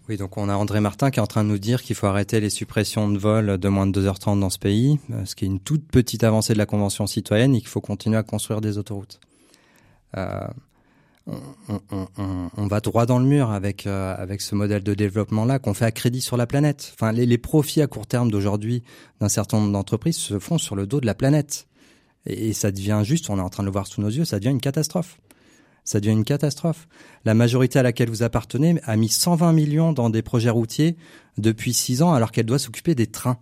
Oui, 0.08 0.16
donc 0.16 0.36
on 0.36 0.48
a 0.48 0.54
André 0.54 0.80
Martin 0.80 1.10
qui 1.10 1.18
est 1.18 1.22
en 1.22 1.26
train 1.26 1.42
de 1.42 1.48
nous 1.48 1.58
dire 1.58 1.82
qu'il 1.82 1.96
faut 1.96 2.06
arrêter 2.06 2.38
les 2.38 2.50
suppressions 2.50 3.10
de 3.10 3.18
vols 3.18 3.58
de 3.58 3.68
moins 3.68 3.88
de 3.88 4.00
2h30 4.00 4.38
dans 4.38 4.50
ce 4.50 4.58
pays, 4.58 5.00
ce 5.24 5.34
qui 5.34 5.44
est 5.44 5.48
une 5.48 5.58
toute 5.58 5.84
petite 5.84 6.22
avancée 6.22 6.52
de 6.52 6.58
la 6.58 6.66
Convention 6.66 7.08
citoyenne 7.08 7.56
et 7.56 7.58
qu'il 7.58 7.68
faut 7.68 7.80
continuer 7.80 8.16
à 8.16 8.22
construire 8.22 8.60
des 8.60 8.78
autoroutes. 8.78 9.18
Euh, 10.16 10.46
on, 12.56 12.66
va 12.68 12.80
droit 12.80 13.04
dans 13.04 13.18
le 13.18 13.24
mur 13.24 13.50
avec 13.50 13.86
euh, 13.86 14.14
avec 14.16 14.40
ce 14.40 14.54
modèle 14.54 14.84
de 14.84 14.94
développement 14.94 15.44
là 15.44 15.58
qu'on 15.58 15.74
fait 15.74 15.84
à 15.84 15.90
crédit 15.90 16.20
sur 16.20 16.36
la 16.36 16.46
planète. 16.46 16.92
Enfin, 16.94 17.10
les, 17.10 17.38
profits 17.38 17.82
à 17.82 17.88
court 17.88 18.06
terme 18.06 18.30
d'aujourd'hui 18.30 18.84
d'un 19.20 19.28
certain 19.28 19.58
nombre 19.58 19.72
d'entreprises 19.72 20.16
se 20.16 20.38
font 20.38 20.58
sur 20.58 20.76
le 20.76 20.86
dos 20.86 21.00
de 21.00 21.06
la 21.06 21.14
planète, 21.14 21.66
et, 22.26 22.52
ça 22.52 22.70
devient 22.70 23.00
juste. 23.02 23.28
On 23.28 23.38
est 23.38 23.42
en 23.42 23.48
train 23.48 23.64
de 23.64 23.66
le 23.68 23.72
voir 23.72 23.88
sous 23.88 24.00
nos 24.00 24.08
yeux. 24.08 24.24
Ça 24.24 24.38
devient 24.38 24.52
une 24.52 24.60
catastrophe. 24.60 25.18
Ça 25.82 25.98
devient 25.98 26.12
une 26.12 26.24
catastrophe. 26.24 26.86
La 27.24 27.34
majorité 27.34 27.78
à 27.78 27.82
laquelle 27.82 28.08
vous 28.08 28.22
appartenez 28.22 28.80
a 28.84 28.96
mis 28.96 29.08
120 29.08 29.52
millions 29.52 29.92
dans 29.92 30.10
des 30.10 30.22
projets 30.22 30.50
routiers 30.50 30.96
depuis 31.38 31.72
six 31.72 32.02
ans, 32.02 32.12
alors 32.12 32.30
qu'elle 32.30 32.46
doit 32.46 32.58
s'occuper 32.58 32.94
des 32.94 33.06
trains. 33.08 33.38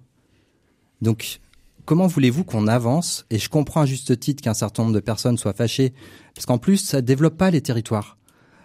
Donc 1.02 1.40
comment 1.84 2.06
voulez-vous 2.06 2.44
qu'on 2.44 2.66
avance? 2.66 3.26
Et 3.30 3.38
je 3.38 3.48
comprends 3.48 3.82
à 3.82 3.86
juste 3.86 4.18
titre 4.18 4.42
qu'un 4.42 4.54
certain 4.54 4.82
nombre 4.82 4.94
de 4.94 5.00
personnes 5.00 5.38
soient 5.38 5.52
fâchées, 5.52 5.92
parce 6.34 6.46
qu'en 6.46 6.58
plus, 6.58 6.78
ça 6.78 6.98
ne 6.98 7.02
développe 7.02 7.36
pas 7.36 7.50
les 7.50 7.60
territoires. 7.60 8.18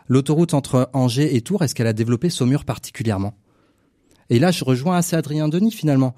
L'autoroute 0.08 0.54
entre 0.54 0.90
Angers 0.94 1.36
et 1.36 1.42
Tours, 1.42 1.64
est-ce 1.64 1.76
qu'elle 1.76 1.88
a 1.88 1.94
développé 1.94 2.30
Saumur 2.30 2.66
particulièrement? 2.66 3.36
Et 4.30 4.40
là, 4.40 4.52
je 4.52 4.64
rejoins 4.64 4.98
assez 4.98 5.16
Adrien 5.16 5.50
Denis 5.50 5.72
finalement. 5.72 6.16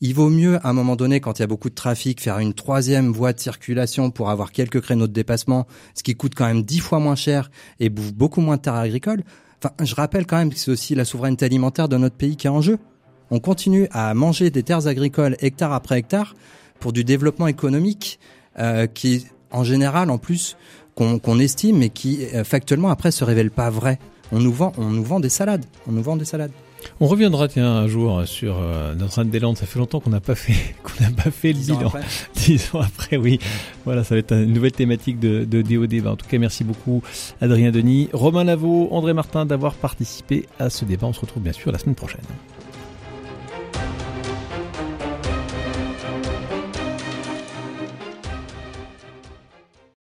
Il 0.00 0.14
vaut 0.14 0.30
mieux, 0.30 0.64
à 0.66 0.70
un 0.70 0.72
moment 0.72 0.96
donné, 0.96 1.20
quand 1.20 1.38
il 1.38 1.42
y 1.42 1.44
a 1.44 1.48
beaucoup 1.48 1.70
de 1.70 1.74
trafic, 1.74 2.20
faire 2.20 2.38
une 2.38 2.54
troisième 2.54 3.12
voie 3.12 3.32
de 3.32 3.40
circulation 3.40 4.10
pour 4.10 4.30
avoir 4.30 4.50
quelques 4.50 4.80
créneaux 4.80 5.06
de 5.06 5.12
dépassement, 5.12 5.66
ce 5.94 6.02
qui 6.02 6.14
coûte 6.16 6.34
quand 6.34 6.46
même 6.46 6.62
dix 6.62 6.80
fois 6.80 6.98
moins 6.98 7.14
cher 7.14 7.50
et 7.78 7.88
bouffe 7.88 8.12
beaucoup 8.12 8.40
moins 8.40 8.56
de 8.56 8.62
terres 8.62 8.74
agricoles. 8.74 9.22
Enfin, 9.62 9.74
je 9.84 9.94
rappelle 9.94 10.26
quand 10.26 10.38
même 10.38 10.50
que 10.50 10.58
c'est 10.58 10.72
aussi 10.72 10.96
la 10.96 11.04
souveraineté 11.04 11.44
alimentaire 11.44 11.88
de 11.88 11.96
notre 11.96 12.16
pays 12.16 12.36
qui 12.36 12.48
est 12.48 12.50
en 12.50 12.60
jeu 12.60 12.78
on 13.32 13.40
continue 13.40 13.88
à 13.92 14.12
manger 14.12 14.50
des 14.50 14.62
terres 14.62 14.86
agricoles 14.86 15.36
hectare 15.40 15.72
après 15.72 15.98
hectare 15.98 16.34
pour 16.78 16.92
du 16.92 17.02
développement 17.02 17.46
économique 17.46 18.20
euh, 18.58 18.86
qui, 18.86 19.26
en 19.50 19.64
général, 19.64 20.10
en 20.10 20.18
plus, 20.18 20.58
qu'on 20.94 21.38
estime, 21.38 21.78
mais 21.78 21.88
qui 21.88 22.26
euh, 22.34 22.44
factuellement 22.44 22.90
après 22.90 23.10
se 23.10 23.24
révèle 23.24 23.50
pas 23.50 23.70
vrai. 23.70 23.98
On 24.32 24.38
nous 24.38 24.52
vend, 24.52 24.74
on 24.76 24.90
nous 24.90 25.02
vend 25.02 25.18
des 25.18 25.30
salades. 25.30 25.64
On 25.88 25.92
nous 25.92 26.02
vend 26.02 26.16
des 26.16 26.26
salades. 26.26 26.52
On 27.00 27.06
reviendra 27.06 27.48
tiens 27.48 27.70
un 27.70 27.86
jour 27.88 28.22
sur 28.26 28.58
euh, 28.60 28.94
Notre-Dame-des-Landes. 28.94 29.56
Ça 29.56 29.64
fait 29.64 29.78
longtemps 29.78 30.00
qu'on 30.00 30.10
n'a 30.10 30.20
pas 30.20 30.34
fait 30.34 30.74
qu'on 30.82 31.02
n'a 31.02 31.10
pas 31.10 31.30
fait 31.30 31.54
le 31.54 31.60
bilan. 31.60 31.90
Dix 32.34 32.74
ans 32.74 32.80
après, 32.82 33.16
oui. 33.16 33.38
Voilà, 33.86 34.04
ça 34.04 34.14
va 34.14 34.18
être 34.18 34.32
une 34.32 34.52
nouvelle 34.52 34.72
thématique 34.72 35.18
de, 35.18 35.46
de 35.46 35.62
DOD. 35.62 36.06
En 36.06 36.16
tout 36.16 36.26
cas, 36.26 36.36
merci 36.36 36.64
beaucoup 36.64 37.02
Adrien 37.40 37.70
Denis, 37.70 38.10
Romain 38.12 38.44
Lavaux, 38.44 38.88
André 38.90 39.14
Martin 39.14 39.46
d'avoir 39.46 39.72
participé 39.72 40.46
à 40.58 40.68
ce 40.68 40.84
débat. 40.84 41.06
On 41.06 41.14
se 41.14 41.20
retrouve 41.20 41.42
bien 41.42 41.52
sûr 41.52 41.72
la 41.72 41.78
semaine 41.78 41.94
prochaine. 41.94 42.20